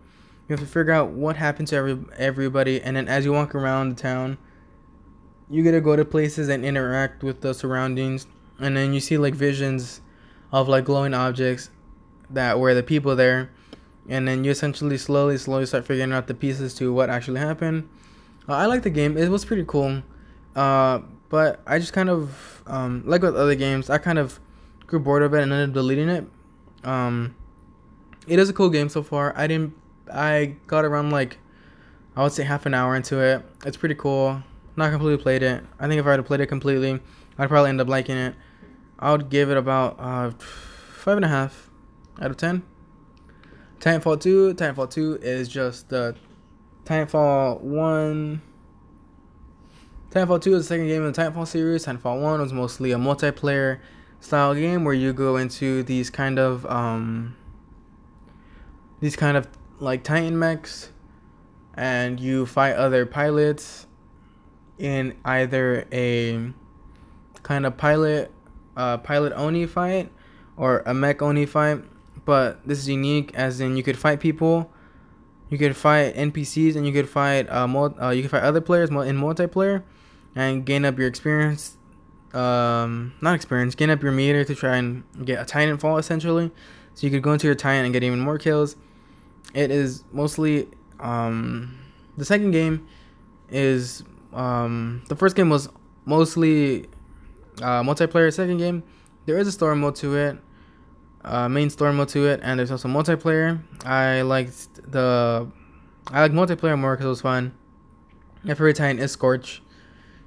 have 0.48 0.60
to 0.60 0.66
figure 0.66 0.92
out 0.92 1.10
what 1.10 1.36
happened 1.36 1.68
to 1.68 1.76
every 1.76 1.98
everybody, 2.16 2.80
and 2.80 2.96
then 2.96 3.08
as 3.08 3.24
you 3.24 3.32
walk 3.32 3.54
around 3.54 3.90
the 3.90 4.02
town, 4.02 4.38
you 5.48 5.62
get 5.62 5.72
to 5.72 5.80
go 5.80 5.94
to 5.94 6.04
places 6.04 6.48
and 6.48 6.64
interact 6.64 7.22
with 7.22 7.40
the 7.40 7.54
surroundings, 7.54 8.26
and 8.64 8.74
then 8.74 8.94
you 8.94 9.00
see 9.00 9.18
like 9.18 9.34
visions 9.34 10.00
of 10.50 10.68
like 10.68 10.86
glowing 10.86 11.12
objects 11.12 11.68
that 12.30 12.58
were 12.58 12.72
the 12.72 12.82
people 12.82 13.14
there, 13.14 13.50
and 14.08 14.26
then 14.26 14.42
you 14.42 14.50
essentially 14.50 14.96
slowly, 14.96 15.36
slowly 15.36 15.66
start 15.66 15.86
figuring 15.86 16.12
out 16.12 16.26
the 16.28 16.34
pieces 16.34 16.74
to 16.76 16.90
what 16.92 17.10
actually 17.10 17.40
happened. 17.40 17.86
Uh, 18.48 18.54
I 18.54 18.66
like 18.66 18.82
the 18.82 18.90
game. 18.90 19.18
It 19.18 19.28
was 19.28 19.44
pretty 19.44 19.64
cool, 19.66 20.02
uh, 20.56 21.00
but 21.28 21.60
I 21.66 21.78
just 21.78 21.92
kind 21.92 22.08
of 22.08 22.62
um, 22.66 23.02
like 23.04 23.20
with 23.20 23.36
other 23.36 23.54
games. 23.54 23.90
I 23.90 23.98
kind 23.98 24.18
of 24.18 24.40
grew 24.86 24.98
bored 24.98 25.22
of 25.22 25.34
it 25.34 25.42
and 25.42 25.52
ended 25.52 25.68
up 25.68 25.74
deleting 25.74 26.08
it. 26.08 26.26
Um, 26.84 27.34
it 28.26 28.38
is 28.38 28.48
a 28.48 28.54
cool 28.54 28.70
game 28.70 28.88
so 28.88 29.02
far. 29.02 29.36
I 29.36 29.46
didn't. 29.46 29.74
I 30.10 30.56
got 30.66 30.86
around 30.86 31.10
like 31.10 31.36
I 32.16 32.22
would 32.22 32.32
say 32.32 32.44
half 32.44 32.64
an 32.64 32.72
hour 32.72 32.96
into 32.96 33.18
it. 33.20 33.44
It's 33.66 33.76
pretty 33.76 33.94
cool. 33.94 34.42
Not 34.76 34.90
completely 34.90 35.22
played 35.22 35.42
it. 35.42 35.62
I 35.78 35.86
think 35.86 36.00
if 36.00 36.06
I 36.06 36.12
had 36.12 36.24
played 36.24 36.40
it 36.40 36.46
completely, 36.46 37.00
I'd 37.38 37.48
probably 37.48 37.68
end 37.68 37.80
up 37.82 37.88
liking 37.88 38.16
it. 38.16 38.34
I 39.04 39.12
would 39.12 39.28
give 39.28 39.50
it 39.50 39.56
about 39.58 39.96
uh, 39.98 40.30
five 40.30 41.16
and 41.16 41.24
a 41.24 41.28
half 41.28 41.70
out 42.20 42.30
of 42.30 42.38
ten. 42.38 42.62
Titanfall 43.78 44.20
two. 44.20 44.54
Titanfall 44.54 44.90
two 44.90 45.18
is 45.20 45.48
just 45.48 45.90
the 45.90 46.16
Titanfall 46.84 47.60
one. 47.60 48.40
Titanfall 50.10 50.40
2 50.40 50.54
is 50.54 50.62
the 50.62 50.68
second 50.68 50.86
game 50.86 51.04
in 51.04 51.10
the 51.10 51.20
Titanfall 51.20 51.44
series. 51.44 51.86
Titanfall 51.86 52.22
1 52.22 52.40
was 52.40 52.52
mostly 52.52 52.92
a 52.92 52.96
multiplayer 52.96 53.80
style 54.20 54.54
game 54.54 54.84
where 54.84 54.94
you 54.94 55.12
go 55.12 55.36
into 55.36 55.82
these 55.82 56.08
kind 56.08 56.38
of 56.38 56.64
um 56.66 57.36
these 59.00 59.16
kind 59.16 59.36
of 59.36 59.46
like 59.80 60.02
titan 60.02 60.38
mechs 60.38 60.90
and 61.74 62.18
you 62.18 62.46
fight 62.46 62.74
other 62.74 63.04
pilots 63.04 63.86
in 64.78 65.14
either 65.26 65.86
a 65.92 66.52
kind 67.42 67.66
of 67.66 67.76
pilot 67.76 68.32
uh 68.76 68.96
pilot 68.98 69.32
oni 69.34 69.66
fight 69.66 70.10
or 70.56 70.82
a 70.86 70.94
mech 70.94 71.22
oni 71.22 71.46
fight 71.46 71.82
but 72.24 72.66
this 72.66 72.78
is 72.78 72.88
unique 72.88 73.32
as 73.34 73.60
in 73.60 73.76
you 73.76 73.82
could 73.82 73.98
fight 73.98 74.20
people 74.20 74.70
you 75.50 75.58
could 75.58 75.76
fight 75.76 76.14
npcs 76.14 76.74
and 76.76 76.86
you 76.86 76.92
could 76.92 77.08
fight 77.08 77.48
uh, 77.50 77.66
mul- 77.66 77.96
uh 78.00 78.10
you 78.10 78.22
could 78.22 78.30
fight 78.30 78.42
other 78.42 78.60
players 78.60 78.88
in 78.90 78.96
multiplayer 78.96 79.82
and 80.34 80.64
gain 80.64 80.84
up 80.84 80.98
your 80.98 81.06
experience 81.06 81.76
um, 82.34 83.14
not 83.20 83.34
experience, 83.34 83.74
gain 83.74 83.90
up 83.90 84.02
your 84.02 84.12
meter 84.12 84.44
to 84.44 84.54
try 84.54 84.76
and 84.76 85.04
get 85.24 85.40
a 85.40 85.44
Titan 85.44 85.78
fall 85.78 85.98
essentially. 85.98 86.50
So 86.94 87.06
you 87.06 87.10
could 87.10 87.22
go 87.22 87.32
into 87.32 87.46
your 87.46 87.54
Titan 87.54 87.84
and 87.84 87.94
get 87.94 88.02
even 88.02 88.20
more 88.20 88.38
kills. 88.38 88.76
It 89.54 89.70
is 89.70 90.04
mostly 90.12 90.68
um, 91.00 91.78
the 92.16 92.24
second 92.24 92.50
game 92.50 92.86
is 93.48 94.02
um, 94.32 95.04
the 95.08 95.16
first 95.16 95.36
game 95.36 95.48
was 95.48 95.68
mostly 96.04 96.86
uh, 97.62 97.82
multiplayer. 97.82 98.32
Second 98.32 98.58
game, 98.58 98.82
there 99.26 99.38
is 99.38 99.48
a 99.48 99.52
story 99.52 99.76
mode 99.76 99.96
to 99.96 100.16
it, 100.16 100.38
uh, 101.24 101.48
main 101.48 101.70
story 101.70 101.92
mode 101.92 102.08
to 102.10 102.26
it, 102.26 102.40
and 102.42 102.58
there's 102.58 102.70
also 102.70 102.88
multiplayer. 102.88 103.60
I 103.84 104.22
liked 104.22 104.90
the 104.90 105.48
I 106.08 106.20
like 106.20 106.32
multiplayer 106.32 106.78
more 106.78 106.94
because 106.94 107.06
it 107.06 107.10
was 107.10 107.20
fun. 107.20 107.54
Favorite 108.44 108.76
Titan 108.76 108.98
is 108.98 109.10
Scorch 109.12 109.62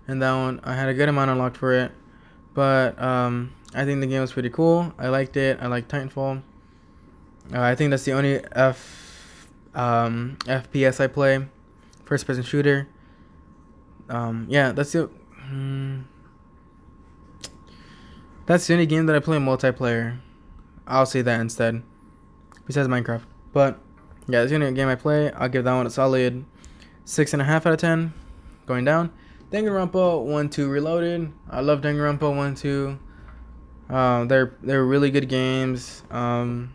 and 0.07 0.21
that 0.21 0.33
one 0.33 0.59
I 0.63 0.73
had 0.73 0.89
a 0.89 0.93
good 0.93 1.09
amount 1.09 1.29
unlocked 1.29 1.57
for 1.57 1.73
it. 1.73 1.91
But 2.53 2.99
um, 3.01 3.53
I 3.75 3.85
think 3.85 4.01
the 4.01 4.07
game 4.07 4.21
was 4.21 4.31
pretty 4.31 4.49
cool. 4.49 4.93
I 4.97 5.09
liked 5.09 5.37
it. 5.37 5.59
I 5.61 5.67
like 5.67 5.87
Titanfall. 5.87 6.41
Uh, 7.53 7.61
I 7.61 7.75
think 7.75 7.91
that's 7.91 8.03
the 8.03 8.13
only 8.13 8.41
F 8.53 9.47
um, 9.75 10.37
FPS 10.45 10.99
I 10.99 11.07
play, 11.07 11.45
first 12.05 12.25
person 12.25 12.43
shooter. 12.43 12.87
Um, 14.09 14.47
yeah, 14.49 14.71
that's 14.71 14.93
the. 14.93 15.09
Hmm, 15.47 16.01
that's 18.47 18.65
the 18.65 18.73
only 18.73 18.85
game 18.85 19.05
that 19.05 19.15
I 19.15 19.19
play 19.19 19.35
in 19.37 19.45
multiplayer. 19.45 20.19
I'll 20.87 21.05
say 21.05 21.21
that 21.21 21.41
instead. 21.41 21.83
Besides 22.65 22.87
Minecraft. 22.87 23.23
But 23.51 23.77
yeah, 24.27 24.39
that's 24.39 24.49
the 24.49 24.55
only 24.55 24.71
game 24.71 24.87
I 24.87 24.95
play. 24.95 25.31
I'll 25.33 25.49
give 25.49 25.65
that 25.65 25.73
one 25.73 25.85
a 25.85 25.89
solid 25.89 26.45
six 27.03 27.33
and 27.33 27.41
a 27.41 27.45
half 27.45 27.65
out 27.65 27.73
of 27.73 27.79
ten. 27.79 28.13
Going 28.65 28.85
down. 28.85 29.11
Danganronpa 29.51 30.23
1 30.25 30.49
2 30.49 30.69
Reloaded. 30.69 31.31
I 31.49 31.61
love 31.61 31.81
Danganronpa 31.81 32.35
1 32.35 32.55
2. 32.55 32.99
Um, 33.89 34.27
they're 34.27 34.57
they're 34.61 34.85
really 34.85 35.11
good 35.11 35.29
games. 35.29 36.03
Um, 36.09 36.73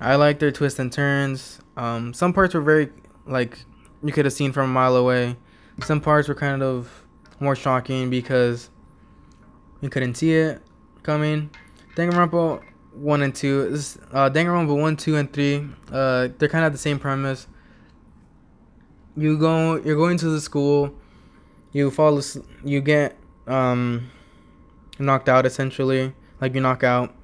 I 0.00 0.16
like 0.16 0.40
their 0.40 0.52
twists 0.52 0.78
and 0.80 0.92
turns. 0.92 1.60
Um, 1.76 2.12
some 2.12 2.32
parts 2.32 2.54
were 2.54 2.60
very 2.60 2.90
like 3.26 3.58
you 4.02 4.12
could 4.12 4.24
have 4.24 4.34
seen 4.34 4.52
from 4.52 4.70
a 4.70 4.72
mile 4.72 4.96
away. 4.96 5.36
Some 5.84 6.00
parts 6.00 6.28
were 6.28 6.34
kind 6.34 6.62
of 6.62 7.04
more 7.38 7.56
shocking 7.56 8.10
because 8.10 8.70
you 9.80 9.88
couldn't 9.88 10.14
see 10.14 10.34
it 10.34 10.62
coming. 11.02 11.50
Danganronpa 11.96 12.62
1 12.94 13.22
and 13.22 13.34
2. 13.34 13.70
This, 13.70 13.98
uh, 14.12 14.30
Danganronpa 14.30 14.76
1, 14.76 14.96
2, 14.96 15.16
and 15.16 15.32
3. 15.32 15.66
Uh, 15.90 16.28
they're 16.38 16.48
kind 16.48 16.64
of 16.64 16.72
the 16.72 16.78
same 16.78 16.98
premise. 16.98 17.46
You 19.16 19.38
go, 19.38 19.76
you're 19.76 19.96
going 19.96 20.16
to 20.18 20.28
the 20.30 20.40
school 20.40 20.94
you 21.72 21.90
fall 21.90 22.20
you 22.64 22.80
get 22.80 23.16
um 23.46 24.10
knocked 24.98 25.28
out 25.28 25.46
essentially, 25.46 26.12
like 26.40 26.54
you 26.54 26.60
knock 26.60 26.84
out. 26.84 27.14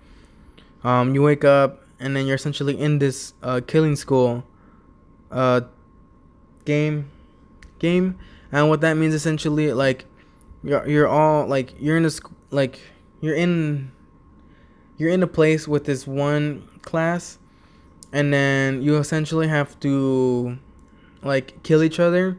Um, 0.82 1.14
you 1.14 1.22
wake 1.22 1.44
up 1.44 1.84
and 2.00 2.16
then 2.16 2.26
you're 2.26 2.36
essentially 2.36 2.78
in 2.78 2.98
this 2.98 3.34
uh, 3.42 3.60
killing 3.66 3.96
school 3.96 4.44
uh, 5.30 5.62
game 6.64 7.10
game 7.78 8.18
and 8.50 8.68
what 8.68 8.80
that 8.80 8.94
means 8.94 9.14
essentially 9.14 9.72
like 9.72 10.04
you're 10.64 10.86
you're 10.88 11.08
all 11.08 11.46
like 11.46 11.74
you're 11.80 11.96
in 11.96 12.04
a 12.04 12.10
like 12.50 12.80
you're 13.20 13.34
in 13.34 13.90
you're 14.96 15.10
in 15.10 15.22
a 15.22 15.26
place 15.26 15.68
with 15.68 15.84
this 15.84 16.06
one 16.06 16.68
class 16.82 17.38
and 18.12 18.32
then 18.32 18.82
you 18.82 18.96
essentially 18.96 19.48
have 19.48 19.78
to 19.80 20.58
like 21.22 21.62
kill 21.62 21.82
each 21.82 22.00
other. 22.00 22.38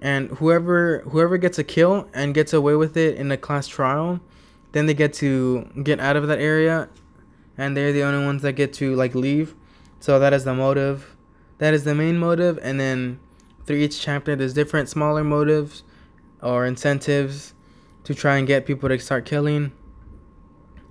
And 0.00 0.30
whoever 0.30 1.00
whoever 1.00 1.36
gets 1.38 1.58
a 1.58 1.64
kill 1.64 2.08
and 2.14 2.32
gets 2.32 2.52
away 2.52 2.76
with 2.76 2.96
it 2.96 3.16
in 3.16 3.30
a 3.32 3.36
class 3.36 3.66
trial 3.66 4.20
then 4.72 4.86
they 4.86 4.94
get 4.94 5.14
to 5.14 5.62
get 5.82 5.98
out 5.98 6.14
of 6.14 6.26
that 6.28 6.38
area 6.38 6.88
and 7.56 7.76
they're 7.76 7.92
the 7.92 8.02
only 8.02 8.24
ones 8.24 8.42
that 8.42 8.52
get 8.52 8.72
to 8.74 8.94
like 8.94 9.14
leave. 9.14 9.54
So 9.98 10.18
that 10.18 10.32
is 10.32 10.44
the 10.44 10.54
motive. 10.54 11.16
That 11.58 11.74
is 11.74 11.84
the 11.84 11.94
main 11.94 12.18
motive 12.18 12.58
and 12.62 12.78
then 12.78 13.18
through 13.66 13.78
each 13.78 14.00
chapter 14.00 14.36
there's 14.36 14.54
different 14.54 14.88
smaller 14.88 15.24
motives 15.24 15.82
or 16.40 16.64
incentives 16.64 17.54
to 18.04 18.14
try 18.14 18.36
and 18.36 18.46
get 18.46 18.64
people 18.64 18.88
to 18.88 18.98
start 19.00 19.26
killing 19.26 19.72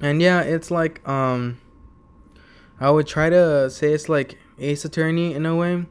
and 0.01 0.21
yeah 0.21 0.41
it's 0.41 0.69
like 0.69 1.07
um 1.07 1.57
i 2.79 2.89
would 2.89 3.07
try 3.07 3.29
to 3.29 3.69
say 3.69 3.93
it's 3.93 4.09
like 4.09 4.37
ace 4.59 4.85
attorney 4.85 5.33
in 5.33 5.45
a 5.45 5.55
way 5.55 5.85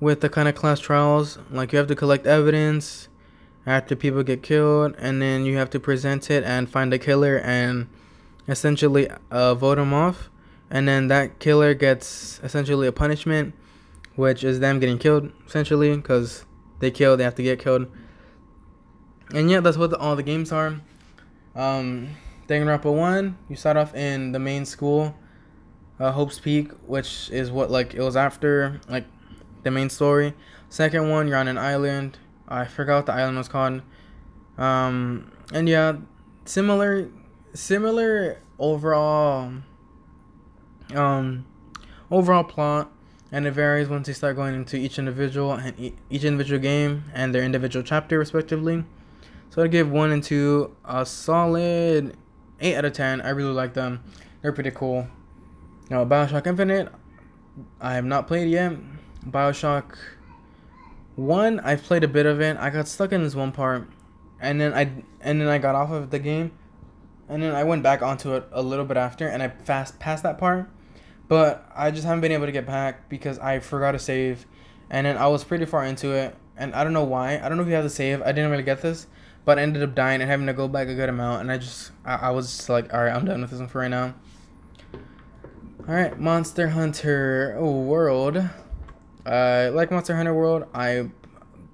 with 0.00 0.22
the 0.22 0.28
kind 0.28 0.48
of 0.48 0.54
class 0.54 0.80
trials, 0.80 1.38
like 1.50 1.72
you 1.72 1.78
have 1.78 1.86
to 1.88 1.94
collect 1.94 2.26
evidence 2.26 3.08
after 3.66 3.94
people 3.94 4.22
get 4.22 4.42
killed, 4.42 4.94
and 4.98 5.20
then 5.20 5.44
you 5.44 5.56
have 5.58 5.70
to 5.70 5.78
present 5.78 6.30
it 6.30 6.42
and 6.42 6.68
find 6.68 6.90
the 6.90 6.98
killer 6.98 7.38
and 7.38 7.86
essentially 8.48 9.08
uh, 9.30 9.54
vote 9.54 9.76
them 9.76 9.92
off, 9.92 10.30
and 10.70 10.88
then 10.88 11.08
that 11.08 11.38
killer 11.38 11.74
gets 11.74 12.40
essentially 12.42 12.86
a 12.86 12.92
punishment, 12.92 13.54
which 14.16 14.42
is 14.42 14.60
them 14.60 14.80
getting 14.80 14.98
killed 14.98 15.30
essentially 15.46 15.94
because 15.94 16.46
they 16.78 16.90
kill, 16.90 17.16
they 17.16 17.24
have 17.24 17.34
to 17.34 17.42
get 17.42 17.58
killed. 17.58 17.86
And 19.32 19.50
yeah, 19.50 19.60
that's 19.60 19.76
what 19.76 19.90
the, 19.90 19.98
all 19.98 20.16
the 20.16 20.22
games 20.22 20.50
are. 20.50 20.80
Um, 21.54 22.16
Danganronpa 22.50 22.92
one, 22.92 23.38
you 23.48 23.54
start 23.54 23.76
off 23.76 23.94
in 23.94 24.32
the 24.32 24.40
main 24.40 24.66
school, 24.66 25.14
uh, 26.00 26.10
Hope's 26.10 26.40
Peak, 26.40 26.72
which 26.84 27.30
is 27.30 27.48
what 27.48 27.70
like 27.70 27.94
it 27.94 28.02
was 28.02 28.16
after 28.16 28.80
like 28.88 29.04
the 29.62 29.70
main 29.70 29.88
story. 29.88 30.34
Second 30.68 31.08
one, 31.08 31.28
you're 31.28 31.36
on 31.36 31.46
an 31.46 31.56
island. 31.56 32.18
I 32.48 32.64
forgot 32.64 32.96
what 32.96 33.06
the 33.06 33.12
island 33.12 33.38
was 33.38 33.46
called. 33.46 33.82
Um, 34.58 35.30
and 35.52 35.68
yeah, 35.68 35.98
similar, 36.44 37.08
similar 37.54 38.42
overall, 38.58 39.52
um, 40.92 41.46
overall 42.10 42.42
plot, 42.42 42.90
and 43.30 43.46
it 43.46 43.52
varies 43.52 43.88
once 43.88 44.08
you 44.08 44.14
start 44.14 44.34
going 44.34 44.56
into 44.56 44.76
each 44.76 44.98
individual 44.98 45.52
and 45.52 45.92
each 46.10 46.24
individual 46.24 46.60
game 46.60 47.04
and 47.14 47.32
their 47.32 47.44
individual 47.44 47.84
chapter 47.84 48.18
respectively. 48.18 48.84
So 49.50 49.62
I 49.62 49.68
give 49.68 49.88
one 49.88 50.10
and 50.10 50.22
two 50.22 50.74
a 50.84 51.06
solid 51.06 52.16
eight 52.60 52.76
out 52.76 52.84
of 52.84 52.92
ten. 52.92 53.20
I 53.20 53.30
really 53.30 53.52
like 53.52 53.74
them. 53.74 54.02
They're 54.42 54.52
pretty 54.52 54.70
cool. 54.70 55.06
Now 55.90 56.04
Bioshock 56.04 56.46
Infinite, 56.46 56.92
I 57.80 57.94
have 57.94 58.04
not 58.04 58.26
played 58.26 58.48
yet. 58.48 58.72
Bioshock 59.26 59.96
One, 61.16 61.60
I've 61.60 61.82
played 61.82 62.04
a 62.04 62.08
bit 62.08 62.24
of 62.24 62.40
it. 62.40 62.56
I 62.56 62.70
got 62.70 62.88
stuck 62.88 63.12
in 63.12 63.22
this 63.22 63.34
one 63.34 63.52
part, 63.52 63.88
and 64.40 64.60
then 64.60 64.72
I 64.72 65.04
and 65.20 65.40
then 65.40 65.48
I 65.48 65.58
got 65.58 65.74
off 65.74 65.90
of 65.90 66.10
the 66.10 66.18
game, 66.18 66.52
and 67.28 67.42
then 67.42 67.54
I 67.54 67.64
went 67.64 67.82
back 67.82 68.00
onto 68.00 68.34
it 68.34 68.48
a 68.52 68.62
little 68.62 68.86
bit 68.86 68.96
after, 68.96 69.28
and 69.28 69.42
I 69.42 69.48
fast 69.48 69.98
passed 69.98 70.22
that 70.22 70.38
part, 70.38 70.70
but 71.28 71.70
I 71.74 71.90
just 71.90 72.04
haven't 72.04 72.22
been 72.22 72.32
able 72.32 72.46
to 72.46 72.52
get 72.52 72.66
back 72.66 73.10
because 73.10 73.38
I 73.38 73.58
forgot 73.58 73.92
to 73.92 73.98
save, 73.98 74.46
and 74.88 75.06
then 75.06 75.18
I 75.18 75.26
was 75.26 75.44
pretty 75.44 75.66
far 75.66 75.84
into 75.84 76.12
it, 76.12 76.34
and 76.56 76.74
I 76.74 76.84
don't 76.84 76.94
know 76.94 77.04
why. 77.04 77.38
I 77.38 77.48
don't 77.48 77.58
know 77.58 77.64
if 77.64 77.68
you 77.68 77.74
have 77.74 77.84
to 77.84 77.90
save. 77.90 78.22
I 78.22 78.32
didn't 78.32 78.50
really 78.50 78.62
get 78.62 78.80
this, 78.80 79.06
but 79.50 79.58
I 79.58 79.62
ended 79.62 79.82
up 79.82 79.96
dying 79.96 80.20
and 80.20 80.30
having 80.30 80.46
to 80.46 80.52
go 80.52 80.68
back 80.68 80.86
a 80.86 80.94
good 80.94 81.08
amount, 81.08 81.40
and 81.40 81.50
I 81.50 81.58
just 81.58 81.90
I, 82.04 82.14
I 82.14 82.30
was 82.30 82.56
just 82.56 82.68
like, 82.68 82.94
all 82.94 83.02
right, 83.02 83.12
I'm 83.12 83.24
done 83.24 83.40
with 83.40 83.50
this 83.50 83.58
one 83.58 83.66
for 83.66 83.80
right 83.80 83.88
now. 83.88 84.14
All 85.88 85.92
right, 85.92 86.16
Monster 86.20 86.68
Hunter 86.68 87.56
World. 87.60 88.36
Uh, 89.26 89.72
like 89.74 89.90
Monster 89.90 90.14
Hunter 90.14 90.32
World, 90.32 90.66
I 90.72 91.10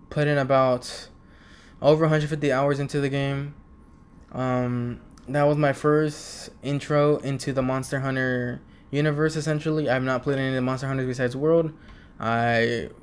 put 0.09 0.27
in 0.27 0.39
about 0.39 1.11
over 1.83 2.05
150 2.05 2.51
hours 2.51 2.81
into 2.81 2.99
the 2.99 3.11
game. 3.11 3.55
Um, 4.33 5.03
that 5.29 5.43
was 5.43 5.59
my 5.59 5.75
first 5.75 6.49
intro 6.63 7.19
into 7.19 7.53
the 7.53 7.61
Monster 7.61 8.01
Hunter 8.01 8.63
universe. 8.91 9.37
Essentially, 9.37 9.91
I've 9.91 10.03
not 10.03 10.23
played 10.23 10.39
any 10.39 10.49
of 10.49 10.55
the 10.55 10.63
Monster 10.63 10.87
Hunters 10.87 11.09
besides 11.09 11.37
World. 11.37 11.75
I've 12.19 12.95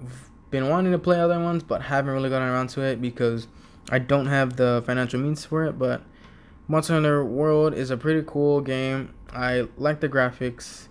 been 0.49 0.67
wanting 0.67 0.93
to 0.93 0.97
play 0.97 1.19
other 1.19 1.39
ones, 1.39 1.61
but 1.61 1.83
haven't 1.83 2.11
really 2.11 2.31
gotten 2.31 2.47
around 2.47 2.69
to 2.69 2.81
it 2.81 2.99
because 2.99 3.47
I 3.89 3.99
don't 3.99 4.27
have 4.27 4.55
the 4.55 4.83
financial 4.85 5.19
means 5.19 5.45
for 5.45 5.65
it. 5.65 5.77
But 5.77 6.01
Monster 6.67 6.93
Hunter 6.93 7.25
World 7.25 7.73
is 7.73 7.89
a 7.89 7.97
pretty 7.97 8.23
cool 8.25 8.61
game. 8.61 9.13
I 9.31 9.67
like 9.77 9.99
the 9.99 10.09
graphics. 10.09 10.87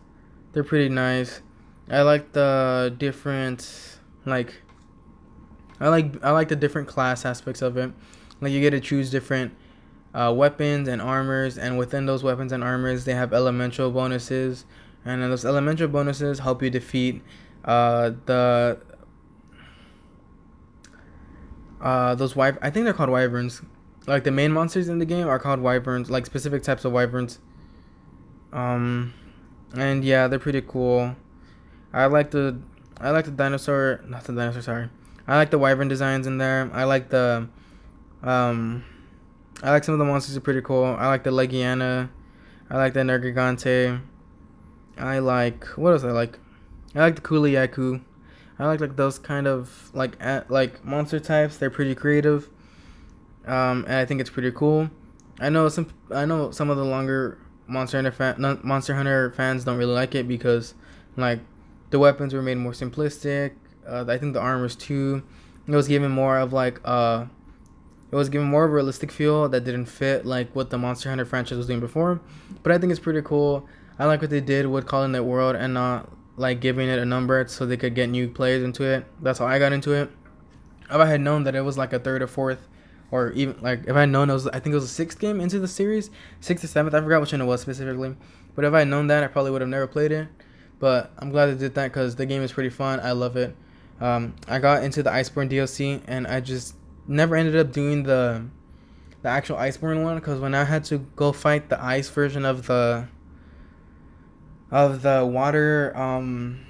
They're 0.52 0.64
pretty 0.64 0.88
nice. 0.88 1.42
I 1.90 2.02
like 2.02 2.32
the 2.32 2.94
different 2.98 3.98
like 4.24 4.62
I 5.80 5.88
like 5.88 6.22
I 6.22 6.30
like 6.30 6.48
the 6.48 6.56
different 6.56 6.88
class 6.88 7.24
aspects 7.24 7.62
of 7.62 7.76
it. 7.76 7.92
Like 8.40 8.52
you 8.52 8.60
get 8.60 8.70
to 8.70 8.80
choose 8.80 9.10
different 9.10 9.52
uh, 10.14 10.32
weapons 10.36 10.88
and 10.88 11.00
armors, 11.00 11.58
and 11.58 11.78
within 11.78 12.06
those 12.06 12.22
weapons 12.22 12.52
and 12.52 12.62
armors, 12.62 13.04
they 13.04 13.14
have 13.14 13.32
elemental 13.32 13.90
bonuses, 13.90 14.64
and 15.04 15.22
those 15.22 15.44
elemental 15.44 15.88
bonuses 15.88 16.40
help 16.40 16.62
you 16.62 16.70
defeat 16.70 17.22
uh, 17.64 18.12
the 18.26 18.78
uh, 21.82 22.14
those 22.14 22.34
wyver- 22.34 22.58
I 22.62 22.70
think 22.70 22.84
they're 22.84 22.94
called 22.94 23.10
wyverns. 23.10 23.60
Like 24.06 24.24
the 24.24 24.30
main 24.30 24.52
monsters 24.52 24.88
in 24.88 24.98
the 24.98 25.04
game 25.04 25.28
are 25.28 25.38
called 25.38 25.60
wyverns, 25.60 26.10
like 26.10 26.26
specific 26.26 26.62
types 26.62 26.84
of 26.84 26.92
wyverns. 26.92 27.38
Um, 28.52 29.12
and 29.74 30.04
yeah, 30.04 30.28
they're 30.28 30.38
pretty 30.38 30.62
cool. 30.62 31.16
I 31.92 32.06
like 32.06 32.30
the 32.30 32.58
I 33.00 33.10
like 33.10 33.24
the 33.24 33.30
dinosaur, 33.30 34.00
not 34.06 34.24
the 34.24 34.32
dinosaur. 34.32 34.62
Sorry, 34.62 34.88
I 35.26 35.36
like 35.36 35.50
the 35.50 35.58
wyvern 35.58 35.88
designs 35.88 36.26
in 36.26 36.38
there. 36.38 36.70
I 36.72 36.84
like 36.84 37.10
the 37.10 37.48
um, 38.22 38.84
I 39.62 39.70
like 39.70 39.84
some 39.84 39.92
of 39.94 39.98
the 39.98 40.04
monsters 40.04 40.36
are 40.36 40.40
pretty 40.40 40.62
cool. 40.62 40.84
I 40.84 41.08
like 41.08 41.24
the 41.24 41.30
Legiana. 41.30 42.08
I 42.70 42.76
like 42.76 42.94
the 42.94 43.00
Nergigante. 43.00 44.00
I 44.98 45.18
like 45.18 45.64
what 45.76 45.92
else 45.92 46.04
I 46.04 46.10
like. 46.10 46.38
I 46.94 47.00
like 47.00 47.16
the 47.16 47.22
Kulu-Ya-Ku. 47.22 48.00
I 48.62 48.66
like 48.66 48.80
like 48.80 48.96
those 48.96 49.18
kind 49.18 49.46
of 49.46 49.90
like 49.92 50.16
at, 50.20 50.50
like 50.50 50.84
monster 50.84 51.18
types. 51.18 51.56
They're 51.56 51.70
pretty 51.70 51.94
creative. 51.94 52.48
Um, 53.46 53.84
and 53.86 53.94
I 53.94 54.04
think 54.04 54.20
it's 54.20 54.30
pretty 54.30 54.52
cool. 54.52 54.88
I 55.40 55.48
know 55.48 55.68
some 55.68 55.92
I 56.10 56.24
know 56.24 56.50
some 56.52 56.70
of 56.70 56.76
the 56.76 56.84
longer 56.84 57.38
Monster 57.66 57.98
Hunter 57.98 58.12
fan, 58.12 58.60
Monster 58.62 58.94
Hunter 58.94 59.32
fans 59.32 59.64
don't 59.64 59.78
really 59.78 59.94
like 59.94 60.14
it 60.14 60.28
because 60.28 60.74
like 61.16 61.40
the 61.90 61.98
weapons 61.98 62.34
were 62.34 62.42
made 62.42 62.58
more 62.58 62.72
simplistic. 62.72 63.52
Uh, 63.86 64.04
I 64.06 64.18
think 64.18 64.34
the 64.34 64.40
armors 64.40 64.76
too. 64.76 65.22
It 65.66 65.74
was 65.74 65.88
given 65.88 66.10
more 66.10 66.38
of 66.38 66.52
like 66.52 66.80
uh, 66.84 67.26
it 68.12 68.16
was 68.16 68.28
given 68.28 68.46
more 68.46 68.64
of 68.64 68.70
a 68.70 68.74
realistic 68.74 69.10
feel 69.10 69.48
that 69.48 69.64
didn't 69.64 69.86
fit 69.86 70.24
like 70.24 70.54
what 70.54 70.70
the 70.70 70.78
Monster 70.78 71.08
Hunter 71.08 71.24
franchise 71.24 71.58
was 71.58 71.66
doing 71.66 71.80
before. 71.80 72.20
But 72.62 72.72
I 72.72 72.78
think 72.78 72.90
it's 72.90 73.00
pretty 73.00 73.22
cool. 73.22 73.66
I 73.98 74.04
like 74.04 74.20
what 74.20 74.30
they 74.30 74.40
did 74.40 74.66
with 74.66 74.86
calling 74.86 75.14
it 75.14 75.24
world 75.24 75.56
and 75.56 75.74
not 75.74 76.10
like 76.36 76.60
giving 76.60 76.88
it 76.88 76.98
a 76.98 77.04
number 77.04 77.46
so 77.48 77.66
they 77.66 77.76
could 77.76 77.94
get 77.94 78.08
new 78.08 78.28
players 78.28 78.62
into 78.62 78.84
it. 78.84 79.04
That's 79.20 79.38
how 79.38 79.46
I 79.46 79.58
got 79.58 79.72
into 79.72 79.92
it. 79.92 80.10
If 80.84 80.96
I 80.96 81.06
had 81.06 81.20
known 81.20 81.44
that 81.44 81.54
it 81.54 81.62
was 81.62 81.78
like 81.78 81.92
a 81.92 81.98
third 81.98 82.22
or 82.22 82.26
fourth 82.26 82.68
or 83.10 83.30
even 83.32 83.60
like 83.60 83.84
if 83.86 83.94
I 83.94 84.00
had 84.00 84.08
known 84.08 84.30
it 84.30 84.32
was 84.32 84.46
I 84.48 84.58
think 84.58 84.72
it 84.72 84.74
was 84.74 84.84
a 84.84 84.88
sixth 84.88 85.18
game 85.18 85.40
into 85.40 85.58
the 85.58 85.68
series, 85.68 86.10
sixth 86.40 86.64
or 86.64 86.68
seventh. 86.68 86.94
I 86.94 87.00
forgot 87.00 87.20
which 87.20 87.32
one 87.32 87.40
it 87.40 87.44
was 87.44 87.60
specifically. 87.60 88.16
But 88.54 88.64
if 88.64 88.74
I 88.74 88.80
had 88.80 88.88
known 88.88 89.06
that, 89.06 89.22
I 89.22 89.28
probably 89.28 89.50
would 89.50 89.60
have 89.60 89.70
never 89.70 89.86
played 89.86 90.12
it. 90.12 90.28
But 90.78 91.12
I'm 91.18 91.30
glad 91.30 91.46
they 91.46 91.54
did 91.54 91.74
that 91.74 91.88
because 91.88 92.16
the 92.16 92.26
game 92.26 92.42
is 92.42 92.52
pretty 92.52 92.70
fun. 92.70 93.00
I 93.00 93.12
love 93.12 93.36
it. 93.36 93.54
Um, 94.00 94.34
I 94.48 94.58
got 94.58 94.82
into 94.82 95.02
the 95.02 95.10
Iceborne 95.10 95.50
DLC 95.50 96.02
and 96.08 96.26
I 96.26 96.40
just 96.40 96.74
never 97.06 97.36
ended 97.36 97.56
up 97.56 97.72
doing 97.72 98.02
the 98.02 98.44
the 99.22 99.28
actual 99.28 99.56
Iceborne 99.56 100.02
one 100.02 100.16
because 100.16 100.40
when 100.40 100.54
I 100.54 100.64
had 100.64 100.84
to 100.86 100.98
go 100.98 101.32
fight 101.32 101.68
the 101.68 101.82
ice 101.82 102.08
version 102.08 102.44
of 102.44 102.66
the 102.66 103.06
of 104.72 105.02
the 105.02 105.24
water 105.24 105.96
um 105.96 106.66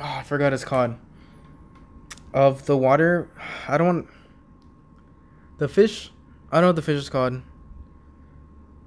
oh, 0.00 0.02
I 0.02 0.22
forgot 0.24 0.52
it's 0.52 0.64
called 0.64 0.96
of 2.32 2.66
the 2.66 2.76
water 2.76 3.30
I 3.68 3.78
don't 3.78 3.86
want 3.86 4.08
the 5.58 5.68
fish? 5.68 6.10
I 6.50 6.56
don't 6.56 6.62
know 6.62 6.68
what 6.68 6.76
the 6.76 6.82
fish 6.82 6.98
is 6.98 7.08
called. 7.08 7.40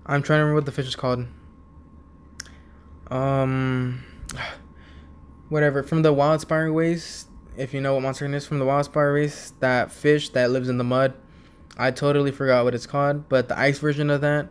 I'm 0.06 0.22
trying 0.22 0.40
to 0.40 0.44
remember 0.44 0.56
what 0.56 0.66
the 0.66 0.72
fish 0.72 0.88
is 0.88 0.96
called. 0.96 1.26
Um, 3.10 4.04
whatever. 5.50 5.84
From 5.84 6.02
the 6.02 6.14
Wildspire 6.14 6.74
Waste, 6.74 7.28
if 7.58 7.74
you 7.74 7.82
know 7.82 7.94
what 7.94 8.04
Monster 8.04 8.34
is, 8.34 8.46
from 8.46 8.60
the 8.60 8.66
Wildspire 8.66 9.14
Waste, 9.14 9.60
that 9.60 9.92
fish 9.92 10.30
that 10.30 10.52
lives 10.52 10.70
in 10.70 10.78
the 10.78 10.84
mud. 10.84 11.14
I 11.78 11.92
totally 11.92 12.32
forgot 12.32 12.66
what 12.66 12.74
it's 12.74 12.88
called, 12.88 13.30
but 13.30 13.48
the 13.48 13.58
ice 13.58 13.80
version 13.80 14.10
of 14.10 14.22
that. 14.22 14.50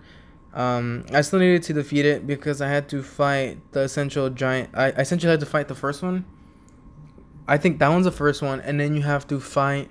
Um, 0.57 1.04
I 1.12 1.20
still 1.20 1.38
needed 1.38 1.62
to 1.64 1.74
defeat 1.74 2.07
it 2.07 2.26
because 2.26 2.62
I 2.62 2.68
had 2.68 2.88
to 2.88 3.02
fight 3.02 3.59
the 3.72 3.80
essential 3.80 4.30
giant. 4.30 4.70
I, 4.72 4.86
I 4.86 5.00
essentially 5.02 5.30
had 5.30 5.40
to 5.40 5.46
fight 5.46 5.68
the 5.68 5.74
first 5.74 6.02
one. 6.02 6.24
I 7.46 7.59
think 7.59 7.78
that 7.78 7.88
one's 7.88 8.07
the 8.07 8.11
first 8.11 8.40
one, 8.40 8.61
and 8.61 8.80
then 8.80 8.96
you 8.96 9.02
have 9.02 9.28
to 9.28 9.38
fight 9.38 9.90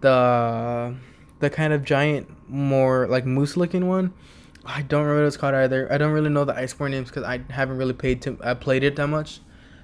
the 0.00 0.94
the 1.40 1.50
kind 1.50 1.72
of 1.72 1.84
giant, 1.84 2.28
more 2.48 3.08
like 3.08 3.26
moose 3.26 3.56
looking 3.56 3.88
one. 3.88 4.14
I 4.64 4.82
don't 4.82 5.02
remember 5.02 5.22
what 5.22 5.26
it's 5.26 5.36
called 5.36 5.54
either. 5.54 5.92
I 5.92 5.98
don't 5.98 6.12
really 6.12 6.30
know 6.30 6.44
the 6.44 6.52
Iceborne 6.52 6.92
names 6.92 7.08
because 7.08 7.24
I 7.24 7.40
haven't 7.50 7.76
really 7.76 7.92
paid 7.92 8.22
to 8.22 8.38
I 8.40 8.54
played 8.54 8.84
it 8.84 8.94
that 8.96 9.08
much. 9.08 9.40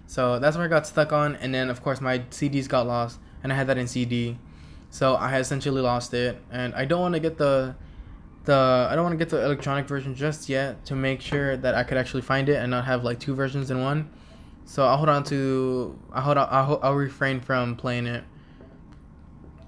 So 0.06 0.38
that's 0.38 0.56
where 0.56 0.66
I 0.66 0.68
got 0.68 0.86
stuck 0.86 1.12
on, 1.12 1.34
and 1.36 1.52
then 1.52 1.70
of 1.70 1.82
course 1.82 2.00
my 2.00 2.20
CDs 2.30 2.68
got 2.68 2.86
lost, 2.86 3.18
and 3.42 3.52
I 3.52 3.56
had 3.56 3.66
that 3.66 3.78
in 3.78 3.88
CD, 3.88 4.38
so 4.90 5.14
I 5.14 5.38
essentially 5.38 5.80
lost 5.80 6.14
it, 6.14 6.40
and 6.52 6.72
I 6.76 6.84
don't 6.84 7.00
want 7.00 7.14
to 7.14 7.20
get 7.20 7.36
the 7.36 7.74
the 8.44 8.88
I 8.90 8.94
don't 8.94 9.04
want 9.04 9.14
to 9.14 9.18
get 9.18 9.30
the 9.30 9.44
electronic 9.44 9.86
version 9.86 10.14
just 10.14 10.48
yet 10.48 10.84
to 10.86 10.94
make 10.94 11.20
sure 11.20 11.56
that 11.56 11.74
I 11.74 11.82
could 11.82 11.96
actually 11.96 12.22
find 12.22 12.48
it 12.48 12.56
and 12.56 12.70
not 12.70 12.84
have 12.84 13.04
like 13.04 13.18
two 13.20 13.34
versions 13.34 13.70
in 13.70 13.82
one. 13.82 14.10
So 14.66 14.86
I'll 14.86 14.96
hold 14.96 15.08
on 15.08 15.24
to 15.24 15.98
I 16.12 16.20
hold 16.20 16.36
on 16.36 16.48
I'll, 16.50 16.80
I'll 16.82 16.94
refrain 16.94 17.40
from 17.40 17.76
playing 17.76 18.06
it 18.06 18.24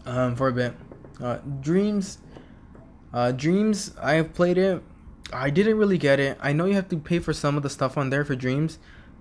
um, 0.05 0.37
for 0.37 0.49
a 0.49 0.53
bit. 0.53 0.75
Uh, 1.23 1.39
Dreams, 1.61 2.19
uh, 3.13 3.33
Dreams. 3.33 3.95
I 4.01 4.15
have 4.15 4.35
played 4.35 4.59
it. 4.59 4.83
I 5.33 5.51
didn't 5.51 5.79
really 5.79 5.99
get 5.99 6.21
it. 6.21 6.39
I 6.41 6.53
know 6.53 6.67
you 6.67 6.75
have 6.75 6.89
to 6.91 6.97
pay 6.97 7.19
for 7.19 7.33
some 7.33 7.57
of 7.57 7.63
the 7.63 7.71
stuff 7.71 7.99
on 7.99 8.11
there 8.11 8.25
for 8.25 8.37
Dreams, 8.37 8.79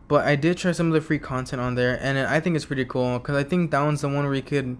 but 0.07 0.25
I 0.25 0.35
did 0.35 0.57
try 0.57 0.71
some 0.71 0.87
of 0.87 0.93
the 0.93 1.01
free 1.01 1.17
content 1.17 1.61
on 1.61 1.75
there, 1.75 1.97
and 1.99 2.19
I 2.19 2.39
think 2.39 2.55
it's 2.55 2.65
pretty 2.65 2.85
cool 2.85 3.17
because 3.17 3.35
I 3.35 3.43
think 3.43 3.71
that 3.71 3.81
one's 3.81 4.01
the 4.01 4.09
one 4.09 4.25
where 4.25 4.35
you 4.35 4.43
could, 4.43 4.77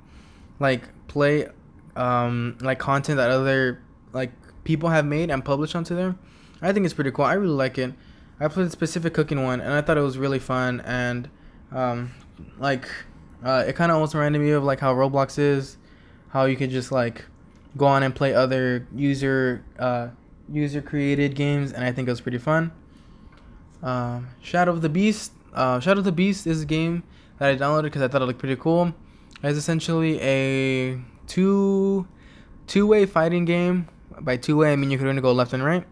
like, 0.60 0.84
play, 1.08 1.48
um, 1.96 2.58
like 2.62 2.78
content 2.78 3.18
that 3.18 3.32
other 3.32 3.82
like 4.14 4.32
people 4.66 4.90
have 4.90 5.06
made 5.06 5.32
and 5.32 5.46
published 5.46 5.76
onto 5.76 5.96
there. 5.96 6.16
I 6.62 6.74
think 6.74 6.86
it's 6.86 6.94
pretty 6.94 7.12
cool. 7.12 7.24
I 7.24 7.34
really 7.34 7.54
like 7.54 7.78
it. 7.78 7.94
I 8.40 8.50
played 8.50 8.68
a 8.68 8.70
specific 8.70 9.14
cooking 9.14 9.42
one, 9.44 9.62
and 9.62 9.72
I 9.72 9.82
thought 9.82 9.98
it 9.98 10.02
was 10.02 10.18
really 10.18 10.40
fun 10.40 10.82
and, 10.82 11.30
um, 11.72 12.12
like, 12.60 12.90
uh, 13.44 13.64
it 13.66 13.78
kind 13.78 13.92
of 13.92 13.96
almost 13.96 14.14
reminded 14.14 14.40
me 14.40 14.52
of 14.52 14.64
like 14.64 14.80
how 14.82 14.94
Roblox 14.94 15.40
is 15.40 15.78
how 16.30 16.44
you 16.44 16.58
could 16.58 16.70
just 16.70 16.92
like 16.92 17.24
go 17.78 17.86
on 17.86 18.04
and 18.04 18.14
play 18.14 18.34
other 18.34 18.86
user 18.94 19.64
uh, 19.80 20.10
user 20.52 20.82
created 20.82 21.36
games, 21.36 21.72
and 21.72 21.84
I 21.84 21.92
think 21.92 22.08
it 22.08 22.12
was 22.12 22.22
pretty 22.22 22.40
fun. 22.40 22.72
Um, 23.82 24.30
Shadow 24.42 24.72
of 24.72 24.82
the 24.82 24.90
Beast. 24.90 25.32
Uh, 25.54 25.80
Shadow 25.80 26.00
of 26.00 26.06
the 26.06 26.12
Beast 26.12 26.46
is 26.46 26.64
a 26.64 26.66
game 26.66 27.04
that 27.38 27.50
I 27.52 27.56
downloaded 27.56 27.84
because 27.84 28.02
I 28.02 28.10
thought 28.10 28.22
it 28.22 28.26
looked 28.26 28.40
pretty 28.40 28.58
cool. 28.58 28.94
It's 29.44 29.58
essentially 29.58 30.20
a 30.22 31.00
two 31.28 32.08
two 32.68 32.88
way 32.88 33.06
fighting 33.06 33.46
game. 33.46 33.88
By 34.22 34.38
two 34.38 34.58
way, 34.58 34.74
I 34.74 34.76
mean 34.76 34.92
you 34.92 34.98
could 34.98 35.08
only 35.08 35.22
go 35.22 35.32
left 35.32 35.54
and 35.54 35.64
right. 35.64 35.86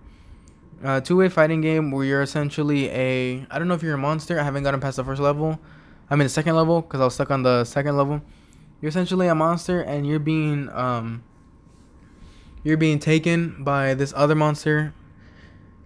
Uh, 0.84 1.00
two 1.00 1.18
way 1.18 1.30
fighting 1.30 1.62
game 1.62 1.92
where 1.92 2.06
you're 2.06 2.22
essentially 2.22 2.90
a 2.90 3.46
I 3.50 3.60
don't 3.60 3.68
know 3.68 3.74
if 3.74 3.84
you're 3.84 3.96
a 3.96 3.98
monster. 3.98 4.40
I 4.40 4.44
haven't 4.44 4.64
gotten 4.64 4.80
past 4.80 4.98
the 4.98 5.04
first 5.04 5.22
level. 5.22 5.60
I 6.10 6.16
mean 6.16 6.26
the 6.26 6.30
second 6.30 6.56
level 6.56 6.82
because 6.82 7.02
I 7.02 7.06
was 7.06 7.14
stuck 7.14 7.32
on 7.32 7.44
the 7.44 7.64
second 7.64 7.98
level 7.98 8.22
you're 8.84 8.90
essentially 8.90 9.30
a 9.30 9.34
monster 9.34 9.80
and 9.80 10.06
you're 10.06 10.20
being 10.20 10.68
um 10.74 11.24
you're 12.64 12.76
being 12.76 13.00
taken 13.00 13.64
by 13.64 13.94
this 13.94 14.12
other 14.14 14.36
monster 14.36 14.94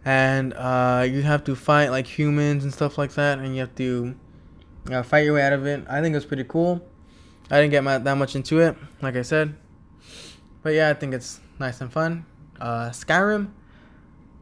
and 0.03 0.53
uh, 0.53 1.05
you 1.07 1.21
have 1.21 1.43
to 1.43 1.55
fight 1.55 1.89
like 1.89 2.07
humans 2.07 2.63
and 2.63 2.73
stuff 2.73 2.97
like 2.97 3.11
that, 3.15 3.39
and 3.39 3.53
you 3.53 3.59
have 3.59 3.75
to 3.75 4.15
uh, 4.89 5.03
fight 5.03 5.25
your 5.25 5.33
way 5.33 5.41
out 5.41 5.51
of 5.51 5.65
it. 5.65 5.83
I 5.89 6.01
think 6.01 6.15
it's 6.15 6.25
pretty 6.25 6.45
cool. 6.45 6.81
I 7.51 7.59
didn't 7.59 7.71
get 7.71 7.83
my, 7.83 7.97
that 7.97 8.15
much 8.15 8.33
into 8.33 8.59
it, 8.61 8.77
like 9.01 9.17
I 9.17 9.21
said, 9.21 9.55
but 10.63 10.73
yeah, 10.73 10.89
I 10.89 10.93
think 10.93 11.13
it's 11.13 11.41
nice 11.59 11.81
and 11.81 11.91
fun. 11.91 12.25
Uh, 12.59 12.89
Skyrim, 12.89 13.51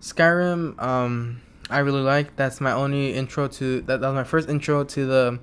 Skyrim, 0.01 0.81
um, 0.81 1.41
I 1.69 1.79
really 1.79 2.01
like. 2.01 2.35
That's 2.35 2.61
my 2.61 2.71
only 2.71 3.13
intro 3.13 3.47
to 3.47 3.81
that. 3.81 4.01
That 4.01 4.07
was 4.07 4.15
my 4.15 4.23
first 4.23 4.49
intro 4.49 4.83
to 4.83 5.05
the 5.05 5.39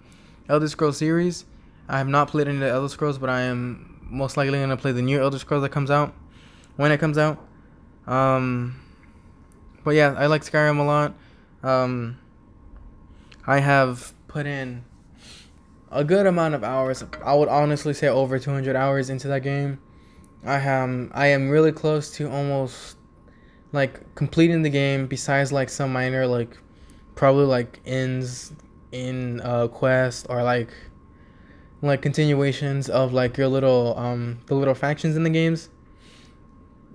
Elder 0.48 0.68
Scrolls 0.68 0.98
series. 0.98 1.44
I 1.88 1.98
have 1.98 2.08
not 2.08 2.28
played 2.28 2.48
any 2.48 2.56
of 2.56 2.62
the 2.62 2.70
Elder 2.70 2.88
Scrolls, 2.88 3.18
but 3.18 3.28
I 3.28 3.42
am 3.42 3.98
most 4.02 4.36
likely 4.36 4.58
gonna 4.60 4.76
play 4.76 4.92
the 4.92 5.02
new 5.02 5.20
Elder 5.20 5.38
Scrolls 5.38 5.62
that 5.62 5.70
comes 5.70 5.90
out 5.90 6.14
when 6.76 6.92
it 6.92 6.98
comes 6.98 7.18
out. 7.18 7.38
Um, 8.06 8.80
but 9.84 9.94
yeah, 9.94 10.14
I 10.16 10.26
like 10.26 10.42
Skyrim 10.42 10.78
a 10.78 10.82
lot. 10.82 11.14
Um, 11.62 12.18
I 13.46 13.58
have 13.58 14.14
put 14.28 14.46
in 14.46 14.84
a 15.90 16.04
good 16.04 16.26
amount 16.26 16.54
of 16.54 16.64
hours. 16.64 17.04
I 17.24 17.34
would 17.34 17.48
honestly 17.48 17.94
say 17.94 18.08
over 18.08 18.38
200 18.38 18.76
hours 18.76 19.10
into 19.10 19.28
that 19.28 19.40
game. 19.42 19.80
I 20.44 20.58
am 20.58 21.10
I 21.14 21.28
am 21.28 21.48
really 21.50 21.72
close 21.72 22.10
to 22.16 22.30
almost 22.30 22.96
like 23.72 24.14
completing 24.14 24.62
the 24.62 24.70
game. 24.70 25.06
Besides 25.06 25.52
like 25.52 25.68
some 25.68 25.92
minor 25.92 26.26
like 26.26 26.56
probably 27.14 27.44
like 27.44 27.80
ends 27.86 28.52
in 28.90 29.40
uh 29.42 29.68
quest 29.68 30.26
or 30.28 30.42
like 30.42 30.70
like 31.80 32.02
continuations 32.02 32.88
of 32.88 33.12
like 33.12 33.36
your 33.36 33.48
little 33.48 33.96
um 33.98 34.38
the 34.46 34.54
little 34.54 34.74
factions 34.74 35.16
in 35.16 35.22
the 35.22 35.30
games. 35.30 35.68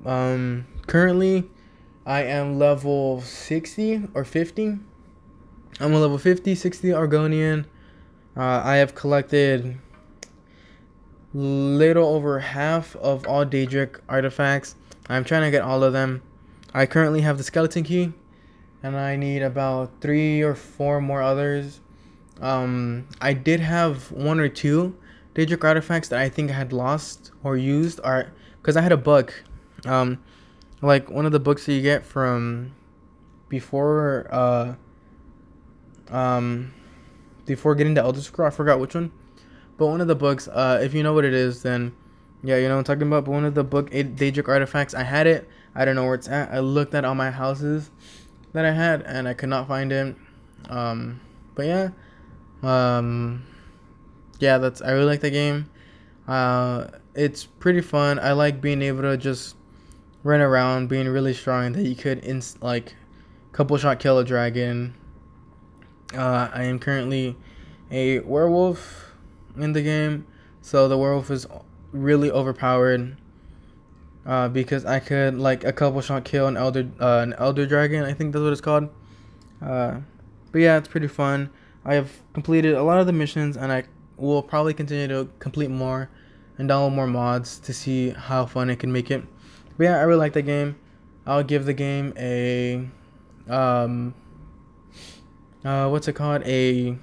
Um 0.06 0.66
currently 0.88 1.50
I 2.06 2.24
am 2.24 2.58
level 2.58 3.22
60 3.22 4.10
or 4.14 4.24
50. 4.24 4.80
I'm 5.80 5.94
a 5.94 6.00
level 6.00 6.18
50, 6.18 6.56
60 6.56 6.88
Argonian. 6.90 7.66
Uh, 8.36 8.62
I 8.64 8.78
have 8.78 8.96
collected 8.96 9.78
little 11.38 12.16
over 12.16 12.40
half 12.40 12.96
of 12.96 13.28
all 13.28 13.46
Daedric 13.46 14.00
artifacts. 14.10 14.76
I'm 15.08 15.24
trying 15.24 15.44
to 15.44 15.52
get 15.52 15.62
all 15.62 15.84
of 15.84 15.94
them. 15.94 16.24
I 16.74 16.88
currently 16.88 17.22
have 17.22 17.38
the 17.38 17.44
skeleton 17.44 17.84
key, 17.84 18.12
and 18.82 18.98
I 18.98 19.16
need 19.16 19.44
about 19.44 19.92
three 20.02 20.42
or 20.42 20.56
four 20.56 21.00
more 21.00 21.22
others. 21.22 21.80
Um, 22.42 23.08
I 23.22 23.34
did 23.34 23.60
have 23.60 24.12
one 24.12 24.40
or 24.40 24.50
two 24.50 24.98
Daedric 25.36 25.64
artifacts 25.64 26.08
that 26.10 26.20
I 26.20 26.30
think 26.30 26.50
I 26.50 26.56
had 26.56 26.74
lost 26.74 27.32
or 27.44 27.56
used, 27.56 28.00
or 28.04 28.32
because 28.62 28.76
I 28.76 28.82
had 28.82 28.92
a 28.92 28.98
book, 28.98 29.44
Um, 29.86 30.20
like 30.82 31.10
one 31.10 31.26
of 31.26 31.32
the 31.32 31.40
books 31.40 31.66
that 31.66 31.74
you 31.74 31.82
get 31.82 32.06
from 32.06 32.74
before 33.50 34.28
uh 34.30 34.76
um 36.10 36.74
before 37.46 37.76
getting 37.76 37.96
to 37.96 38.02
Elder 38.02 38.22
Scroll, 38.22 38.48
I 38.48 38.52
forgot 38.52 38.80
which 38.80 38.96
one. 38.96 39.12
But 39.78 39.88
one 39.88 40.02
of 40.02 40.08
the 40.08 40.16
books, 40.16 40.48
uh 40.48 40.80
if 40.82 40.94
you 40.94 41.04
know 41.04 41.14
what 41.14 41.26
it 41.26 41.34
is, 41.34 41.62
then 41.64 41.96
yeah, 42.44 42.58
you 42.58 42.68
know 42.68 42.78
I'm 42.78 42.84
talking 42.84 43.04
about. 43.08 43.26
But 43.26 43.32
one 43.32 43.46
of 43.46 43.56
the 43.56 43.64
book 43.64 43.90
Daedric 43.92 44.48
artifacts, 44.48 44.94
I 44.94 45.04
had 45.04 45.28
it. 45.28 45.48
I 45.76 45.86
don't 45.86 45.96
know 45.96 46.06
where 46.06 46.16
it's 46.16 46.28
at. 46.28 46.52
I 46.52 46.60
looked 46.60 46.94
at 46.96 47.06
all 47.06 47.16
my 47.16 47.32
houses 47.32 47.92
that 48.54 48.66
I 48.66 48.72
had 48.72 49.02
and 49.04 49.28
I 49.28 49.34
could 49.34 49.50
not 49.50 49.68
find 49.68 49.92
it. 49.92 50.16
Um 50.70 51.20
but 51.56 51.66
yeah. 51.66 51.90
Um 52.64 53.46
yeah, 54.40 54.58
that's 54.58 54.82
I 54.82 54.92
really 54.92 55.06
like 55.06 55.22
the 55.22 55.32
game. 55.32 55.70
Uh 56.28 56.88
it's 57.14 57.46
pretty 57.46 57.82
fun. 57.82 58.20
I 58.20 58.34
like 58.34 58.62
being 58.62 58.82
able 58.82 59.02
to 59.04 59.18
just 59.18 59.56
run 60.24 60.42
around 60.42 60.90
being 60.90 61.08
really 61.08 61.34
strong 61.34 61.72
that 61.74 61.84
you 61.84 61.96
could 61.96 62.20
inst- 62.20 62.62
like 62.62 62.96
couple 63.54 63.78
shot 63.78 64.00
kill 64.00 64.20
a 64.20 64.24
dragon. 64.24 64.94
Uh, 66.14 66.50
I 66.54 66.64
am 66.66 66.80
currently 66.80 67.36
a 67.90 68.20
werewolf 68.20 69.07
in 69.60 69.74
the 69.74 69.82
game, 69.82 70.26
so 70.62 70.88
the 70.88 70.98
werewolf 70.98 71.32
is 71.32 71.48
really 71.92 72.32
overpowered. 72.32 73.18
Uh, 74.26 74.50
because 74.50 74.84
I 74.84 75.00
could 75.00 75.38
like 75.38 75.64
a 75.64 75.72
couple 75.72 76.02
shot 76.02 76.26
kill 76.26 76.48
an 76.48 76.58
elder 76.58 76.90
uh, 77.00 77.20
an 77.24 77.34
elder 77.38 77.66
dragon. 77.66 78.04
I 78.04 78.14
think 78.14 78.34
that's 78.34 78.44
what 78.44 78.52
it's 78.52 78.60
called. 78.60 78.90
Uh, 79.62 80.00
but 80.52 80.60
yeah, 80.60 80.78
it's 80.78 80.90
pretty 80.90 81.08
fun. 81.08 81.50
I 81.86 81.94
have 81.94 82.12
completed 82.34 82.74
a 82.74 82.84
lot 82.84 83.00
of 83.00 83.06
the 83.06 83.14
missions, 83.14 83.56
and 83.56 83.72
I 83.72 83.86
will 84.18 84.44
probably 84.44 84.74
continue 84.74 85.08
to 85.08 85.30
complete 85.40 85.70
more 85.70 86.10
and 86.58 86.70
download 86.70 86.94
more 86.94 87.08
mods 87.08 87.60
to 87.60 87.74
see 87.74 88.10
how 88.10 88.46
fun 88.46 88.70
it 88.70 88.80
can 88.80 88.92
make 88.92 89.12
it. 89.12 89.24
But 89.78 89.86
yeah, 89.86 89.98
I 89.98 90.02
really 90.02 90.20
like 90.20 90.34
the 90.34 90.42
game. 90.42 90.76
I'll 91.26 91.44
give 91.44 91.66
the 91.66 91.74
game 91.74 92.14
a 92.18 92.90
um 93.48 94.14
uh 95.64 95.88
what's 95.88 96.08
it 96.08 96.14
called? 96.14 96.44
A 96.46 96.98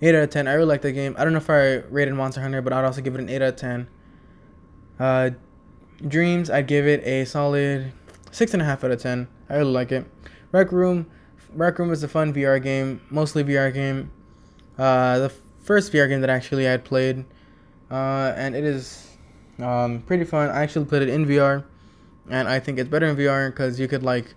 8 0.00 0.14
out 0.14 0.22
of 0.24 0.30
10. 0.30 0.48
I 0.48 0.54
really 0.54 0.66
like 0.66 0.82
the 0.82 0.92
game. 0.92 1.14
I 1.18 1.24
don't 1.24 1.32
know 1.32 1.38
if 1.38 1.50
I 1.50 1.86
rated 1.90 2.14
Monster 2.14 2.40
Hunter, 2.40 2.62
but 2.62 2.72
I'd 2.72 2.84
also 2.84 3.00
give 3.00 3.14
it 3.14 3.20
an 3.20 3.28
8 3.28 3.42
out 3.42 3.48
of 3.48 3.56
10. 3.56 3.88
Uh 4.98 5.30
Dreams, 6.06 6.48
I'd 6.48 6.66
give 6.66 6.86
it 6.86 7.04
a 7.04 7.26
solid 7.26 7.92
6.5 8.32 8.84
out 8.84 8.90
of 8.90 9.02
10. 9.02 9.28
I 9.50 9.56
really 9.56 9.70
like 9.70 9.92
it. 9.92 10.06
Rec 10.50 10.72
Room, 10.72 11.06
Rec 11.52 11.78
Room 11.78 11.92
is 11.92 12.02
a 12.02 12.08
fun 12.08 12.32
VR 12.32 12.62
game, 12.62 13.00
mostly 13.10 13.44
VR 13.44 13.72
game. 13.72 14.10
Uh, 14.78 15.18
the 15.18 15.32
first 15.62 15.92
VR 15.92 16.08
game 16.08 16.22
that 16.22 16.30
actually 16.30 16.66
I 16.66 16.70
had 16.70 16.84
played, 16.84 17.24
uh, 17.90 18.32
and 18.36 18.56
it 18.56 18.64
is 18.64 19.08
um, 19.58 20.00
pretty 20.02 20.24
fun. 20.24 20.48
I 20.48 20.62
actually 20.62 20.86
played 20.86 21.02
it 21.02 21.10
in 21.10 21.26
VR, 21.26 21.64
and 22.30 22.48
I 22.48 22.60
think 22.60 22.78
it's 22.78 22.88
better 22.88 23.06
in 23.06 23.16
VR 23.16 23.50
because 23.50 23.78
you 23.78 23.88
could 23.88 24.02
like, 24.02 24.34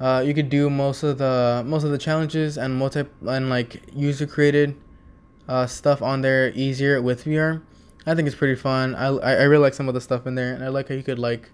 uh, 0.00 0.22
you 0.24 0.32
could 0.32 0.48
do 0.48 0.70
most 0.70 1.02
of 1.02 1.18
the 1.18 1.64
most 1.66 1.84
of 1.84 1.90
the 1.90 1.98
challenges 1.98 2.56
and 2.56 2.76
multi 2.76 3.04
and 3.26 3.50
like 3.50 3.82
user 3.92 4.26
created, 4.26 4.76
uh, 5.48 5.66
stuff 5.66 6.02
on 6.02 6.20
there 6.20 6.52
easier 6.54 7.02
with 7.02 7.24
VR. 7.24 7.62
I 8.06 8.14
think 8.14 8.26
it's 8.26 8.36
pretty 8.36 8.54
fun. 8.54 8.94
I, 8.94 9.08
I 9.08 9.42
really 9.42 9.62
like 9.62 9.74
some 9.74 9.88
of 9.88 9.94
the 9.94 10.00
stuff 10.00 10.26
in 10.26 10.34
there, 10.34 10.54
and 10.54 10.64
I 10.64 10.68
like 10.68 10.88
how 10.88 10.94
you 10.94 11.02
could 11.02 11.18
like, 11.18 11.50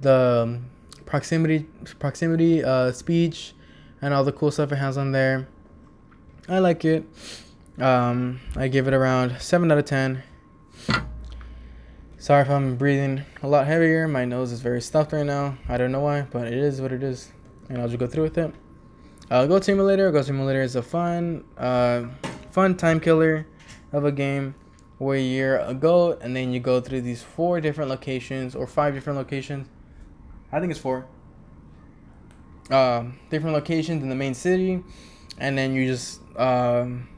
the 0.00 0.44
um, 0.44 0.70
proximity 1.04 1.66
proximity 1.98 2.62
uh, 2.62 2.92
speech, 2.92 3.54
and 4.00 4.14
all 4.14 4.24
the 4.24 4.32
cool 4.32 4.50
stuff 4.50 4.72
it 4.72 4.76
has 4.76 4.96
on 4.96 5.12
there. 5.12 5.48
I 6.48 6.60
like 6.60 6.84
it. 6.84 7.04
Um, 7.78 8.40
I 8.54 8.68
give 8.68 8.86
it 8.86 8.94
around 8.94 9.40
seven 9.40 9.72
out 9.72 9.78
of 9.78 9.84
ten. 9.84 10.22
Sorry 12.18 12.42
if 12.42 12.48
I'm 12.48 12.76
breathing 12.76 13.22
a 13.42 13.48
lot 13.48 13.66
heavier. 13.66 14.06
My 14.06 14.24
nose 14.24 14.52
is 14.52 14.60
very 14.60 14.80
stuffed 14.80 15.12
right 15.12 15.26
now. 15.26 15.58
I 15.68 15.76
don't 15.76 15.92
know 15.92 16.00
why, 16.00 16.22
but 16.22 16.46
it 16.46 16.54
is 16.54 16.80
what 16.80 16.92
it 16.92 17.02
is. 17.02 17.32
And 17.68 17.78
I'll 17.78 17.88
just 17.88 17.98
go 17.98 18.06
through 18.06 18.24
with 18.24 18.38
it. 18.38 18.54
Uh, 19.30 19.46
Goat 19.46 19.64
Simulator. 19.64 20.10
Goat 20.12 20.26
Simulator 20.26 20.62
is 20.62 20.76
a 20.76 20.82
fun, 20.82 21.44
uh, 21.56 22.04
fun 22.50 22.76
time 22.76 23.00
killer 23.00 23.46
of 23.92 24.04
a 24.04 24.12
game 24.12 24.54
where 24.98 25.16
you're 25.16 25.58
a 25.58 25.74
goat 25.74 26.18
and 26.20 26.36
then 26.36 26.52
you 26.52 26.60
go 26.60 26.80
through 26.80 27.00
these 27.00 27.22
four 27.22 27.60
different 27.60 27.90
locations 27.90 28.54
or 28.54 28.66
five 28.66 28.94
different 28.94 29.18
locations. 29.18 29.68
I 30.52 30.60
think 30.60 30.70
it's 30.70 30.80
four. 30.80 31.06
Uh, 32.70 33.04
different 33.30 33.54
locations 33.54 34.02
in 34.02 34.08
the 34.08 34.14
main 34.14 34.32
city, 34.32 34.82
and 35.38 35.58
then 35.58 35.74
you 35.74 35.86
just 35.86 36.20
um, 36.36 37.08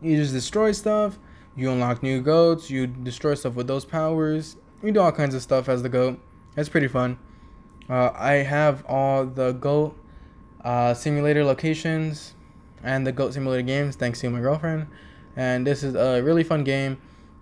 you 0.00 0.16
just 0.16 0.32
destroy 0.32 0.70
stuff 0.70 1.18
you 1.54 1.70
unlock 1.70 2.02
new 2.02 2.20
goats, 2.20 2.70
you 2.70 2.86
destroy 2.86 3.34
stuff 3.34 3.54
with 3.54 3.66
those 3.66 3.84
powers, 3.84 4.56
you 4.82 4.92
do 4.92 5.00
all 5.00 5.12
kinds 5.12 5.34
of 5.34 5.42
stuff 5.42 5.68
as 5.68 5.82
the 5.82 5.88
goat. 5.88 6.18
It's 6.56 6.68
pretty 6.68 6.88
fun. 6.88 7.18
Uh, 7.92 8.10
I 8.16 8.36
have 8.36 8.86
all 8.86 9.26
the 9.26 9.52
goat 9.52 9.94
uh, 10.64 10.94
simulator 10.94 11.44
locations 11.44 12.32
and 12.82 13.06
the 13.06 13.12
goat 13.12 13.34
simulator 13.34 13.60
games 13.60 13.96
thanks 13.96 14.18
to 14.20 14.30
my 14.30 14.40
girlfriend. 14.40 14.86
And 15.36 15.66
this 15.66 15.82
is 15.82 15.94
a 15.94 16.22
really 16.22 16.42
fun 16.42 16.64
game. 16.64 16.96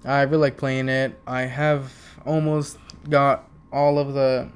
I 0.05 0.23
really 0.23 0.39
like 0.39 0.57
playing 0.57 0.89
it. 0.89 1.21
I 1.25 1.43
have 1.43 1.93
almost 2.27 2.79
got 3.09 3.49
all 3.73 3.97
of 4.01 4.15
the 4.15 4.51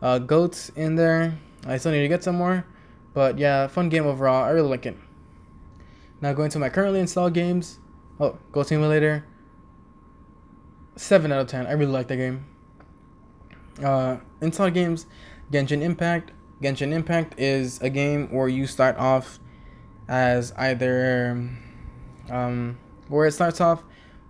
uh, 0.00 0.20
goats 0.20 0.70
in 0.70 0.94
there. 0.94 1.34
I 1.66 1.76
still 1.76 1.92
need 1.92 2.00
to 2.00 2.08
get 2.08 2.24
some 2.24 2.36
more. 2.36 2.64
But 3.12 3.36
yeah, 3.36 3.66
fun 3.66 3.90
game 3.90 4.06
overall. 4.06 4.42
I 4.42 4.52
really 4.52 4.70
like 4.70 4.86
it. 4.86 4.96
Now 6.22 6.32
going 6.32 6.48
to 6.52 6.58
my 6.58 6.70
currently 6.70 7.00
installed 7.00 7.34
games. 7.34 7.78
Oh, 8.18 8.38
Goat 8.52 8.68
Simulator. 8.68 9.26
Seven 10.96 11.30
out 11.30 11.42
of 11.42 11.46
ten. 11.46 11.66
I 11.66 11.72
really 11.72 11.92
like 11.92 12.08
that 12.08 12.16
game. 12.16 12.46
Uh, 13.82 14.16
inside 14.40 14.74
games, 14.74 15.06
Genshin 15.52 15.82
Impact. 15.82 16.32
Genshin 16.62 16.92
Impact 16.92 17.38
is 17.38 17.80
a 17.80 17.90
game 17.90 18.28
where 18.32 18.48
you 18.48 18.66
start 18.66 18.96
off 18.96 19.38
as 20.08 20.52
either, 20.56 21.48
um, 22.30 22.78
where 23.08 23.26
it 23.26 23.32
starts 23.32 23.60
off 23.60 23.82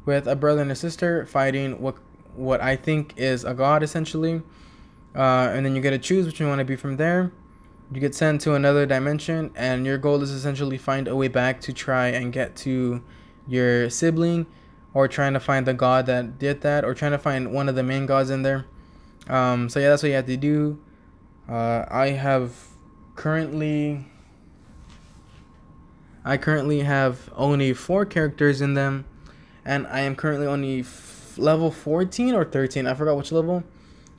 with 0.04 0.26
a 0.26 0.36
brother 0.36 0.62
and 0.62 0.72
a 0.72 0.76
sister 0.76 1.26
fighting 1.26 1.80
what 1.80 1.96
what 2.34 2.60
I 2.60 2.76
think 2.76 3.14
is 3.16 3.44
a 3.44 3.52
god 3.52 3.82
essentially, 3.82 4.42
uh, 5.14 5.50
and 5.52 5.66
then 5.66 5.74
you 5.74 5.82
get 5.82 5.90
to 5.90 5.98
choose 5.98 6.24
which 6.26 6.38
you 6.38 6.46
want 6.46 6.60
to 6.60 6.64
be 6.64 6.76
from 6.76 6.96
there. 6.96 7.32
You 7.90 8.00
get 8.00 8.14
sent 8.14 8.42
to 8.42 8.54
another 8.54 8.86
dimension, 8.86 9.50
and 9.56 9.86
your 9.86 9.98
goal 9.98 10.22
is 10.22 10.30
essentially 10.30 10.78
find 10.78 11.08
a 11.08 11.16
way 11.16 11.28
back 11.28 11.60
to 11.62 11.72
try 11.72 12.08
and 12.08 12.32
get 12.32 12.54
to 12.56 13.02
your 13.46 13.88
sibling 13.88 14.46
or 14.92 15.08
trying 15.08 15.32
to 15.32 15.40
find 15.40 15.66
the 15.66 15.74
god 15.74 16.06
that 16.06 16.38
did 16.38 16.60
that 16.60 16.84
or 16.84 16.94
trying 16.94 17.12
to 17.12 17.18
find 17.18 17.52
one 17.52 17.68
of 17.68 17.74
the 17.74 17.82
main 17.82 18.04
gods 18.06 18.30
in 18.30 18.42
there. 18.42 18.66
Um, 19.28 19.68
so 19.68 19.78
yeah, 19.78 19.90
that's 19.90 20.02
what 20.02 20.08
you 20.08 20.14
have 20.14 20.26
to 20.26 20.36
do. 20.36 20.80
Uh, 21.48 21.84
I 21.88 22.08
have 22.08 22.52
currently. 23.14 24.06
I 26.24 26.36
currently 26.36 26.80
have 26.80 27.30
only 27.36 27.72
four 27.72 28.04
characters 28.04 28.60
in 28.60 28.74
them, 28.74 29.06
and 29.64 29.86
I 29.86 30.00
am 30.00 30.14
currently 30.14 30.46
only 30.46 30.80
f- 30.80 31.34
level 31.38 31.70
14 31.70 32.34
or 32.34 32.44
13. 32.44 32.86
I 32.86 32.94
forgot 32.94 33.16
which 33.16 33.32
level. 33.32 33.64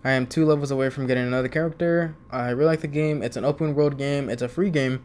I 0.03 0.11
am 0.11 0.25
two 0.25 0.45
levels 0.45 0.71
away 0.71 0.89
from 0.89 1.07
getting 1.07 1.27
another 1.27 1.49
character. 1.49 2.15
I 2.31 2.49
really 2.49 2.67
like 2.67 2.81
the 2.81 2.87
game. 2.87 3.21
It's 3.21 3.35
an 3.35 3.43
open 3.43 3.75
world 3.75 3.97
game. 3.97 4.29
It's 4.29 4.41
a 4.41 4.47
free 4.47 4.69
game. 4.69 5.03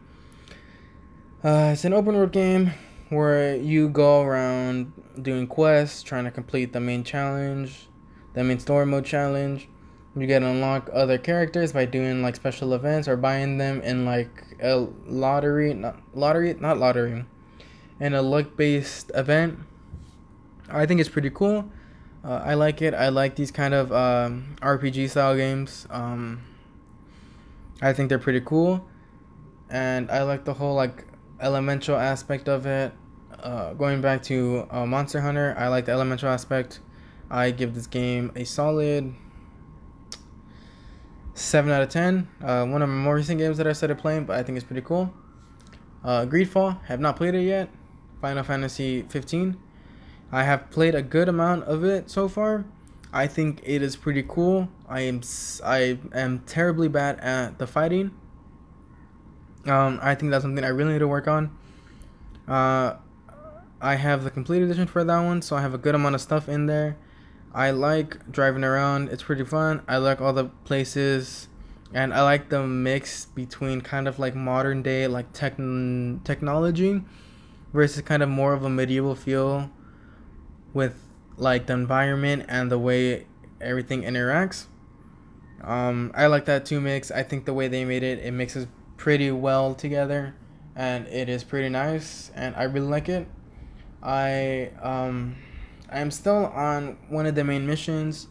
Uh, 1.43 1.71
it's 1.73 1.83
an 1.83 1.93
open 1.93 2.15
world 2.15 2.31
game 2.31 2.71
where 3.09 3.55
you 3.55 3.89
go 3.89 4.21
around 4.21 4.93
doing 5.21 5.47
quests, 5.47 6.01
trying 6.01 6.23
to 6.23 6.31
complete 6.31 6.73
the 6.73 6.79
main 6.79 7.03
challenge, 7.03 7.87
the 8.33 8.43
main 8.43 8.57
story 8.57 8.85
mode 8.85 9.05
challenge. 9.05 9.67
You 10.17 10.27
get 10.27 10.43
unlock 10.43 10.89
other 10.93 11.17
characters 11.17 11.73
by 11.73 11.85
doing 11.85 12.21
like 12.21 12.37
special 12.37 12.73
events 12.73 13.07
or 13.07 13.17
buying 13.17 13.57
them 13.57 13.81
in 13.81 14.05
like 14.05 14.55
a 14.61 14.87
lottery, 15.05 15.73
not 15.73 15.99
lottery, 16.13 16.53
not 16.53 16.77
lottery, 16.77 17.25
in 17.99 18.13
a 18.13 18.21
luck 18.21 18.55
based 18.55 19.11
event. 19.13 19.59
I 20.69 20.85
think 20.85 21.01
it's 21.01 21.09
pretty 21.09 21.31
cool. 21.31 21.69
Uh, 22.23 22.41
I 22.43 22.53
like 22.53 22.81
it. 22.81 22.93
I 22.93 23.09
like 23.09 23.35
these 23.35 23.51
kind 23.51 23.73
of 23.73 23.91
um, 23.91 24.55
RPG 24.61 25.09
style 25.09 25.35
games. 25.35 25.85
Um, 25.89 26.41
I 27.81 27.91
think 27.91 28.07
they're 28.07 28.17
pretty 28.17 28.41
cool, 28.41 28.87
and 29.69 30.09
I 30.09 30.23
like 30.23 30.45
the 30.45 30.53
whole 30.53 30.75
like 30.75 31.05
elemental 31.41 31.97
aspect 31.97 32.47
of 32.47 32.65
it. 32.65 32.93
Uh, 33.37 33.73
going 33.73 33.99
back 33.99 34.23
to 34.23 34.65
uh, 34.71 34.85
Monster 34.85 35.19
Hunter, 35.19 35.53
I 35.57 35.67
like 35.67 35.85
the 35.85 35.91
elemental 35.91 36.29
aspect. 36.29 36.79
I 37.29 37.51
give 37.51 37.75
this 37.75 37.85
game 37.85 38.31
a 38.35 38.45
solid 38.45 39.13
seven 41.35 41.71
out 41.71 41.83
of 41.83 41.89
ten. 41.89 42.27
Uh, 42.43 42.65
one 42.65 42.81
of 42.81 42.89
my 42.89 42.95
more 42.95 43.15
recent 43.15 43.37
games 43.37 43.57
that 43.57 43.67
I 43.67 43.73
started 43.73 43.99
playing, 43.99 44.25
but 44.25 44.37
I 44.37 44.43
think 44.43 44.57
it's 44.57 44.65
pretty 44.65 44.81
cool. 44.81 45.13
Uh, 46.03 46.25
Greedfall, 46.25 46.83
have 46.85 46.99
not 46.99 47.15
played 47.15 47.35
it 47.35 47.43
yet. 47.43 47.69
Final 48.21 48.43
Fantasy 48.43 49.03
15 49.03 49.57
I 50.31 50.43
have 50.43 50.71
played 50.71 50.95
a 50.95 51.01
good 51.01 51.29
amount 51.29 51.65
of 51.65 51.83
it 51.83 52.09
so 52.09 52.27
far. 52.27 52.65
I 53.13 53.27
think 53.27 53.61
it 53.63 53.81
is 53.81 53.95
pretty 53.95 54.23
cool. 54.27 54.67
I 54.89 55.01
am 55.01 55.21
I 55.63 55.99
am 56.13 56.39
terribly 56.39 56.87
bad 56.87 57.19
at 57.19 57.59
the 57.59 57.67
fighting. 57.67 58.11
Um, 59.65 59.99
I 60.01 60.15
think 60.15 60.31
that's 60.31 60.43
something 60.43 60.63
I 60.63 60.69
really 60.69 60.93
need 60.93 60.99
to 60.99 61.07
work 61.07 61.27
on. 61.27 61.55
Uh, 62.47 62.95
I 63.79 63.95
have 63.95 64.23
the 64.23 64.31
complete 64.31 64.61
edition 64.61 64.87
for 64.87 65.03
that 65.03 65.19
one, 65.21 65.41
so 65.41 65.55
I 65.55 65.61
have 65.61 65.73
a 65.73 65.77
good 65.77 65.95
amount 65.95 66.15
of 66.15 66.21
stuff 66.21 66.49
in 66.49 66.65
there. 66.65 66.97
I 67.55 67.71
like 67.71 68.29
driving 68.29 68.65
around; 68.65 69.09
it's 69.09 69.23
pretty 69.23 69.45
fun. 69.45 69.81
I 69.87 69.95
like 69.95 70.19
all 70.19 70.33
the 70.33 70.45
places, 70.65 71.47
and 71.93 72.13
I 72.13 72.21
like 72.21 72.49
the 72.49 72.67
mix 72.67 73.27
between 73.27 73.79
kind 73.79 74.09
of 74.09 74.19
like 74.19 74.35
modern 74.35 74.83
day 74.83 75.07
like 75.07 75.31
tech 75.31 75.55
technology 76.25 77.01
versus 77.71 78.01
kind 78.01 78.21
of 78.21 78.27
more 78.27 78.51
of 78.51 78.65
a 78.65 78.69
medieval 78.69 79.15
feel 79.15 79.71
with 80.73 81.01
like 81.37 81.67
the 81.67 81.73
environment 81.73 82.45
and 82.49 82.69
the 82.69 82.77
way 82.77 83.25
everything 83.61 84.03
interacts. 84.03 84.65
Um, 85.63 86.11
I 86.13 86.27
like 86.27 86.43
that 86.45 86.65
too 86.65 86.81
mix. 86.81 87.09
I 87.09 87.23
think 87.23 87.45
the 87.45 87.53
way 87.53 87.69
they 87.69 87.85
made 87.85 88.03
it, 88.03 88.19
it 88.19 88.31
mixes 88.31 88.67
pretty 88.97 89.31
well 89.31 89.73
together, 89.73 90.35
and 90.75 91.07
it 91.07 91.29
is 91.29 91.45
pretty 91.45 91.69
nice, 91.69 92.31
and 92.35 92.53
I 92.57 92.63
really 92.63 92.87
like 92.87 93.07
it. 93.07 93.29
I 94.03 94.71
um, 94.81 95.37
I 95.89 95.99
am 95.99 96.11
still 96.11 96.47
on 96.47 96.97
one 97.09 97.25
of 97.25 97.35
the 97.35 97.43
main 97.43 97.67
missions. 97.67 98.27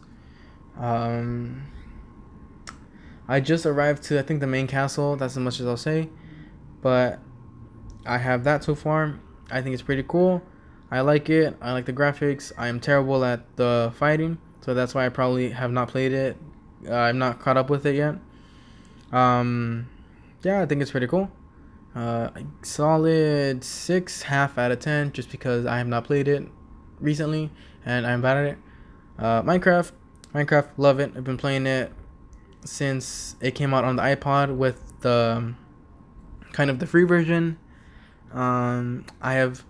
Um, 0.77 1.63
I 3.27 3.39
just 3.39 3.65
arrived 3.65 4.03
to 4.03 4.19
I 4.19 4.21
think 4.21 4.39
the 4.39 4.47
main 4.47 4.67
castle. 4.67 5.15
That's 5.15 5.33
as 5.33 5.39
much 5.39 5.59
as 5.59 5.67
I'll 5.67 5.77
say, 5.77 6.09
but 6.81 7.19
I 8.05 8.17
have 8.17 8.43
that 8.43 8.63
so 8.63 8.75
far. 8.75 9.19
I 9.49 9.61
think 9.61 9.73
it's 9.73 9.83
pretty 9.83 10.03
cool. 10.07 10.41
I 10.91 11.01
like 11.01 11.29
it. 11.29 11.55
I 11.61 11.71
like 11.71 11.85
the 11.85 11.93
graphics. 11.93 12.51
I 12.57 12.67
am 12.67 12.79
terrible 12.79 13.23
at 13.25 13.55
the 13.55 13.93
fighting, 13.95 14.37
so 14.61 14.73
that's 14.73 14.93
why 14.93 15.05
I 15.05 15.09
probably 15.09 15.49
have 15.49 15.71
not 15.71 15.87
played 15.87 16.11
it. 16.11 16.37
Uh, 16.87 16.93
I'm 16.93 17.17
not 17.17 17.39
caught 17.39 17.57
up 17.57 17.69
with 17.69 17.85
it 17.85 17.95
yet. 17.95 18.15
Um, 19.11 19.89
yeah, 20.43 20.61
I 20.61 20.65
think 20.65 20.81
it's 20.81 20.91
pretty 20.91 21.07
cool. 21.07 21.31
Uh, 21.95 22.29
solid 22.61 23.63
six, 23.63 24.23
half 24.23 24.57
out 24.57 24.71
of 24.71 24.79
ten, 24.79 25.11
just 25.13 25.31
because 25.31 25.65
I 25.65 25.77
have 25.77 25.87
not 25.87 26.03
played 26.03 26.27
it 26.27 26.47
recently 27.05 27.51
and 27.85 28.05
I'm 28.05 28.21
bad 28.21 28.37
at 28.37 28.45
it. 28.45 28.57
Uh, 29.17 29.41
Minecraft, 29.43 29.91
Minecraft, 30.33 30.69
love 30.77 30.99
it. 30.99 31.13
I've 31.15 31.23
been 31.23 31.37
playing 31.37 31.65
it 31.67 31.93
since 32.65 33.35
it 33.39 33.51
came 33.55 33.73
out 33.73 33.85
on 33.85 33.95
the 33.95 34.01
iPod 34.01 34.57
with 34.57 34.81
the 35.01 35.53
kind 36.51 36.69
of 36.69 36.79
the 36.79 36.87
free 36.87 37.03
version. 37.05 37.57
Um, 38.33 39.05
I 39.21 39.33
have 39.33 39.63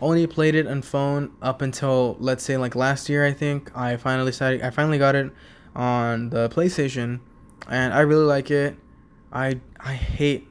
only 0.00 0.26
played 0.26 0.54
it 0.54 0.66
on 0.66 0.80
phone 0.80 1.32
up 1.42 1.60
until 1.60 2.16
let's 2.20 2.44
say 2.44 2.56
like 2.56 2.76
last 2.76 3.08
year 3.08 3.26
I 3.26 3.32
think 3.32 3.76
I 3.76 3.96
finally 3.96 4.30
started 4.30 4.62
I 4.62 4.70
finally 4.70 4.96
got 4.96 5.16
it 5.16 5.32
on 5.74 6.30
the 6.30 6.48
PlayStation 6.48 7.20
and 7.68 7.92
I 7.92 8.00
really 8.00 8.24
like 8.24 8.50
it. 8.50 8.76
I 9.32 9.60
I 9.80 9.94
hate 9.94 10.46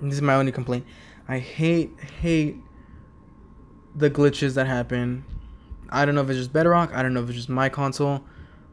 this 0.00 0.14
is 0.14 0.22
my 0.22 0.34
only 0.34 0.52
complaint. 0.52 0.84
I 1.28 1.38
hate 1.38 1.92
hate 2.20 2.56
the 3.98 4.10
glitches 4.10 4.54
that 4.54 4.66
happen. 4.66 5.24
I 5.90 6.04
don't 6.04 6.14
know 6.14 6.22
if 6.22 6.30
it's 6.30 6.38
just 6.38 6.52
Bedrock, 6.52 6.94
I 6.94 7.02
don't 7.02 7.14
know 7.14 7.22
if 7.22 7.28
it's 7.28 7.36
just 7.36 7.48
my 7.48 7.68
console, 7.68 8.22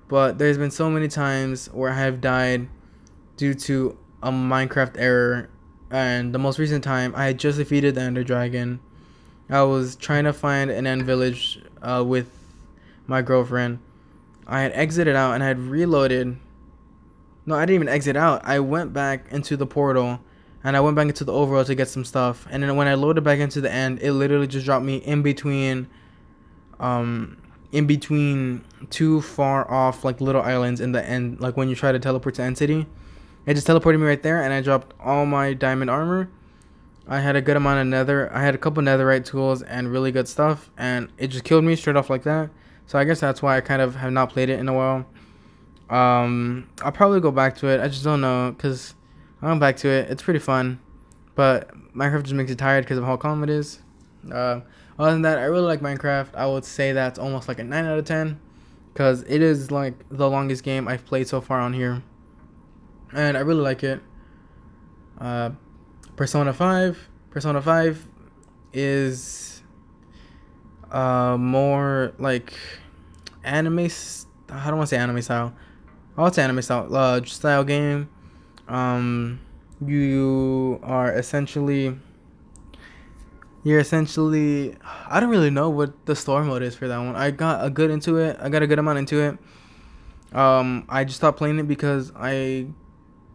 but 0.07 0.37
there's 0.37 0.57
been 0.57 0.71
so 0.71 0.89
many 0.89 1.07
times 1.07 1.67
where 1.67 1.91
I 1.91 1.97
have 1.97 2.21
died 2.21 2.67
due 3.37 3.53
to 3.53 3.97
a 4.21 4.31
Minecraft 4.31 4.95
error 4.97 5.49
and 5.89 6.33
the 6.33 6.39
most 6.39 6.59
recent 6.59 6.83
time 6.83 7.13
I 7.15 7.25
had 7.25 7.39
just 7.39 7.57
defeated 7.57 7.95
the 7.95 8.01
Ender 8.01 8.23
Dragon 8.23 8.79
I 9.49 9.61
was 9.61 9.95
trying 9.95 10.23
to 10.23 10.33
find 10.33 10.71
an 10.71 10.87
end 10.87 11.03
village 11.03 11.61
uh, 11.81 12.03
with 12.05 12.31
my 13.05 13.21
girlfriend. 13.21 13.79
I 14.47 14.61
had 14.61 14.71
exited 14.73 15.15
out 15.15 15.33
and 15.33 15.43
I 15.43 15.47
had 15.47 15.59
reloaded. 15.59 16.37
No, 17.45 17.55
I 17.55 17.61
didn't 17.61 17.75
even 17.75 17.89
exit 17.89 18.15
out. 18.15 18.41
I 18.43 18.59
went 18.59 18.91
back 18.91 19.31
into 19.31 19.55
the 19.55 19.67
portal 19.67 20.19
and 20.65 20.75
I 20.75 20.81
went 20.81 20.97
back 20.97 21.07
into 21.07 21.23
the 21.23 21.31
overworld 21.31 21.67
to 21.67 21.75
get 21.75 21.87
some 21.87 22.03
stuff. 22.03 22.45
And 22.51 22.61
then 22.61 22.75
when 22.75 22.89
I 22.89 22.95
loaded 22.95 23.23
back 23.23 23.39
into 23.39 23.61
the 23.61 23.71
end, 23.71 23.99
it 24.01 24.11
literally 24.11 24.47
just 24.47 24.65
dropped 24.65 24.83
me 24.83 24.97
in 24.97 25.21
between 25.21 25.87
um 26.81 27.37
in 27.71 27.87
between 27.87 28.65
two 28.89 29.21
far 29.21 29.69
off 29.71 30.03
like 30.03 30.19
little 30.19 30.41
islands 30.41 30.81
in 30.81 30.91
the 30.91 31.03
end 31.07 31.39
like 31.39 31.55
when 31.55 31.69
you 31.69 31.75
try 31.75 31.93
to 31.93 31.99
teleport 31.99 32.35
to 32.35 32.43
End 32.43 32.57
City. 32.57 32.85
It 33.45 33.53
just 33.53 33.67
teleported 33.67 33.99
me 33.99 34.07
right 34.07 34.21
there 34.21 34.43
and 34.43 34.51
I 34.51 34.59
dropped 34.59 34.93
all 34.99 35.25
my 35.25 35.53
diamond 35.53 35.89
armor 35.89 36.29
I 37.07 37.19
had 37.19 37.35
a 37.35 37.41
good 37.41 37.55
amount 37.55 37.79
of 37.79 37.87
nether. 37.87 38.33
I 38.33 38.41
had 38.41 38.55
a 38.55 38.57
couple 38.57 38.81
netherite 38.81 39.25
tools 39.25 39.61
and 39.61 39.91
really 39.91 40.11
good 40.11 40.27
stuff, 40.27 40.71
and 40.77 41.09
it 41.17 41.27
just 41.27 41.43
killed 41.43 41.63
me 41.63 41.75
straight 41.75 41.95
off 41.95 42.09
like 42.09 42.23
that. 42.23 42.49
So 42.87 42.97
I 42.97 43.03
guess 43.03 43.19
that's 43.19 43.41
why 43.41 43.57
I 43.57 43.61
kind 43.61 43.81
of 43.81 43.95
have 43.95 44.11
not 44.11 44.31
played 44.31 44.49
it 44.49 44.59
in 44.59 44.67
a 44.67 44.73
while. 44.73 45.05
Um, 45.89 46.67
I'll 46.81 46.91
probably 46.91 47.19
go 47.19 47.29
back 47.29 47.57
to 47.57 47.67
it. 47.67 47.79
I 47.79 47.87
just 47.89 48.03
don't 48.03 48.21
know 48.21 48.53
because 48.55 48.94
I 49.45 49.49
went 49.49 49.59
back 49.59 49.77
to 49.77 49.89
it. 49.89 50.09
It's 50.09 50.23
pretty 50.23 50.39
fun, 50.39 50.79
but 51.35 51.69
Minecraft 51.93 52.23
just 52.23 52.33
makes 52.33 52.49
you 52.49 52.55
tired 52.55 52.83
because 52.83 52.97
of 52.97 53.03
how 53.03 53.15
calm 53.15 53.43
it 53.43 53.49
is. 53.51 53.79
Uh, 54.31 54.61
other 54.97 55.11
than 55.11 55.21
that, 55.21 55.37
I 55.37 55.43
really 55.43 55.67
like 55.67 55.81
Minecraft. 55.81 56.29
I 56.33 56.47
would 56.47 56.65
say 56.65 56.93
that's 56.93 57.19
almost 57.19 57.47
like 57.47 57.59
a 57.59 57.63
nine 57.63 57.85
out 57.85 57.99
of 57.99 58.05
ten 58.05 58.39
because 58.91 59.21
it 59.27 59.43
is 59.43 59.69
like 59.69 59.93
the 60.09 60.27
longest 60.27 60.63
game 60.63 60.87
I've 60.87 61.05
played 61.05 61.27
so 61.27 61.41
far 61.41 61.59
on 61.59 61.73
here, 61.73 62.01
and 63.13 63.37
I 63.37 63.41
really 63.41 63.61
like 63.61 63.83
it. 63.83 64.01
Uh, 65.19 65.51
Persona 66.15 66.51
5. 66.51 67.09
Persona 67.29 67.61
5 67.61 68.07
is 68.73 69.61
uh 70.89 71.37
more 71.37 72.13
like 72.17 72.53
anime 73.43 73.89
I 74.49 74.65
don't 74.67 74.77
want 74.77 74.89
to 74.89 74.95
say 74.95 74.97
anime 74.97 75.21
style. 75.21 75.53
Oh, 76.17 76.25
it's 76.25 76.39
anime 76.39 76.63
style 76.63 76.95
uh, 76.95 77.23
style 77.25 77.63
game. 77.63 78.09
Um 78.67 79.39
you 79.85 80.79
are 80.83 81.13
essentially 81.13 81.97
you're 83.63 83.79
essentially 83.79 84.75
I 85.09 85.19
don't 85.19 85.29
really 85.29 85.49
know 85.49 85.69
what 85.69 86.05
the 86.05 86.15
story 86.15 86.45
mode 86.45 86.63
is 86.63 86.75
for 86.75 86.87
that 86.87 86.97
one. 86.97 87.15
I 87.15 87.31
got 87.31 87.65
a 87.65 87.69
good 87.69 87.91
into 87.91 88.17
it. 88.17 88.37
I 88.39 88.49
got 88.49 88.63
a 88.63 88.67
good 88.67 88.79
amount 88.79 88.99
into 88.99 89.21
it. 89.21 89.37
Um 90.35 90.85
I 90.89 91.03
just 91.03 91.17
stopped 91.17 91.37
playing 91.37 91.59
it 91.59 91.67
because 91.67 92.11
I 92.15 92.67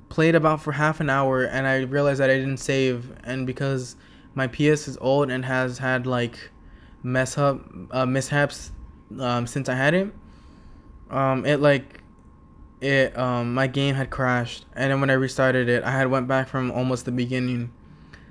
played 0.08 0.34
about 0.34 0.60
for 0.60 0.72
half 0.72 1.00
an 1.00 1.08
hour 1.08 1.44
and 1.44 1.66
I 1.66 1.82
realized 1.82 2.20
that 2.20 2.30
I 2.30 2.36
didn't 2.36 2.58
save 2.58 3.12
and 3.24 3.46
because 3.46 3.96
my 4.34 4.46
PS 4.46 4.88
is 4.88 4.98
old 5.00 5.30
and 5.30 5.44
has 5.44 5.78
had 5.78 6.06
like 6.06 6.50
mess 7.02 7.38
up 7.38 7.64
uh, 7.92 8.04
mishaps 8.04 8.72
um, 9.18 9.46
since 9.46 9.68
I 9.68 9.74
had 9.74 9.94
it 9.94 10.12
um, 11.10 11.46
it 11.46 11.60
like 11.60 11.99
it 12.80 13.16
um, 13.18 13.54
my 13.54 13.66
game 13.66 13.94
had 13.94 14.10
crashed 14.10 14.64
and 14.74 14.90
then 14.90 15.00
when 15.00 15.10
I 15.10 15.14
restarted 15.14 15.68
it 15.68 15.84
I 15.84 15.90
had 15.90 16.08
went 16.08 16.28
back 16.28 16.48
from 16.48 16.70
almost 16.70 17.04
the 17.04 17.12
beginning 17.12 17.72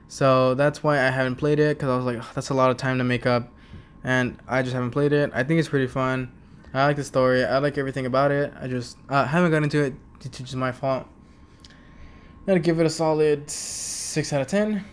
so 0.08 0.56
that's 0.56 0.84
why 0.84 0.98
I 0.98 1.10
haven't 1.10 1.36
played 1.36 1.60
it 1.60 1.78
because 1.78 1.90
I 1.90 1.96
was 1.96 2.06
like 2.06 2.34
that's 2.34 2.50
a 2.50 2.54
lot 2.54 2.72
of 2.72 2.78
time 2.78 2.98
to 2.98 3.04
make 3.04 3.26
up 3.26 3.52
and 4.04 4.38
I 4.48 4.62
just 4.62 4.74
haven't 4.74 4.92
played 4.92 5.14
it 5.14 5.32
I 5.34 5.44
think 5.44 5.60
it's 5.60 5.70
pretty 5.70 5.88
fun 5.88 6.32
I 6.74 6.86
like 6.86 6.96
the 6.96 7.04
story 7.04 7.46
I 7.46 7.60
like 7.60 7.78
everything 7.78 8.06
about 8.06 8.32
it 8.32 8.54
I 8.60 8.68
just 8.68 8.98
uh, 9.10 9.26
haven't 9.26 9.52
got 9.52 9.64
into 9.64 9.84
it 9.84 9.94
it's 10.22 10.40
just 10.40 10.56
my 10.56 10.72
fault 10.72 11.08
I'd 12.50 12.64
give 12.64 12.80
it 12.80 12.86
a 12.86 12.90
solid 12.90 13.50
six 13.50 14.34
out 14.34 14.42
of 14.42 14.48
ten. 14.48 14.84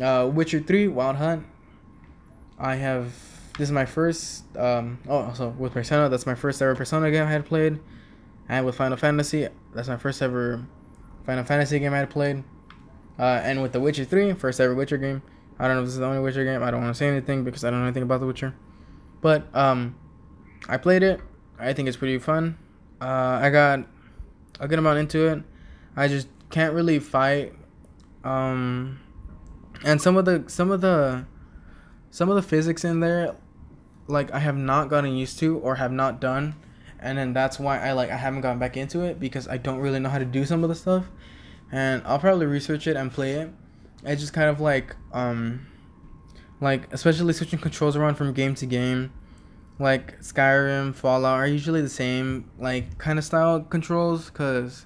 Uh, 0.00 0.30
Witcher 0.32 0.60
Three 0.60 0.88
Wild 0.88 1.16
Hunt. 1.16 1.44
I 2.58 2.76
have 2.76 3.12
this 3.58 3.68
is 3.68 3.72
my 3.72 3.84
first. 3.84 4.44
Um, 4.56 4.98
oh, 5.06 5.18
also 5.18 5.50
with 5.50 5.72
Persona, 5.72 6.08
that's 6.08 6.24
my 6.24 6.34
first 6.34 6.62
ever 6.62 6.74
Persona 6.74 7.10
game 7.10 7.26
I 7.26 7.30
had 7.30 7.44
played. 7.44 7.78
And 8.48 8.64
with 8.64 8.76
Final 8.76 8.96
Fantasy, 8.96 9.48
that's 9.74 9.88
my 9.88 9.96
first 9.96 10.22
ever 10.22 10.64
Final 11.26 11.44
Fantasy 11.44 11.78
game 11.78 11.92
I 11.92 11.98
had 11.98 12.10
played. 12.10 12.44
Uh, 13.18 13.40
and 13.44 13.60
with 13.60 13.72
The 13.72 13.80
Witcher 13.80 14.04
3, 14.04 14.32
first 14.34 14.60
ever 14.60 14.74
Witcher 14.74 14.96
game. 14.96 15.22
I 15.58 15.66
don't 15.66 15.76
know 15.76 15.82
if 15.82 15.86
this 15.86 15.94
is 15.94 16.00
the 16.00 16.06
only 16.06 16.20
Witcher 16.20 16.44
game. 16.44 16.62
I 16.62 16.70
don't 16.70 16.80
want 16.82 16.94
to 16.94 16.98
say 16.98 17.08
anything 17.08 17.44
because 17.44 17.64
I 17.64 17.70
don't 17.70 17.80
know 17.80 17.86
anything 17.86 18.04
about 18.04 18.20
The 18.20 18.26
Witcher. 18.26 18.54
But 19.20 19.54
um, 19.54 19.96
I 20.68 20.76
played 20.76 21.02
it. 21.02 21.20
I 21.58 21.72
think 21.72 21.88
it's 21.88 21.96
pretty 21.96 22.18
fun. 22.18 22.56
Uh, 23.00 23.40
I 23.42 23.50
got 23.50 23.80
a 24.60 24.68
good 24.68 24.78
amount 24.78 24.98
into 24.98 25.26
it. 25.26 25.42
I 25.96 26.08
just 26.08 26.28
can't 26.50 26.74
really 26.74 26.98
fight. 27.00 27.54
Um, 28.22 29.00
and 29.84 30.00
some 30.00 30.16
of 30.16 30.24
the 30.24 30.44
some 30.46 30.70
of 30.70 30.80
the 30.80 31.24
some 32.10 32.28
of 32.28 32.36
the 32.36 32.42
physics 32.42 32.84
in 32.84 33.00
there, 33.00 33.34
like 34.06 34.32
I 34.32 34.38
have 34.38 34.56
not 34.56 34.88
gotten 34.88 35.16
used 35.16 35.38
to 35.40 35.58
or 35.58 35.76
have 35.76 35.92
not 35.92 36.20
done, 36.20 36.54
and 37.00 37.16
then 37.18 37.32
that's 37.32 37.58
why 37.58 37.78
I 37.78 37.92
like 37.92 38.10
I 38.10 38.16
haven't 38.16 38.40
gotten 38.40 38.58
back 38.58 38.76
into 38.76 39.02
it 39.02 39.20
because 39.20 39.48
I 39.48 39.56
don't 39.56 39.78
really 39.78 40.00
know 40.00 40.08
how 40.08 40.18
to 40.18 40.24
do 40.24 40.44
some 40.44 40.62
of 40.62 40.68
the 40.68 40.74
stuff 40.74 41.06
and 41.70 42.02
I'll 42.06 42.18
probably 42.18 42.46
research 42.46 42.86
it 42.86 42.96
and 42.96 43.12
play 43.12 43.32
it. 43.32 43.50
It's 44.04 44.20
just 44.20 44.32
kind 44.32 44.48
of 44.48 44.60
like 44.60 44.96
um 45.12 45.66
like 46.60 46.92
especially 46.92 47.32
switching 47.32 47.58
controls 47.58 47.96
around 47.96 48.16
from 48.16 48.32
game 48.32 48.54
to 48.56 48.66
game. 48.66 49.12
Like 49.78 50.20
Skyrim, 50.20 50.94
Fallout 50.94 51.38
are 51.38 51.46
usually 51.46 51.82
the 51.82 51.88
same 51.88 52.50
like 52.58 52.98
kind 52.98 53.18
of 53.18 53.24
style 53.24 53.60
controls 53.60 54.30
cuz 54.30 54.84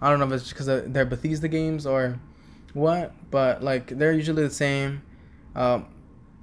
I 0.00 0.10
don't 0.10 0.18
know 0.18 0.26
if 0.26 0.32
it's 0.32 0.50
because 0.50 0.66
they're 0.66 1.06
Bethesda 1.06 1.48
games 1.48 1.86
or 1.86 2.18
what, 2.74 3.14
but 3.30 3.62
like 3.62 3.86
they're 3.86 4.12
usually 4.12 4.42
the 4.42 4.50
same. 4.50 5.02
Um, 5.54 5.86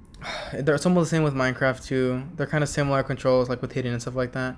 they're 0.52 0.74
of 0.74 0.82
the 0.82 1.06
same 1.06 1.22
with 1.22 1.34
Minecraft 1.34 1.84
too. 1.84 2.24
They're 2.34 2.46
kind 2.46 2.64
of 2.64 2.68
similar 2.68 3.02
controls 3.02 3.48
like 3.48 3.62
with 3.62 3.72
hitting 3.72 3.92
and 3.92 4.02
stuff 4.02 4.16
like 4.16 4.32
that. 4.32 4.56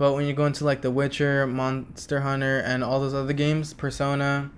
But 0.00 0.14
when 0.14 0.24
you 0.24 0.32
go 0.32 0.46
into 0.46 0.64
like 0.64 0.80
The 0.80 0.90
Witcher, 0.90 1.46
Monster 1.46 2.20
Hunter, 2.20 2.60
and 2.60 2.82
all 2.82 3.00
those 3.00 3.12
other 3.12 3.34
games, 3.34 3.74
Persona, 3.74 4.50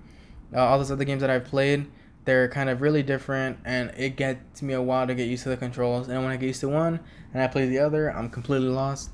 uh, 0.55 0.65
all 0.65 0.77
those 0.77 0.89
other 0.89 1.03
games 1.03 1.19
that 1.19 1.29
I've 1.29 1.43
played, 1.43 1.85
they're 2.23 2.47
kind 2.47 2.69
of 2.69 2.79
really 2.79 3.03
different, 3.03 3.57
and 3.65 3.91
it 3.97 4.15
gets 4.15 4.61
me 4.61 4.73
a 4.73 4.81
while 4.81 5.05
to 5.05 5.13
get 5.13 5.27
used 5.27 5.43
to 5.43 5.49
the 5.49 5.57
controls. 5.57 6.07
And 6.07 6.23
when 6.23 6.31
I 6.31 6.37
get 6.37 6.47
used 6.47 6.61
to 6.61 6.69
one 6.69 7.01
and 7.33 7.43
I 7.43 7.47
play 7.47 7.67
the 7.67 7.79
other, 7.79 8.09
I'm 8.09 8.29
completely 8.29 8.69
lost. 8.69 9.09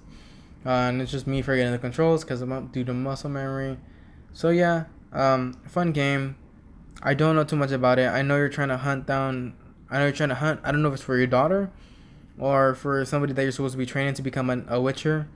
Uh, 0.64 0.70
and 0.70 1.02
it's 1.02 1.12
just 1.12 1.26
me 1.26 1.42
forgetting 1.42 1.72
the 1.72 1.80
controls 1.80 2.24
because 2.24 2.44
I'm 2.44 2.68
due 2.68 2.84
to 2.84 2.94
muscle 2.94 3.32
memory. 3.32 3.80
So 4.32 4.50
yeah, 4.50 4.84
um, 5.12 5.60
fun 5.66 5.94
game. 5.94 6.36
I 7.02 7.16
don't 7.16 7.38
know 7.38 7.44
too 7.44 7.56
much 7.56 7.72
about 7.72 7.98
it. 7.98 8.08
I 8.08 8.22
know 8.22 8.38
you're 8.38 8.50
trying 8.50 8.70
to 8.70 8.78
hunt 8.78 9.08
down. 9.08 9.56
I 9.90 9.98
know 9.98 10.04
you're 10.04 10.14
trying 10.14 10.30
to 10.30 10.36
hunt. 10.36 10.60
I 10.64 10.72
don't 10.72 10.84
know 10.84 10.90
if 10.90 10.94
it's 10.94 11.04
for 11.04 11.18
your 11.18 11.26
daughter 11.26 11.72
or 12.38 12.76
for 12.76 13.04
somebody 13.04 13.34
that 13.34 13.42
you're 13.42 13.52
supposed 13.52 13.72
to 13.72 13.80
be 13.80 13.88
training 13.88 14.14
to 14.14 14.22
become 14.22 14.52
an, 14.52 14.68
a 14.70 14.80
witcher. 14.80 15.28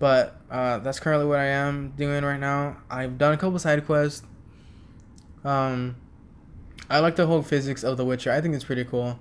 But 0.00 0.40
uh, 0.50 0.78
that's 0.78 0.98
currently 0.98 1.26
what 1.26 1.38
I 1.38 1.46
am 1.46 1.90
doing 1.90 2.24
right 2.24 2.40
now. 2.40 2.78
I've 2.90 3.18
done 3.18 3.34
a 3.34 3.36
couple 3.36 3.58
side 3.58 3.84
quests. 3.84 4.26
Um, 5.44 5.96
I 6.88 7.00
like 7.00 7.16
the 7.16 7.26
whole 7.26 7.42
physics 7.42 7.84
of 7.84 7.98
The 7.98 8.04
Witcher. 8.04 8.32
I 8.32 8.40
think 8.40 8.54
it's 8.54 8.64
pretty 8.64 8.84
cool. 8.84 9.20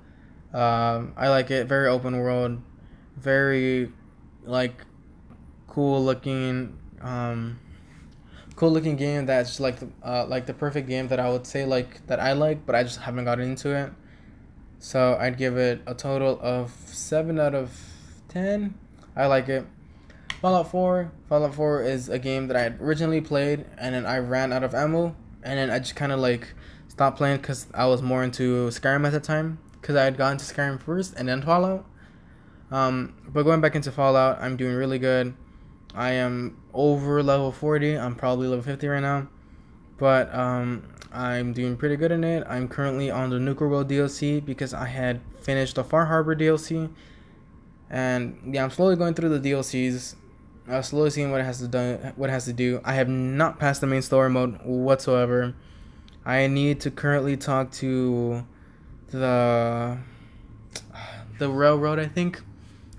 Um, 0.53 1.13
I 1.17 1.27
like 1.27 1.51
it. 1.51 1.67
Very 1.67 1.89
open 1.89 2.17
world, 2.17 2.61
very 3.17 3.91
like 4.43 4.85
cool 5.67 6.03
looking. 6.03 6.79
Um, 7.01 7.59
cool 8.55 8.71
looking 8.71 8.95
game 8.95 9.25
that's 9.25 9.59
like 9.59 9.77
uh, 10.01 10.25
like 10.27 10.45
the 10.45 10.53
perfect 10.53 10.87
game 10.87 11.09
that 11.09 11.19
I 11.19 11.29
would 11.29 11.45
say 11.45 11.65
like 11.65 12.07
that 12.07 12.21
I 12.21 12.31
like, 12.31 12.65
but 12.65 12.73
I 12.73 12.83
just 12.83 12.99
haven't 12.99 13.25
gotten 13.25 13.51
into 13.51 13.75
it. 13.75 13.91
So 14.79 15.17
I'd 15.19 15.37
give 15.37 15.57
it 15.57 15.81
a 15.85 15.93
total 15.93 16.39
of 16.41 16.71
seven 16.85 17.37
out 17.37 17.53
of 17.53 17.77
ten. 18.29 18.75
I 19.15 19.25
like 19.27 19.49
it. 19.49 19.65
Fallout 20.41 20.71
4. 20.71 21.11
Fallout 21.27 21.53
4 21.53 21.83
is 21.83 22.09
a 22.09 22.19
game 22.19 22.47
that 22.47 22.57
I 22.57 22.83
originally 22.83 23.21
played, 23.21 23.65
and 23.77 23.95
then 23.95 24.05
I 24.05 24.19
ran 24.19 24.53
out 24.53 24.63
of 24.63 24.73
ammo 24.73 25.15
and 25.43 25.57
then 25.57 25.69
I 25.69 25.79
just 25.79 25.95
kind 25.95 26.11
of 26.11 26.19
like 26.19 26.53
stopped 26.87 27.17
playing 27.17 27.37
because 27.37 27.67
I 27.73 27.85
was 27.85 28.01
more 28.01 28.23
into 28.23 28.67
Skyrim 28.67 29.05
at 29.05 29.11
the 29.11 29.19
time 29.19 29.59
because 29.79 29.95
I 29.95 30.03
had 30.03 30.17
gotten 30.17 30.37
to 30.37 30.45
Skyrim 30.45 30.81
first 30.81 31.15
and 31.15 31.27
then 31.27 31.41
Fallout. 31.41 31.85
Um, 32.71 33.15
but 33.27 33.43
going 33.43 33.61
back 33.61 33.75
into 33.75 33.91
Fallout, 33.91 34.41
I'm 34.41 34.57
doing 34.57 34.75
really 34.75 34.99
good. 34.99 35.33
I 35.95 36.11
am 36.11 36.61
over 36.73 37.23
level 37.23 37.51
40. 37.51 37.97
I'm 37.97 38.15
probably 38.15 38.47
level 38.47 38.63
50 38.63 38.87
right 38.87 38.99
now, 38.99 39.27
but 39.97 40.33
um, 40.35 40.83
I'm 41.11 41.53
doing 41.53 41.77
pretty 41.77 41.95
good 41.95 42.11
in 42.11 42.23
it. 42.23 42.43
I'm 42.47 42.67
currently 42.67 43.09
on 43.09 43.31
the 43.31 43.39
Nuka 43.39 43.67
World 43.67 43.89
DLC 43.89 44.43
because 44.43 44.73
I 44.73 44.85
had 44.85 45.21
finished 45.41 45.75
the 45.75 45.83
Far 45.83 46.05
Harbor 46.05 46.35
DLC, 46.35 46.91
and 47.89 48.53
yeah, 48.53 48.63
I'm 48.63 48.69
slowly 48.69 48.95
going 48.95 49.15
through 49.15 49.39
the 49.39 49.49
DLCs. 49.49 50.15
Uh, 50.69 50.83
slowly 50.83 51.09
seeing 51.09 51.31
what 51.31 51.41
it 51.41 51.45
has 51.45 51.57
to 51.59 51.67
do. 51.67 51.97
What 52.15 52.29
it 52.29 52.33
has 52.33 52.45
to 52.45 52.53
do. 52.53 52.79
I 52.85 52.93
have 52.93 53.09
not 53.09 53.57
passed 53.57 53.81
the 53.81 53.87
main 53.87 54.03
story 54.03 54.29
mode 54.29 54.59
whatsoever. 54.63 55.55
I 56.25 56.45
need 56.45 56.79
to 56.81 56.91
currently 56.91 57.37
talk 57.37 57.71
to 57.73 58.45
the 59.07 59.97
the 61.39 61.49
railroad. 61.49 61.97
I 61.97 62.05
think 62.05 62.41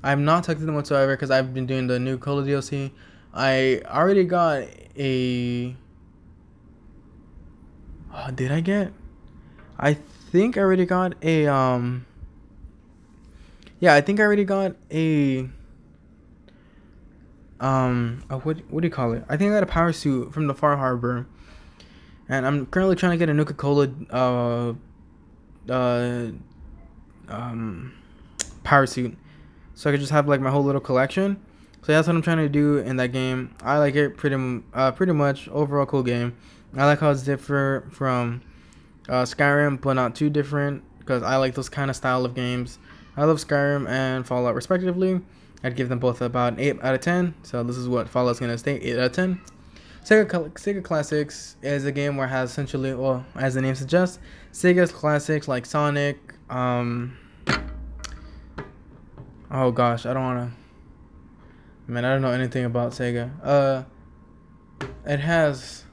I'm 0.03 0.25
not 0.25 0.43
talking 0.43 0.61
to 0.61 0.67
them 0.67 0.75
whatsoever 0.75 1.15
because 1.15 1.31
I've 1.31 1.55
been 1.55 1.67
doing 1.67 1.87
the 1.87 2.01
Nuka 2.01 2.25
Cola 2.25 2.43
DLC. 2.43 2.91
I 3.33 3.83
already 3.87 4.25
got 4.25 4.65
a. 4.99 5.77
Uh, 8.13 8.31
did 8.33 8.51
I 8.51 8.61
get? 8.61 8.93
I 9.79 9.95
think 9.95 10.59
I 10.59 10.63
already 10.63 10.87
got 10.87 11.15
a 11.23 11.47
um. 11.47 12.05
Yeah, 13.79 13.95
I 13.95 14.01
think 14.01 14.19
I 14.19 14.25
already 14.25 14.45
got 14.45 14.75
a 14.91 15.49
um 17.61 18.25
what 18.29 18.59
what 18.71 18.81
do 18.81 18.87
you 18.87 18.91
call 18.91 19.13
it? 19.13 19.25
I 19.29 19.37
think 19.37 19.51
I 19.53 19.55
got 19.55 19.63
a 19.63 19.67
power 19.67 19.93
suit 19.93 20.33
from 20.33 20.47
the 20.47 20.55
Far 20.55 20.77
Harbor, 20.77 21.27
and 22.29 22.47
I'm 22.47 22.67
currently 22.67 22.97
trying 22.97 23.13
to 23.13 23.19
get 23.19 23.29
a 23.29 23.35
Nuka 23.35 23.55
Cola 23.55 23.89
uh 24.11 24.73
uh 25.69 26.31
um 27.29 27.93
power 28.65 28.87
suit, 28.87 29.17
so 29.75 29.91
I 29.91 29.93
could 29.93 30.01
just 30.01 30.13
have 30.13 30.27
like 30.27 30.41
my 30.41 30.51
whole 30.51 30.65
little 30.65 30.81
collection. 30.81 31.41
So 31.83 31.93
that's 31.93 32.07
what 32.09 32.17
I'm 32.17 32.23
trying 32.23 32.39
to 32.39 32.49
do 32.49 32.79
in 32.79 32.97
that 32.97 33.09
game. 33.09 33.55
I 33.63 33.79
like 33.79 33.95
it 33.95 34.17
pretty 34.17 34.63
uh 34.75 34.93
pretty 34.93 35.13
much 35.13 35.49
overall 35.49 35.87
cool 35.87 36.03
game. 36.03 36.37
I 36.77 36.87
like 36.87 37.01
how 37.01 37.11
it's 37.11 37.23
different 37.23 37.93
from 37.93 38.43
uh, 39.09 39.25
Skyrim, 39.25 39.81
but 39.81 39.95
not 39.95 40.15
too 40.15 40.31
different 40.31 40.85
because 41.01 41.23
I 41.23 41.37
like 41.37 41.55
those 41.55 41.69
kind 41.69 41.91
of 41.91 41.97
style 41.97 42.25
of 42.25 42.35
games. 42.35 42.79
I 43.17 43.25
love 43.25 43.39
Skyrim 43.39 43.89
and 43.89 44.25
Fallout 44.25 44.55
respectively. 44.55 45.21
I'd 45.63 45.77
give 45.77 45.89
them 45.89 45.99
both 45.99 46.23
about 46.23 46.59
8 46.59 46.83
out 46.83 46.95
of 46.95 47.01
10. 47.01 47.35
So 47.43 47.63
this 47.63 47.77
is 47.77 47.89
what 47.89 48.09
Fallout's 48.09 48.41
going 48.41 48.51
to 48.51 48.59
stay 48.59 48.77
8 48.77 48.99
out 48.99 49.05
of 49.07 49.13
10. 49.13 49.41
Sega, 50.05 50.51
Sega 50.53 50.83
Classics 50.83 51.57
is 51.63 51.85
a 51.85 51.93
game 51.93 52.17
where 52.17 52.27
it 52.27 52.31
has 52.31 52.51
essentially, 52.51 52.95
well, 52.95 53.25
as 53.35 53.55
the 53.55 53.61
name 53.61 53.75
suggests, 53.75 54.19
Sega's 54.53 54.91
classics 54.91 55.47
like 55.47 55.67
Sonic. 55.67 56.19
Um, 56.49 57.17
oh 59.51 59.71
gosh, 59.71 60.07
I 60.07 60.15
don't 60.15 60.23
want 60.23 60.51
to. 60.51 61.93
Man, 61.93 62.05
I 62.05 62.13
don't 62.13 62.23
know 62.23 62.31
anything 62.31 62.65
about 62.65 62.93
Sega. 62.93 63.31
Uh, 63.43 63.83
it 65.05 65.21
has. 65.21 65.85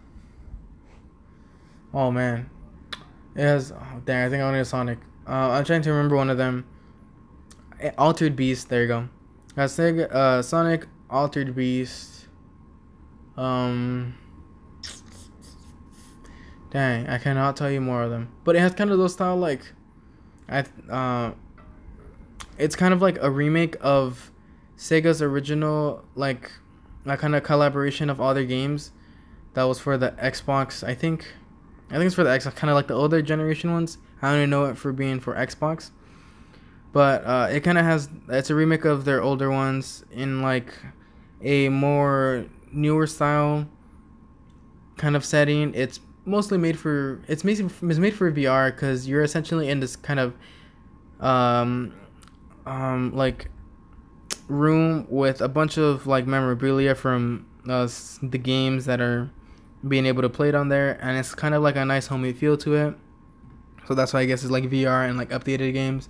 Oh 1.93 2.11
man, 2.11 2.49
it 3.35 3.41
has. 3.41 3.71
Oh, 3.71 4.01
dang, 4.05 4.25
I 4.25 4.29
think 4.29 4.41
I 4.41 4.55
have 4.55 4.67
Sonic. 4.67 4.99
Uh, 5.27 5.51
I'm 5.51 5.65
trying 5.65 5.81
to 5.81 5.91
remember 5.91 6.15
one 6.15 6.29
of 6.29 6.37
them. 6.37 6.65
Altered 7.97 8.35
Beast. 8.35 8.69
There 8.69 8.81
you 8.81 8.87
go. 8.87 9.09
Got 9.57 9.69
Sega, 9.69 10.11
uh, 10.11 10.41
Sonic, 10.43 10.85
Altered 11.09 11.55
Beast. 11.55 12.27
Um. 13.35 14.15
Dang, 16.69 17.07
I 17.07 17.17
cannot 17.17 17.57
tell 17.57 17.71
you 17.71 17.81
more 17.81 18.03
of 18.03 18.11
them. 18.11 18.29
But 18.43 18.55
it 18.55 18.59
has 18.59 18.75
kind 18.75 18.91
of 18.91 18.99
those 18.99 19.13
style 19.13 19.35
like, 19.35 19.73
I 20.47 20.63
uh, 20.91 21.31
it's 22.59 22.75
kind 22.75 22.93
of 22.93 23.01
like 23.01 23.17
a 23.19 23.31
remake 23.31 23.77
of 23.81 24.31
Sega's 24.77 25.23
original 25.23 26.05
like, 26.13 26.51
that 27.05 27.17
kind 27.17 27.35
of 27.35 27.41
collaboration 27.41 28.11
of 28.11 28.21
all 28.21 28.35
their 28.35 28.45
games. 28.45 28.91
That 29.55 29.63
was 29.63 29.79
for 29.79 29.97
the 29.97 30.11
Xbox, 30.21 30.87
I 30.87 30.93
think. 30.93 31.33
I 31.89 31.93
think 31.93 32.05
it's 32.05 32.15
for 32.15 32.23
the 32.23 32.29
Xbox, 32.29 32.55
kind 32.55 32.69
of 32.69 32.75
like 32.75 32.87
the 32.87 32.93
older 32.93 33.23
generation 33.23 33.71
ones. 33.71 33.97
I 34.21 34.35
only 34.35 34.45
know 34.45 34.65
it 34.65 34.77
for 34.77 34.93
being 34.93 35.19
for 35.19 35.33
Xbox 35.33 35.89
but 36.93 37.23
uh, 37.25 37.47
it 37.51 37.61
kind 37.61 37.77
of 37.77 37.85
has 37.85 38.09
it's 38.29 38.49
a 38.49 38.55
remake 38.55 38.85
of 38.85 39.05
their 39.05 39.21
older 39.21 39.51
ones 39.51 40.03
in 40.11 40.41
like 40.41 40.73
a 41.41 41.69
more 41.69 42.45
newer 42.71 43.07
style 43.07 43.67
kind 44.97 45.15
of 45.15 45.23
setting. 45.23 45.73
It's 45.73 45.99
mostly 46.25 46.57
made 46.57 46.77
for 46.77 47.21
it's 47.27 47.43
made 47.43 47.59
it's 47.59 47.99
made 47.99 48.13
for 48.13 48.31
VR 48.31 48.73
because 48.73 49.07
you're 49.07 49.23
essentially 49.23 49.69
in 49.69 49.79
this 49.79 49.95
kind 49.95 50.19
of 50.19 50.33
um 51.19 51.93
um 52.65 53.15
like 53.15 53.49
room 54.47 55.05
with 55.09 55.41
a 55.41 55.47
bunch 55.47 55.77
of 55.77 56.07
like 56.07 56.25
memorabilia 56.25 56.95
from 56.95 57.45
uh, 57.67 57.87
the 58.21 58.37
games 58.37 58.85
that 58.85 59.01
are 59.01 59.29
being 59.87 60.05
able 60.05 60.21
to 60.21 60.29
play 60.29 60.49
it 60.49 60.55
on 60.55 60.69
there, 60.69 60.97
and 61.01 61.17
it's 61.17 61.35
kind 61.35 61.53
of 61.53 61.61
like 61.61 61.75
a 61.75 61.85
nice 61.85 62.07
homey 62.07 62.33
feel 62.33 62.57
to 62.57 62.75
it. 62.75 62.95
So 63.87 63.93
that's 63.93 64.13
why 64.13 64.21
I 64.21 64.25
guess 64.25 64.43
it's 64.43 64.51
like 64.51 64.65
VR 64.65 65.07
and 65.07 65.17
like 65.17 65.29
updated 65.29 65.73
games. 65.73 66.09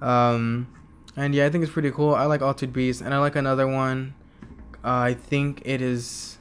Um, 0.00 0.68
and 1.16 1.34
yeah, 1.34 1.46
I 1.46 1.50
think 1.50 1.64
it's 1.64 1.72
pretty 1.72 1.90
cool. 1.90 2.14
I 2.14 2.24
like 2.24 2.42
Altered 2.42 2.72
Beast, 2.72 3.00
and 3.00 3.12
I 3.12 3.18
like 3.18 3.36
another 3.36 3.66
one. 3.66 4.14
Uh, 4.84 5.10
I 5.10 5.14
think 5.14 5.62
it 5.64 5.82
is 5.82 6.38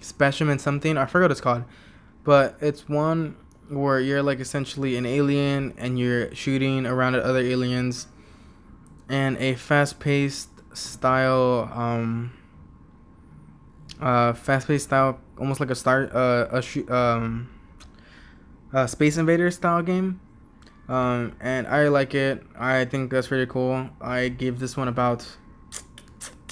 Specimen 0.00 0.58
something. 0.58 0.96
I 0.96 1.06
forgot 1.06 1.24
what 1.24 1.30
it's 1.32 1.40
called, 1.40 1.64
but 2.24 2.56
it's 2.60 2.88
one 2.88 3.36
where 3.68 4.00
you're 4.00 4.22
like 4.22 4.40
essentially 4.40 4.96
an 4.96 5.06
alien 5.06 5.74
and 5.78 5.98
you're 5.98 6.34
shooting 6.34 6.86
around 6.86 7.14
at 7.14 7.22
other 7.22 7.40
aliens, 7.40 8.06
and 9.08 9.36
a 9.38 9.54
fast-paced 9.54 10.48
style, 10.74 11.70
um, 11.74 12.32
uh, 14.00 14.32
fast-paced 14.32 14.84
style, 14.84 15.18
almost 15.38 15.60
like 15.60 15.70
a 15.70 15.74
star, 15.74 16.08
uh, 16.14 16.48
a 16.50 16.62
shoot, 16.62 16.90
um, 16.90 17.50
a 18.72 18.88
Space 18.88 19.16
Invader 19.16 19.50
style 19.50 19.82
game 19.82 20.20
um, 20.88 21.34
and 21.40 21.66
I 21.66 21.88
like 21.88 22.14
it. 22.14 22.42
I 22.58 22.84
think 22.84 23.10
that's 23.10 23.28
pretty 23.28 23.50
cool. 23.50 23.88
I 24.00 24.28
gave 24.28 24.58
this 24.58 24.76
one 24.76 24.88
about, 24.88 25.26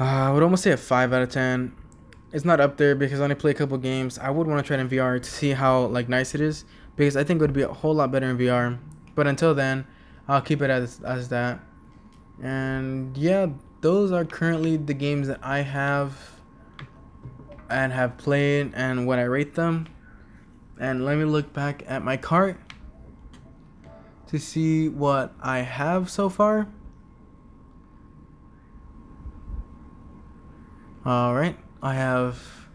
uh, 0.00 0.04
I 0.04 0.30
would 0.32 0.42
almost 0.42 0.62
say 0.62 0.72
a 0.72 0.76
5 0.76 1.12
out 1.12 1.22
of 1.22 1.30
10. 1.30 1.74
It's 2.32 2.44
not 2.44 2.60
up 2.60 2.76
there 2.76 2.94
because 2.94 3.20
I 3.20 3.24
only 3.24 3.36
play 3.36 3.52
a 3.52 3.54
couple 3.54 3.78
games. 3.78 4.18
I 4.18 4.28
would 4.28 4.46
want 4.46 4.64
to 4.64 4.66
try 4.66 4.76
it 4.76 4.80
in 4.80 4.88
VR 4.88 5.22
to 5.22 5.30
see 5.30 5.52
how 5.52 5.86
like 5.86 6.08
nice 6.08 6.34
it 6.34 6.40
is 6.40 6.64
because 6.96 7.16
I 7.16 7.22
think 7.22 7.38
it 7.38 7.42
would 7.42 7.52
be 7.52 7.62
a 7.62 7.68
whole 7.68 7.94
lot 7.94 8.10
better 8.10 8.28
in 8.28 8.36
VR. 8.36 8.78
But 9.14 9.28
until 9.28 9.54
then, 9.54 9.86
I'll 10.26 10.40
keep 10.40 10.60
it 10.60 10.68
as 10.68 11.00
as 11.04 11.28
that. 11.28 11.60
And 12.42 13.16
yeah, 13.16 13.46
those 13.82 14.10
are 14.10 14.24
currently 14.24 14.76
the 14.76 14.94
games 14.94 15.28
that 15.28 15.38
I 15.44 15.60
have 15.60 16.18
and 17.70 17.92
have 17.92 18.18
played 18.18 18.72
and 18.74 19.06
what 19.06 19.20
I 19.20 19.24
rate 19.24 19.54
them. 19.54 19.86
And 20.80 21.04
let 21.04 21.16
me 21.18 21.24
look 21.24 21.52
back 21.52 21.84
at 21.86 22.02
my 22.02 22.16
cart 22.16 22.58
to 24.34 24.40
see 24.40 24.88
what 24.88 25.32
I 25.40 25.58
have 25.58 26.10
so 26.10 26.28
far. 26.28 26.66
Alright, 31.06 31.56
I 31.80 31.94
have. 31.94 32.66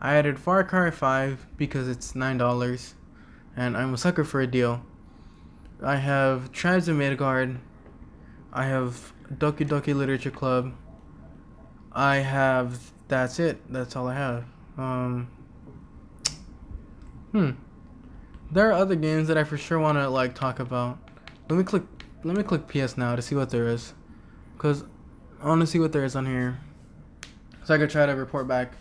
I 0.00 0.14
added 0.14 0.38
Far 0.38 0.62
Cry 0.62 0.92
5 0.92 1.48
because 1.56 1.88
it's 1.88 2.12
$9 2.12 2.94
and 3.56 3.76
I'm 3.76 3.92
a 3.92 3.98
sucker 3.98 4.22
for 4.22 4.40
a 4.40 4.46
deal. 4.46 4.86
I 5.82 5.96
have 5.96 6.52
Tribes 6.52 6.86
of 6.86 6.94
Midgard. 6.94 7.58
I 8.52 8.66
have 8.66 9.12
Doki 9.34 9.66
Doki 9.66 9.96
Literature 9.96 10.30
Club. 10.30 10.74
I 11.90 12.18
have. 12.18 12.92
That's 13.08 13.40
it. 13.40 13.60
That's 13.68 13.96
all 13.96 14.06
I 14.06 14.14
have. 14.14 14.44
Um. 14.78 15.28
Hmm 17.32 17.50
there 18.52 18.68
are 18.68 18.72
other 18.72 18.94
games 18.94 19.28
that 19.28 19.38
I 19.38 19.44
for 19.44 19.56
sure 19.56 19.78
want 19.78 19.96
to 19.96 20.08
like 20.08 20.34
talk 20.34 20.60
about. 20.60 20.98
Let 21.48 21.56
me 21.56 21.64
click. 21.64 21.82
Let 22.22 22.36
me 22.36 22.42
click 22.42 22.68
PS 22.68 22.96
now 22.96 23.16
to 23.16 23.22
see 23.22 23.34
what 23.34 23.50
there 23.50 23.66
is, 23.66 23.94
cause 24.58 24.84
I 25.42 25.48
want 25.48 25.62
to 25.62 25.66
see 25.66 25.80
what 25.80 25.90
there 25.90 26.04
is 26.04 26.14
on 26.14 26.26
here, 26.26 26.60
so 27.64 27.74
I 27.74 27.78
could 27.78 27.90
try 27.90 28.06
to 28.06 28.12
report 28.12 28.46
back 28.46 28.74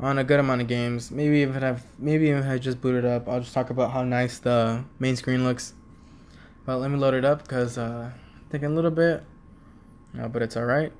on 0.00 0.18
a 0.18 0.24
good 0.24 0.40
amount 0.40 0.62
of 0.62 0.66
games. 0.66 1.12
Maybe 1.12 1.44
I 1.44 1.58
have, 1.60 1.84
maybe 1.96 2.30
if 2.30 2.44
I 2.44 2.58
just 2.58 2.80
booted 2.80 3.04
up, 3.04 3.28
I'll 3.28 3.38
just 3.38 3.54
talk 3.54 3.70
about 3.70 3.92
how 3.92 4.02
nice 4.02 4.38
the 4.38 4.82
main 4.98 5.14
screen 5.14 5.44
looks. 5.44 5.74
But 6.66 6.78
let 6.78 6.90
me 6.90 6.96
load 6.96 7.14
it 7.14 7.24
up 7.24 7.42
because 7.42 7.78
uh, 7.78 8.10
taking 8.50 8.72
a 8.72 8.74
little 8.74 8.90
bit, 8.90 9.22
uh, 10.18 10.26
but 10.26 10.42
it's 10.42 10.56
all 10.56 10.64
right. 10.64 10.92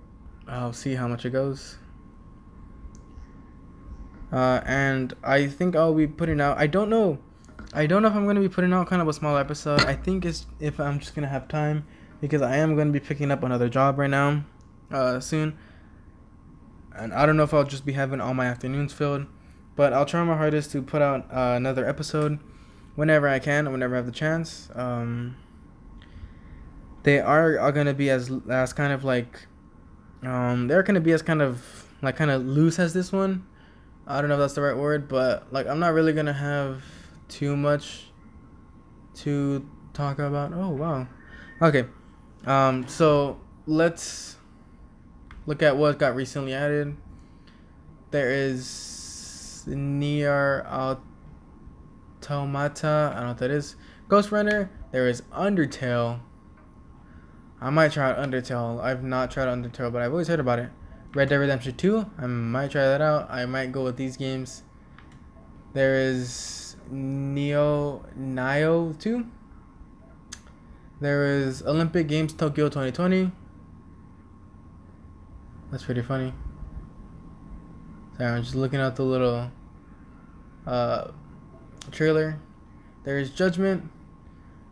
I'll 0.47 0.75
see 0.75 0.95
how 0.95 1.09
much 1.09 1.25
it 1.25 1.31
goes. 1.31 1.79
Uh, 4.31 4.61
and 4.67 5.15
I 5.25 5.49
think 5.49 5.75
I'll 5.75 5.95
be 5.95 6.07
putting 6.07 6.41
out. 6.41 6.59
I 6.59 6.69
don't 6.69 6.91
know 6.91 7.19
I 7.77 7.87
don't 7.87 8.03
know 8.03 8.09
if 8.09 8.15
I'm 8.15 8.25
gonna 8.25 8.41
be 8.41 8.49
putting 8.49 8.73
out 8.73 8.87
kind 8.87 9.03
of 9.03 9.09
a 9.09 9.13
small 9.13 9.37
episode. 9.37 9.81
I 9.85 9.97
think 9.97 10.25
it's 10.25 10.47
if 10.61 10.79
I'm 10.79 11.01
just 11.01 11.13
gonna 11.17 11.27
have 11.27 11.49
time 11.49 11.85
because 12.21 12.41
I 12.41 12.57
am 12.59 12.77
gonna 12.77 12.93
be 12.93 13.01
picking 13.01 13.33
up 13.33 13.43
another 13.43 13.69
job 13.69 13.99
right 13.99 14.09
now, 14.09 14.45
uh, 14.93 15.19
soon. 15.19 15.59
And 16.95 17.13
I 17.13 17.27
don't 17.27 17.37
know 17.37 17.43
if 17.43 17.53
I'll 17.53 17.65
just 17.65 17.85
be 17.85 17.95
having 17.95 18.21
all 18.21 18.33
my 18.33 18.47
afternoons 18.47 18.93
filled, 18.93 19.27
but 19.75 19.93
I'll 19.93 20.07
try 20.07 20.23
my 20.23 20.37
hardest 20.37 20.71
to 20.71 20.83
put 20.83 21.03
out 21.03 21.27
uh, 21.33 21.55
another 21.57 21.85
episode 21.85 22.39
whenever 22.95 23.27
I 23.27 23.41
can, 23.41 23.73
whenever 23.73 23.97
I 23.97 23.99
have 23.99 24.07
the 24.07 24.13
chance. 24.13 24.71
Um, 24.77 25.37
they 27.03 27.19
are, 27.19 27.59
are 27.59 27.73
gonna 27.73 27.93
be 27.93 28.09
as 28.09 28.31
as 28.49 28.73
kind 28.73 28.93
of 28.93 29.03
like, 29.03 29.49
um, 30.23 30.69
they're 30.69 30.85
gonna 30.85 31.01
be 31.01 31.11
as 31.11 31.23
kind 31.23 31.43
of 31.43 31.89
like 32.03 32.15
kind 32.15 32.31
of 32.31 32.47
loose 32.47 32.79
as 32.79 32.95
this 32.95 33.11
one. 33.11 33.45
I 34.07 34.21
don't 34.21 34.29
know 34.29 34.37
if 34.37 34.41
that's 34.41 34.55
the 34.55 34.63
right 34.63 34.77
word, 34.77 35.09
but 35.09 35.53
like 35.53 35.67
I'm 35.67 35.81
not 35.81 35.93
really 35.93 36.13
gonna 36.13 36.33
have 36.33 36.85
too 37.35 37.57
much 37.57 38.13
to 39.15 39.69
talk 39.93 40.21
about. 40.21 40.53
Oh 40.53 40.69
wow. 40.71 41.09
Okay. 41.61 41.85
Um 42.47 42.87
so 42.87 43.41
let's 43.67 44.37
look 45.47 45.61
at 45.63 45.77
what 45.77 45.99
got 45.99 46.15
recently 46.15 46.55
added. 46.55 46.97
There 48.13 48.31
is 48.31 49.65
NieR 49.67 50.65
Automata. 52.23 53.11
I 53.13 53.17
don't 53.17 53.23
know 53.25 53.29
what 53.31 53.39
that 53.39 53.51
is. 53.51 53.75
Ghost 54.09 54.31
Runner. 54.31 54.71
There 54.93 55.09
is 55.09 55.23
Undertale. 55.33 56.21
I 57.61 57.71
might 57.71 57.91
try 57.93 58.11
out 58.11 58.19
Undertale. 58.19 58.81
I've 58.81 59.03
not 59.03 59.33
tried 59.33 59.49
Undertale, 59.49 59.93
but 59.93 60.03
I've 60.03 60.13
always 60.13 60.29
heard 60.29 60.39
about 60.39 60.61
it. 60.61 60.71
Red 61.15 61.31
Dead 61.31 61.37
Redemption 61.37 61.75
2. 61.75 62.07
I 62.19 62.27
might 62.27 62.71
try 62.71 62.83
that 62.83 63.01
out. 63.01 63.29
I 63.29 63.45
might 63.47 63.73
go 63.73 63.83
with 63.83 63.97
these 63.97 64.17
games. 64.17 64.63
There 65.73 65.97
is 65.97 66.64
Neo 66.91 68.05
Nioh 68.19 68.99
2. 68.99 69.27
There 71.01 71.27
is 71.27 71.63
Olympic 71.63 72.09
Games 72.09 72.33
Tokyo 72.33 72.69
2020. 72.69 73.31
That's 75.71 75.85
pretty 75.85 76.03
funny. 76.03 76.33
Sorry, 78.17 78.31
I'm 78.31 78.43
just 78.43 78.55
looking 78.55 78.81
at 78.81 78.97
the 78.97 79.03
little 79.03 79.51
uh, 80.67 81.09
trailer. 81.91 82.39
There 83.03 83.19
is 83.19 83.31
Judgment, 83.31 83.91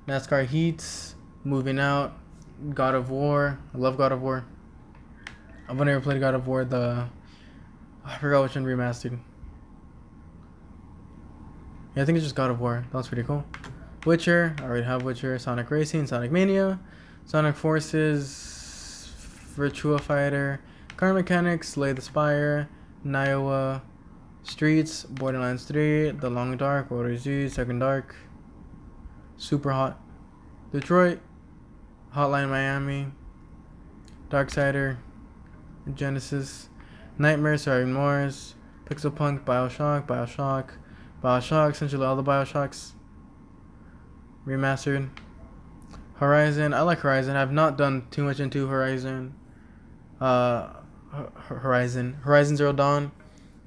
NASCAR 0.06 0.46
Heats, 0.46 1.16
Moving 1.44 1.78
Out, 1.78 2.16
God 2.72 2.94
of 2.94 3.10
War. 3.10 3.58
I 3.74 3.78
love 3.78 3.96
God 3.96 4.12
of 4.12 4.22
War. 4.22 4.44
I've 5.68 5.76
never 5.76 6.00
played 6.00 6.20
God 6.20 6.34
of 6.34 6.46
War. 6.46 6.64
The 6.64 7.08
I 8.04 8.18
forgot 8.18 8.42
which 8.42 8.54
one 8.54 8.64
remastered. 8.64 9.18
Yeah, 11.94 12.02
I 12.02 12.06
think 12.06 12.16
it's 12.16 12.24
just 12.24 12.34
God 12.34 12.50
of 12.50 12.58
War. 12.58 12.84
That 12.90 12.96
was 12.96 13.08
pretty 13.08 13.22
cool. 13.22 13.44
Witcher. 14.06 14.56
I 14.58 14.62
already 14.62 14.84
have 14.84 15.02
Witcher. 15.02 15.38
Sonic 15.38 15.70
Racing. 15.70 16.06
Sonic 16.06 16.32
Mania. 16.32 16.80
Sonic 17.26 17.54
Forces. 17.54 19.12
Virtua 19.56 20.00
Fighter. 20.00 20.60
Car 20.96 21.12
Mechanics. 21.12 21.68
Slay 21.68 21.92
the 21.92 22.00
Spire. 22.00 22.70
Nioh. 23.04 23.82
Streets. 24.42 25.04
Borderlands 25.04 25.64
3. 25.64 26.12
The 26.12 26.30
Long 26.30 26.56
Dark. 26.56 26.90
World 26.90 27.18
Z. 27.18 27.50
Second 27.50 27.80
Dark. 27.80 28.16
Super 29.36 29.70
Hot. 29.70 30.00
Detroit. 30.72 31.20
Hotline 32.16 32.48
Miami. 32.48 33.08
Darksider. 34.30 34.96
Genesis. 35.94 36.70
Nightmare. 37.18 37.58
Sorry, 37.58 37.84
Morris. 37.84 38.54
Pixel 38.86 39.14
Punk. 39.14 39.44
Bioshock. 39.44 40.06
Bioshock. 40.06 40.70
Bioshock, 41.22 41.72
essentially 41.72 42.04
all 42.04 42.16
the 42.16 42.22
Bioshocks 42.22 42.92
remastered. 44.46 45.10
Horizon, 46.14 46.74
I 46.74 46.82
like 46.82 46.98
Horizon. 47.00 47.36
I've 47.36 47.52
not 47.52 47.76
done 47.76 48.06
too 48.10 48.24
much 48.24 48.40
into 48.40 48.66
Horizon. 48.66 49.34
Uh, 50.20 50.68
Horizon, 51.46 52.14
Horizon 52.22 52.56
Zero 52.56 52.72
Dawn. 52.72 53.12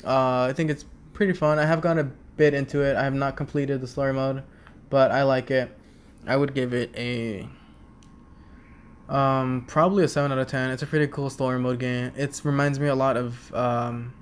Uh, 0.03 0.44
I 0.44 0.53
think 0.53 0.69
it's 0.69 0.86
pretty 1.14 1.34
fun. 1.34 1.60
I 1.60 1.65
have 1.65 1.82
gone 1.82 1.99
a 1.99 2.03
bit 2.03 2.53
into 2.53 2.82
it. 2.82 2.95
I 2.95 3.03
have 3.03 3.14
not 3.14 3.36
completed 3.36 3.82
the 3.82 3.88
story 3.88 4.14
mode, 4.14 4.44
but 4.90 5.11
I 5.11 5.23
like 5.23 5.52
it. 5.52 5.76
I 6.27 6.36
would 6.36 6.53
give 6.53 6.73
it 6.73 6.91
a 6.95 7.48
um 9.07 9.65
probably 9.68 10.03
a 10.03 10.07
seven 10.07 10.32
out 10.32 10.40
of 10.40 10.48
ten. 10.48 10.72
It's 10.72 10.82
a 10.82 10.88
pretty 10.88 11.07
cool 11.07 11.30
story 11.30 11.60
mode 11.60 11.80
game. 11.80 12.11
It 12.15 12.41
reminds 12.44 12.80
me 12.80 12.88
a 12.88 12.95
lot 12.95 13.18
of 13.18 13.53
um 13.53 14.14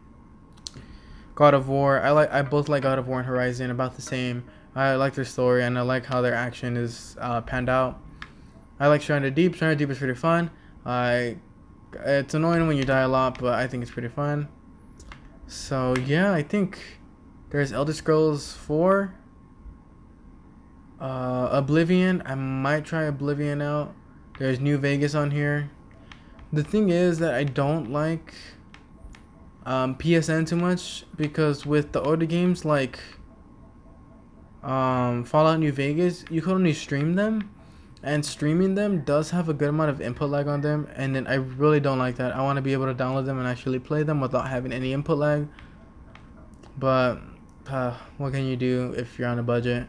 God 1.35 1.53
of 1.53 1.68
War. 1.68 2.01
I 2.01 2.11
like 2.11 2.31
I 2.31 2.41
both 2.41 2.69
like 2.69 2.84
God 2.84 2.99
of 2.99 3.07
War 3.07 3.19
and 3.19 3.27
Horizon 3.27 3.72
about 3.72 3.95
the 3.95 4.01
same. 4.01 4.43
I 4.76 4.95
like 4.95 5.14
their 5.14 5.26
story 5.26 5.64
and 5.64 5.77
I 5.77 5.81
like 5.81 6.05
how 6.05 6.22
their 6.22 6.34
action 6.34 6.77
is 6.77 7.15
uh, 7.19 7.41
panned 7.41 7.69
out. 7.69 8.01
I 8.80 8.88
like 8.88 9.01
Stranded 9.01 9.35
Deep. 9.35 9.55
Stranded 9.55 9.77
Deep 9.80 9.89
is 9.89 9.97
pretty 9.97 10.15
fun. 10.15 10.49
I 10.85 11.38
it's 11.93 12.34
annoying 12.34 12.68
when 12.68 12.77
you 12.77 12.84
die 12.84 13.01
a 13.01 13.07
lot, 13.07 13.39
but 13.39 13.53
I 13.53 13.68
think 13.68 13.84
it's 13.84 13.91
pretty 13.91 14.07
fun. 14.07 14.47
So 15.47 15.95
yeah, 16.05 16.34
I 16.34 16.41
think 16.41 16.80
there's 17.49 17.72
Elder 17.72 17.93
Scrolls 17.93 18.53
4. 18.53 19.14
Uh, 20.99 21.49
Oblivion. 21.51 22.23
I 22.26 22.35
might 22.35 22.85
try 22.85 23.03
Oblivion 23.03 23.61
out. 23.61 23.93
There's 24.39 24.60
New 24.60 24.77
Vegas 24.77 25.14
on 25.14 25.31
here. 25.31 25.69
The 26.51 26.64
thing 26.64 26.89
is 26.89 27.19
that 27.19 27.34
I 27.34 27.43
don't 27.43 27.91
like 27.91 28.34
um, 29.65 29.95
PSN 29.95 30.48
too 30.48 30.56
much 30.56 31.06
because 31.15 31.65
with 31.65 31.91
the 31.94 32.02
older 32.02 32.26
games 32.26 32.65
like 32.65 32.99
um, 34.64 35.23
Fallout 35.23 35.60
New 35.60 35.72
Vegas, 35.72 36.26
you 36.30 36.41
can 36.41 36.53
only 36.53 36.73
stream 36.73 37.15
them, 37.15 37.49
and 38.02 38.26
streaming 38.26 38.76
them 38.76 39.02
does 39.02 39.31
have 39.31 39.49
a 39.49 39.53
good 39.53 39.69
amount 39.69 39.90
of 39.90 40.02
input 40.02 40.30
lag 40.30 40.48
on 40.48 40.61
them, 40.61 40.88
and 40.95 41.15
then 41.15 41.27
I 41.27 41.35
really 41.35 41.80
don't 41.80 41.99
like 41.99 42.15
that. 42.15 42.35
I 42.35 42.41
want 42.41 42.57
to 42.57 42.61
be 42.61 42.73
able 42.73 42.85
to 42.85 42.94
download 42.94 43.26
them 43.26 43.40
and 43.40 43.48
actually 43.48 43.80
play 43.80 44.03
them 44.03 44.22
without 44.22 44.48
having 44.48 44.72
any 44.72 44.94
input 44.94 45.18
lag. 45.18 45.48
But 46.77 47.19
uh, 47.68 47.98
what 48.18 48.34
can 48.34 48.45
you 48.45 48.56
do 48.56 48.94
if 48.98 49.19
you're 49.19 49.27
on 49.27 49.40
a 49.40 49.44
budget? 49.44 49.88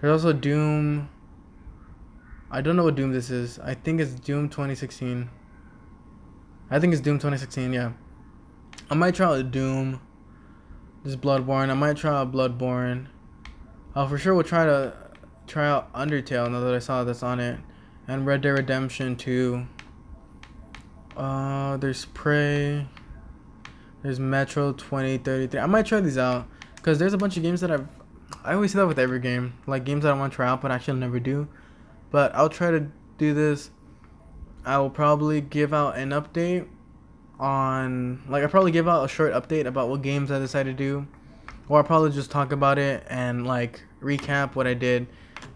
There's 0.00 0.12
also 0.24 0.32
Doom. 0.32 1.08
I 2.50 2.60
don't 2.60 2.76
know 2.76 2.84
what 2.84 2.94
Doom 2.94 3.12
this 3.12 3.30
is. 3.30 3.58
I 3.58 3.74
think 3.74 4.00
it's 4.00 4.12
Doom 4.12 4.48
2016. 4.48 5.28
I 6.70 6.80
think 6.80 6.92
it's 6.92 7.02
Doom 7.02 7.18
2016. 7.18 7.72
Yeah. 7.72 7.92
I 8.90 8.94
might 8.94 9.14
try 9.14 9.26
out 9.26 9.50
Doom. 9.50 10.00
This 11.04 11.16
Bloodborne. 11.16 11.70
I 11.70 11.74
might 11.74 11.96
try 11.96 12.12
out 12.12 12.32
Bloodborne. 12.32 13.06
Oh, 13.96 14.08
for 14.08 14.18
sure, 14.18 14.34
we'll 14.34 14.42
try 14.42 14.64
to 14.64 14.94
try 15.46 15.68
out 15.68 15.92
Undertale 15.92 16.50
now 16.50 16.60
that 16.60 16.74
I 16.74 16.78
saw 16.78 17.04
that's 17.04 17.22
on 17.22 17.40
it, 17.40 17.60
and 18.08 18.26
Red 18.26 18.40
Dead 18.40 18.50
Redemption 18.50 19.16
2. 19.16 19.66
Uh, 21.16 21.76
there's 21.76 22.06
Prey. 22.06 22.86
There's 24.02 24.20
Metro 24.20 24.72
2033. 24.72 25.60
I 25.60 25.66
might 25.66 25.86
try 25.86 26.00
these 26.00 26.18
out 26.18 26.46
because 26.76 26.98
there's 26.98 27.12
a 27.12 27.18
bunch 27.18 27.36
of 27.36 27.42
games 27.42 27.60
that 27.60 27.70
I've. 27.70 27.86
I 28.42 28.54
always 28.54 28.72
say 28.72 28.78
that 28.78 28.86
with 28.86 28.98
every 28.98 29.20
game, 29.20 29.54
like 29.66 29.84
games 29.84 30.02
that 30.02 30.12
I 30.12 30.18
want 30.18 30.32
to 30.32 30.36
try 30.36 30.48
out, 30.48 30.60
but 30.60 30.70
actually 30.70 30.98
never 30.98 31.20
do. 31.20 31.48
But 32.10 32.34
I'll 32.34 32.48
try 32.48 32.70
to 32.70 32.90
do 33.16 33.32
this. 33.32 33.70
I 34.64 34.78
will 34.78 34.90
probably 34.90 35.40
give 35.40 35.72
out 35.72 35.96
an 35.96 36.10
update 36.10 36.66
on, 37.38 38.22
like, 38.28 38.44
I 38.44 38.46
probably 38.46 38.72
give 38.72 38.88
out 38.88 39.04
a 39.04 39.08
short 39.08 39.32
update 39.32 39.66
about 39.66 39.88
what 39.88 40.02
games 40.02 40.30
I 40.30 40.38
decided 40.38 40.76
to 40.76 40.84
do, 40.84 41.06
or 41.68 41.78
I'll 41.78 41.84
probably 41.84 42.10
just 42.10 42.30
talk 42.30 42.52
about 42.52 42.78
it 42.78 43.04
and 43.08 43.46
like 43.46 43.82
recap 44.00 44.54
what 44.54 44.66
I 44.66 44.74
did 44.74 45.06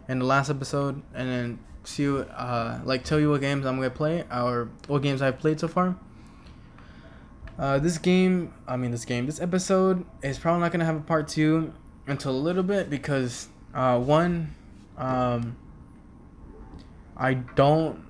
in 0.08 0.18
the 0.18 0.24
last 0.24 0.50
episode, 0.50 1.02
and 1.14 1.28
then 1.28 1.58
see, 1.84 2.08
uh, 2.08 2.80
like, 2.84 3.04
tell 3.04 3.20
you 3.20 3.30
what 3.30 3.40
games 3.40 3.66
I'm 3.66 3.76
gonna 3.76 3.90
play 3.90 4.24
or 4.32 4.70
what 4.86 5.02
games 5.02 5.22
I've 5.22 5.38
played 5.38 5.60
so 5.60 5.68
far. 5.68 5.96
Uh, 7.58 7.78
this 7.78 7.98
game, 7.98 8.54
I 8.66 8.76
mean, 8.76 8.90
this 8.90 9.04
game, 9.04 9.26
this 9.26 9.40
episode 9.40 10.04
is 10.22 10.38
probably 10.38 10.60
not 10.60 10.72
gonna 10.72 10.84
have 10.84 10.96
a 10.96 11.00
part 11.00 11.28
two 11.28 11.72
until 12.06 12.32
a 12.32 12.38
little 12.38 12.62
bit 12.62 12.88
because, 12.88 13.48
uh, 13.74 13.98
one, 13.98 14.54
um, 14.96 15.56
I 17.16 17.34
don't, 17.34 18.04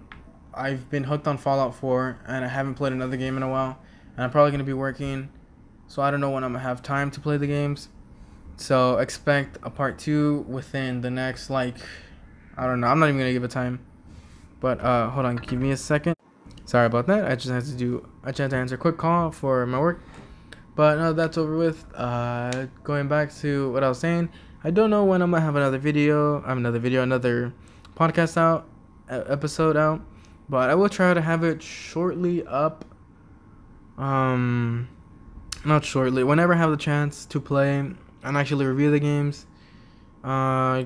I've 0.54 0.90
been 0.90 1.04
hooked 1.04 1.26
on 1.26 1.38
Fallout 1.38 1.74
4 1.74 2.18
and 2.26 2.44
I 2.44 2.48
haven't 2.48 2.74
played 2.74 2.92
another 2.92 3.16
game 3.16 3.36
in 3.36 3.42
a 3.42 3.48
while, 3.48 3.78
and 4.16 4.24
I'm 4.24 4.30
probably 4.30 4.50
gonna 4.50 4.64
be 4.64 4.72
working, 4.72 5.30
so 5.86 6.02
I 6.02 6.10
don't 6.10 6.20
know 6.20 6.30
when 6.30 6.44
I'm 6.44 6.52
gonna 6.52 6.64
have 6.64 6.82
time 6.82 7.10
to 7.12 7.20
play 7.20 7.36
the 7.36 7.46
games. 7.46 7.88
So 8.56 8.98
expect 8.98 9.58
a 9.62 9.70
part 9.70 9.98
two 9.98 10.44
within 10.48 11.00
the 11.00 11.10
next 11.10 11.48
like, 11.50 11.76
I 12.56 12.66
don't 12.66 12.80
know, 12.80 12.88
I'm 12.88 12.98
not 12.98 13.08
even 13.08 13.18
gonna 13.18 13.32
give 13.32 13.44
a 13.44 13.48
time, 13.48 13.80
but 14.60 14.80
uh, 14.80 15.10
hold 15.10 15.26
on, 15.26 15.36
give 15.36 15.60
me 15.60 15.70
a 15.70 15.76
second. 15.76 16.16
Sorry 16.68 16.84
about 16.84 17.06
that. 17.06 17.24
I 17.24 17.34
just 17.34 17.48
had 17.48 17.64
to 17.64 17.72
do. 17.72 18.06
I 18.22 18.28
just 18.28 18.40
had 18.40 18.50
to 18.50 18.56
answer 18.56 18.74
a 18.74 18.78
quick 18.78 18.98
call 18.98 19.30
for 19.30 19.64
my 19.64 19.80
work. 19.80 20.02
But 20.76 20.98
now 20.98 21.14
that's 21.14 21.38
over 21.38 21.56
with. 21.56 21.82
Uh, 21.94 22.66
going 22.84 23.08
back 23.08 23.34
to 23.36 23.72
what 23.72 23.82
I 23.82 23.88
was 23.88 23.98
saying. 23.98 24.28
I 24.62 24.70
don't 24.70 24.90
know 24.90 25.02
when 25.04 25.22
I'm 25.22 25.30
gonna 25.30 25.42
have 25.42 25.56
another 25.56 25.78
video. 25.78 26.42
I 26.42 26.48
have 26.48 26.58
another 26.58 26.78
video, 26.78 27.02
another 27.02 27.54
podcast 27.96 28.36
out, 28.36 28.68
episode 29.08 29.78
out. 29.78 30.02
But 30.48 30.70
I 30.70 30.74
will 30.74 30.88
try 30.88 31.12
to 31.14 31.20
have 31.20 31.44
it 31.44 31.62
shortly 31.62 32.44
up. 32.46 32.84
Um, 33.96 34.88
not 35.64 35.84
shortly. 35.84 36.24
Whenever 36.24 36.54
I 36.54 36.56
have 36.56 36.70
the 36.70 36.76
chance 36.76 37.26
to 37.26 37.40
play 37.40 37.78
and 37.78 38.36
actually 38.36 38.66
review 38.66 38.90
the 38.90 39.00
games. 39.00 39.46
Uh, 40.24 40.84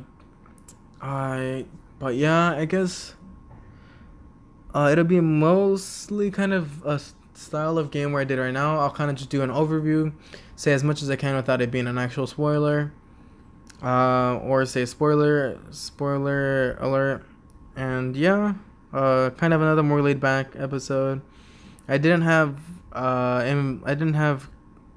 I. 1.00 1.66
But 1.98 2.16
yeah, 2.16 2.52
I 2.52 2.64
guess 2.64 3.14
uh, 4.74 4.88
it'll 4.90 5.04
be 5.04 5.20
mostly 5.20 6.30
kind 6.30 6.52
of 6.52 6.84
a 6.84 7.00
style 7.34 7.78
of 7.78 7.90
game 7.90 8.12
where 8.12 8.22
I 8.22 8.24
did 8.24 8.38
right 8.38 8.52
now. 8.52 8.80
I'll 8.80 8.90
kind 8.90 9.10
of 9.10 9.16
just 9.16 9.30
do 9.30 9.42
an 9.42 9.50
overview, 9.50 10.12
say 10.56 10.72
as 10.72 10.82
much 10.82 11.02
as 11.02 11.10
I 11.10 11.16
can 11.16 11.36
without 11.36 11.60
it 11.60 11.70
being 11.70 11.86
an 11.86 11.98
actual 11.98 12.26
spoiler, 12.26 12.92
uh, 13.82 14.38
or 14.38 14.64
say 14.66 14.84
spoiler, 14.84 15.58
spoiler 15.70 16.76
alert, 16.80 17.24
and 17.76 18.16
yeah, 18.16 18.54
uh, 18.92 19.30
kind 19.30 19.54
of 19.54 19.60
another 19.60 19.82
more 19.82 20.02
laid 20.02 20.20
back 20.20 20.52
episode. 20.56 21.22
I 21.88 21.98
didn't 21.98 22.22
have 22.22 22.58
uh, 22.92 23.42
I 23.44 23.94
didn't 23.94 24.14
have 24.14 24.50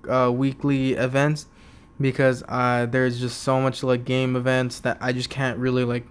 uh, 0.10 0.32
weekly 0.34 0.94
events 0.94 1.48
because 2.00 2.44
uh, 2.48 2.86
there's 2.86 3.20
just 3.20 3.42
so 3.42 3.62
much 3.62 3.84
like 3.84 4.06
game 4.06 4.36
events 4.36 4.80
that 4.82 4.98
I 5.02 5.14
just 5.14 5.30
can't 5.30 5.58
really 5.58 5.84
like 5.84 6.06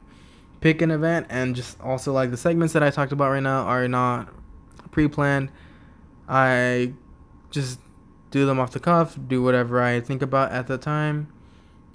pick 0.61 0.81
an 0.81 0.91
event 0.91 1.27
and 1.29 1.55
just 1.55 1.79
also 1.81 2.13
like 2.13 2.31
the 2.31 2.37
segments 2.37 2.73
that 2.73 2.83
I 2.83 2.91
talked 2.91 3.13
about 3.13 3.31
right 3.31 3.43
now 3.43 3.65
are 3.65 3.87
not 3.87 4.29
pre-planned. 4.91 5.51
I 6.27 6.95
just 7.51 7.81
do 8.31 8.47
them 8.47 8.59
off 8.59 8.73
the 8.73 8.81
cuff, 8.81 9.19
do 9.29 9.43
whatever 9.43 9.83
I 9.83 10.01
think 10.01 10.23
about 10.23 10.53
at 10.53 10.67
the 10.67 10.79
time. 10.79 11.29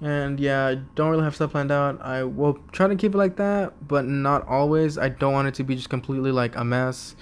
And 0.02 0.40
yeah, 0.40 0.66
I 0.66 0.74
don't 0.94 1.10
really 1.10 1.24
have 1.24 1.34
stuff 1.34 1.52
planned 1.52 1.70
out. 1.70 2.00
I 2.00 2.24
will 2.24 2.58
try 2.72 2.88
to 2.88 2.96
keep 2.96 3.14
it 3.14 3.18
like 3.18 3.36
that, 3.36 3.86
but 3.86 4.06
not 4.06 4.46
always. 4.48 4.96
I 4.96 5.10
don't 5.10 5.32
want 5.32 5.48
it 5.48 5.54
to 5.54 5.64
be 5.64 5.76
just 5.76 5.90
completely 5.90 6.32
like 6.32 6.56
a 6.56 6.64
mess 6.64 7.16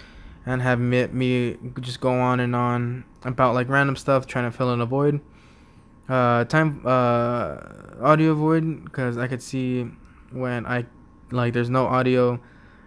and 0.47 0.63
have 0.63 0.79
me, 0.79 1.07
me 1.09 1.57
just 1.81 2.01
go 2.01 2.13
on 2.21 2.41
and 2.41 2.55
on 2.55 3.05
about 3.25 3.55
like 3.55 3.69
random 3.69 3.97
stuff 3.97 4.27
trying 4.27 4.51
to 4.51 4.57
fill 4.57 4.73
in 4.73 4.81
a 4.81 4.87
void. 4.87 5.21
Uh, 6.09 6.45
time 6.45 6.83
uh, 6.87 7.59
audio 8.01 8.35
void 8.35 8.85
because 8.85 9.19
I 9.19 9.27
could 9.27 9.43
see 9.43 9.91
when 10.31 10.65
I 10.65 10.87
like 11.31 11.53
there's 11.53 11.69
no 11.69 11.87
audio 11.87 12.41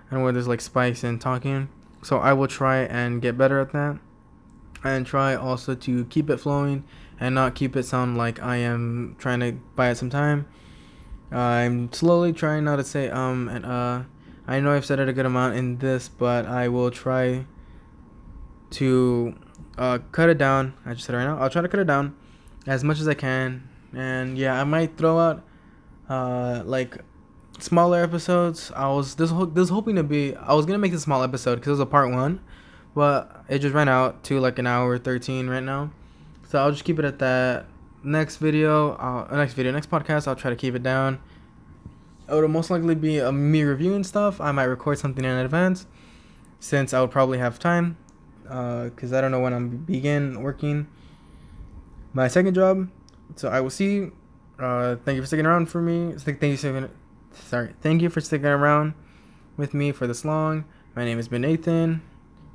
and 0.10 0.24
where 0.24 0.32
there's 0.32 0.48
like 0.48 0.62
spikes 0.62 1.04
and 1.04 1.20
talking. 1.20 1.70
So 2.02 2.18
I 2.18 2.34
will 2.34 2.48
try 2.48 2.80
and 2.80 3.22
get 3.22 3.38
better 3.38 3.60
at 3.60 3.74
that. 3.74 4.00
And 4.84 5.06
try 5.06 5.36
also 5.36 5.76
to 5.76 6.06
keep 6.06 6.32
it 6.32 6.38
flowing 6.38 6.84
and 7.22 7.34
not 7.36 7.56
keep 7.56 7.78
it 7.78 7.84
sound 7.84 8.18
like 8.18 8.42
I 8.44 8.58
am 8.58 9.16
trying 9.18 9.40
to 9.40 9.54
buy 9.78 9.92
it 9.92 9.96
some 9.96 10.10
time. 10.10 10.48
I'm 11.32 11.94
slowly 11.94 12.34
trying 12.34 12.66
not 12.66 12.76
to 12.76 12.84
say 12.84 13.10
um 13.10 13.48
and 13.48 13.66
uh. 13.66 14.04
I 14.48 14.60
know 14.60 14.74
I've 14.74 14.86
said 14.86 15.00
it 15.00 15.08
a 15.08 15.14
good 15.14 15.28
amount 15.28 15.56
in 15.56 15.78
this, 15.78 16.10
but 16.10 16.46
I 16.46 16.68
will 16.68 16.90
try 16.92 17.46
to 18.72 19.36
uh, 19.78 20.00
cut 20.12 20.30
it 20.30 20.40
down. 20.40 20.74
I 20.86 20.94
just 20.94 21.06
said 21.06 21.16
right 21.16 21.24
now. 21.24 21.38
I'll 21.38 21.50
try 21.50 21.62
to 21.62 21.70
cut 21.70 21.80
it 21.80 21.88
down 21.88 22.18
as 22.68 22.84
much 22.84 23.00
as 23.00 23.08
I 23.08 23.14
can. 23.14 23.70
And 23.94 24.38
yeah, 24.38 24.60
I 24.60 24.64
might 24.66 24.98
throw 24.98 25.20
out 25.20 25.46
uh, 26.10 26.64
like 26.66 26.98
smaller 27.60 28.04
episodes. 28.04 28.72
I 28.76 28.90
was 28.90 29.16
this 29.16 29.32
this 29.54 29.70
hoping 29.70 29.96
to 29.96 30.04
be. 30.04 30.36
I 30.36 30.54
was 30.54 30.66
gonna 30.66 30.80
make 30.80 30.94
a 30.94 31.00
small 31.00 31.24
episode 31.24 31.56
because 31.56 31.68
it 31.68 31.72
was 31.72 31.80
a 31.80 31.86
part 31.86 32.12
one, 32.12 32.42
but 32.96 33.46
it 33.48 33.60
just 33.60 33.76
ran 33.76 33.88
out 33.88 34.24
to 34.26 34.40
like 34.40 34.60
an 34.60 34.68
hour 34.68 34.98
thirteen 34.98 35.50
right 35.50 35.64
now. 35.64 35.92
So 36.52 36.60
I'll 36.60 36.72
just 36.72 36.84
keep 36.84 37.00
it 37.00 37.06
at 37.06 37.18
that. 37.20 37.68
Next 38.04 38.36
video, 38.36 38.96
uh, 38.96 39.26
next 39.34 39.54
video, 39.54 39.72
next 39.72 39.90
podcast, 39.90 40.28
I'll 40.28 40.36
try 40.36 40.50
to 40.50 40.56
keep 40.58 40.76
it 40.76 40.84
down. 40.84 41.22
It'll 42.28 42.50
most 42.50 42.70
likely 42.70 42.94
be 42.94 43.20
a 43.20 43.32
me 43.32 43.64
reviewing 43.64 44.04
stuff. 44.04 44.42
I 44.42 44.52
might 44.52 44.66
record 44.66 45.00
something 45.00 45.24
in 45.24 45.32
advance, 45.32 45.86
since 46.60 46.94
I 46.94 47.00
would 47.00 47.10
probably 47.10 47.38
have 47.38 47.58
time, 47.58 47.96
because 48.44 49.14
uh, 49.14 49.18
I 49.18 49.22
don't 49.22 49.32
know 49.32 49.40
when 49.40 49.54
I'm 49.54 49.78
begin 49.78 50.44
working 50.44 50.88
my 52.12 52.28
second 52.28 52.54
job. 52.54 52.90
So 53.38 53.48
I 53.48 53.62
will 53.62 53.70
see. 53.70 54.10
Uh, 54.60 54.98
thank 55.06 55.16
you 55.16 55.22
for 55.22 55.28
sticking 55.28 55.46
around 55.46 55.68
for 55.68 55.82
me. 55.82 56.16
Thank 56.18 56.42
you 56.42 56.58
for 56.58 56.90
sorry. 57.32 57.76
Thank 57.80 58.02
you 58.02 58.10
for 58.10 58.20
sticking 58.20 58.48
around 58.48 58.94
with 59.56 59.74
me 59.74 59.94
for 59.94 60.06
this 60.06 60.26
long. 60.26 60.66
My 60.98 61.06
name 61.06 61.16
has 61.16 61.30
been 61.30 61.44
Nathan, 61.44 62.02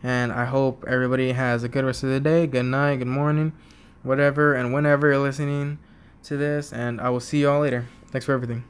and 0.02 0.32
I 0.32 0.44
hope 0.44 0.84
everybody 0.86 1.32
has 1.32 1.62
a 1.62 1.68
good 1.68 1.86
rest 1.86 2.02
of 2.02 2.10
the 2.10 2.20
day, 2.20 2.46
good 2.46 2.66
night, 2.66 2.96
good 2.96 3.06
morning, 3.06 3.54
whatever, 4.06 4.54
and 4.54 4.72
whenever 4.72 5.08
you're 5.08 5.18
listening 5.18 5.78
to 6.24 6.36
this. 6.36 6.72
And 6.72 7.00
I 7.00 7.10
will 7.10 7.20
see 7.20 7.40
you 7.40 7.50
all 7.50 7.60
later. 7.60 7.86
Thanks 8.10 8.24
for 8.24 8.32
everything. 8.32 8.64